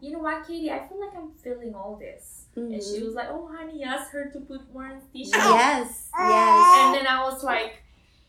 you 0.00 0.12
know 0.12 0.20
what, 0.20 0.46
Katie? 0.46 0.70
I 0.70 0.86
feel 0.86 1.00
like 1.00 1.14
I'm 1.16 1.32
feeling 1.42 1.74
all 1.74 1.96
this. 1.96 2.43
And 2.56 2.82
she 2.82 3.02
was 3.02 3.14
like, 3.14 3.28
oh, 3.30 3.50
honey, 3.56 3.82
ask 3.82 4.10
her 4.12 4.30
to 4.30 4.40
put 4.40 4.72
more 4.72 4.84
anesthesia. 4.86 5.30
Yes. 5.36 6.08
Yes. 6.18 6.78
And 6.86 6.94
then 6.94 7.06
I 7.06 7.22
was 7.24 7.42
like, 7.42 7.82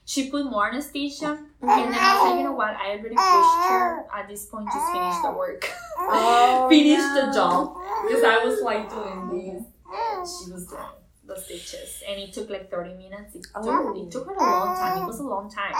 she 0.06 0.30
put 0.30 0.46
more 0.46 0.68
anesthesia. 0.70 1.38
And 1.62 1.70
then 1.70 1.94
I 1.94 2.14
was 2.22 2.30
like, 2.32 2.38
you 2.40 2.44
know 2.44 2.54
what? 2.54 2.76
I 2.76 2.92
already 2.92 3.16
pushed 3.16 3.70
her. 3.70 4.06
At 4.14 4.28
this 4.28 4.46
point, 4.46 4.68
just 4.72 4.92
finish 4.92 5.16
the 5.24 5.32
work. 5.32 5.70
Oh, 6.00 6.68
finish 6.70 7.00
no. 7.00 7.26
the 7.28 7.34
job. 7.34 7.78
Because 8.08 8.24
I 8.24 8.44
was 8.46 8.62
like 8.62 8.90
doing 8.90 9.30
this. 9.56 9.64
She 10.46 10.52
was 10.52 10.68
doing 10.68 10.82
the 11.26 11.40
stitches. 11.40 12.04
And 12.08 12.20
it 12.22 12.34
took 12.34 12.50
like 12.50 12.70
30 12.70 12.94
minutes. 12.96 13.36
It 13.36 13.44
took, 13.44 13.64
Oh. 13.66 13.94
it 13.96 14.12
took 14.12 14.26
her 14.28 14.34
a 14.36 14.40
long 14.40 14.76
time. 14.76 15.04
It 15.04 15.08
was 15.08 15.20
a 15.20 15.24
long 15.24 15.50
time. 15.52 15.74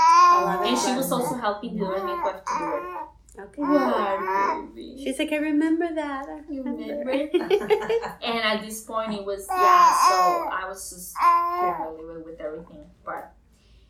And 0.66 0.78
she 0.78 0.94
was 0.96 1.12
also 1.12 1.36
helping 1.36 1.78
the 1.78 1.86
other 1.86 2.04
midwife 2.04 2.44
to 2.46 2.54
do 2.60 2.66
it. 2.78 3.05
Okay. 3.38 3.62
What, 3.62 4.76
baby? 4.76 5.02
She's 5.04 5.20
like, 5.20 5.32
I 5.34 5.38
remember 5.38 5.94
that. 5.96 6.26
I 6.30 6.42
You 6.52 6.64
remember. 6.64 7.04
remember? 7.06 7.38
And 8.24 8.40
at 8.40 8.62
this 8.64 8.82
point, 8.82 9.14
it 9.14 9.26
was 9.26 9.46
yeah. 9.50 9.92
So 10.10 10.50
I 10.52 10.66
was 10.68 10.90
just 10.90 11.16
familiar 11.18 12.24
with 12.24 12.40
everything, 12.40 12.86
but 13.04 13.34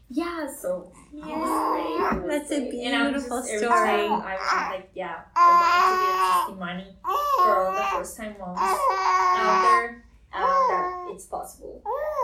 yeah. 0.09 0.47
So 0.51 0.91
it 1.13 1.25
was 1.25 1.25
great. 1.25 2.17
It 2.17 2.23
was 2.23 2.31
That's 2.31 2.51
a 2.51 2.59
great. 2.69 2.73
And 2.85 2.95
I'm 2.95 3.11
beautiful 3.13 3.37
just, 3.39 3.49
every 3.51 3.67
story. 3.67 3.77
time 3.77 4.11
I 4.21 4.33
was 4.35 4.71
like, 4.79 4.89
yeah, 4.95 5.21
I 5.35 6.45
wanted 6.45 6.49
to 6.49 6.55
be 6.57 6.63
a 6.65 6.65
testimony 6.65 6.95
for 7.37 7.65
all 7.67 7.73
the 7.73 7.83
first 7.97 8.17
time 8.17 8.35
moms 8.39 8.59
out 8.59 9.61
there 9.63 10.05
uh, 10.33 10.41
that 10.41 11.07
it's 11.13 11.25
possible. 11.25 11.81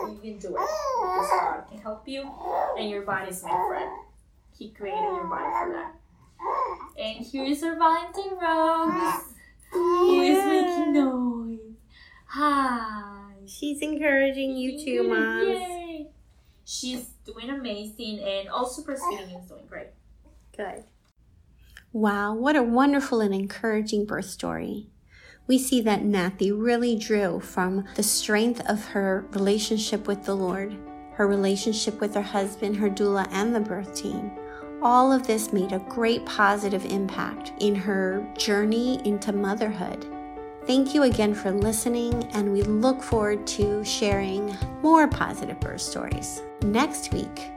You 0.09 0.17
can 0.21 0.37
do 0.39 0.47
it 0.47 0.51
because 0.53 1.29
God 1.29 1.63
can 1.69 1.77
help 1.79 2.07
you, 2.07 2.29
and 2.77 2.89
your 2.89 3.03
body's 3.03 3.43
made 3.43 3.51
for 3.51 3.75
it. 3.75 3.89
He 4.57 4.69
created 4.71 4.99
your 5.01 5.25
body 5.27 5.43
for 5.45 5.73
that. 5.73 5.95
And 7.01 7.25
here 7.25 7.45
is 7.45 7.63
our 7.63 7.75
Valentine 7.75 8.37
Rose, 8.39 9.23
who 9.71 10.21
is 10.21 10.45
making 10.45 10.93
noise. 10.93 11.59
Hi. 12.27 13.33
She's 13.47 13.81
encouraging 13.81 14.55
you 14.55 14.77
too, 14.77 15.09
moms. 15.09 15.47
Yay. 15.47 16.07
She's 16.63 17.07
doing 17.25 17.49
amazing, 17.49 18.19
and 18.19 18.49
also 18.49 18.83
breastfeeding 18.83 19.41
is 19.41 19.49
doing 19.49 19.65
great. 19.67 19.87
Good. 20.55 20.83
Wow, 21.91 22.35
what 22.35 22.55
a 22.55 22.61
wonderful 22.61 23.19
and 23.19 23.33
encouraging 23.33 24.05
birth 24.05 24.25
story. 24.25 24.91
We 25.47 25.57
see 25.57 25.81
that 25.81 26.03
Nathy 26.03 26.51
really 26.51 26.95
drew 26.95 27.39
from 27.39 27.83
the 27.95 28.03
strength 28.03 28.61
of 28.69 28.89
her 28.89 29.25
relationship 29.31 30.05
with 30.05 30.25
the 30.25 30.35
Lord, 30.35 30.77
her 31.13 31.27
relationship 31.27 31.99
with 31.99 32.13
her 32.13 32.21
husband, 32.21 32.77
her 32.77 32.91
doula, 32.91 33.27
and 33.31 33.55
the 33.55 33.59
birth 33.59 33.95
team. 33.95 34.31
All 34.83 35.11
of 35.11 35.27
this 35.27 35.53
made 35.53 35.73
a 35.73 35.79
great 35.79 36.25
positive 36.25 36.85
impact 36.85 37.53
in 37.59 37.75
her 37.75 38.25
journey 38.35 38.99
into 39.05 39.31
motherhood. 39.31 40.07
Thank 40.65 40.95
you 40.95 41.03
again 41.03 41.35
for 41.35 41.51
listening, 41.51 42.27
and 42.33 42.51
we 42.51 42.63
look 42.63 43.03
forward 43.03 43.45
to 43.47 43.83
sharing 43.83 44.57
more 44.81 45.07
positive 45.07 45.59
birth 45.59 45.81
stories. 45.81 46.41
Next 46.63 47.13
week, 47.13 47.51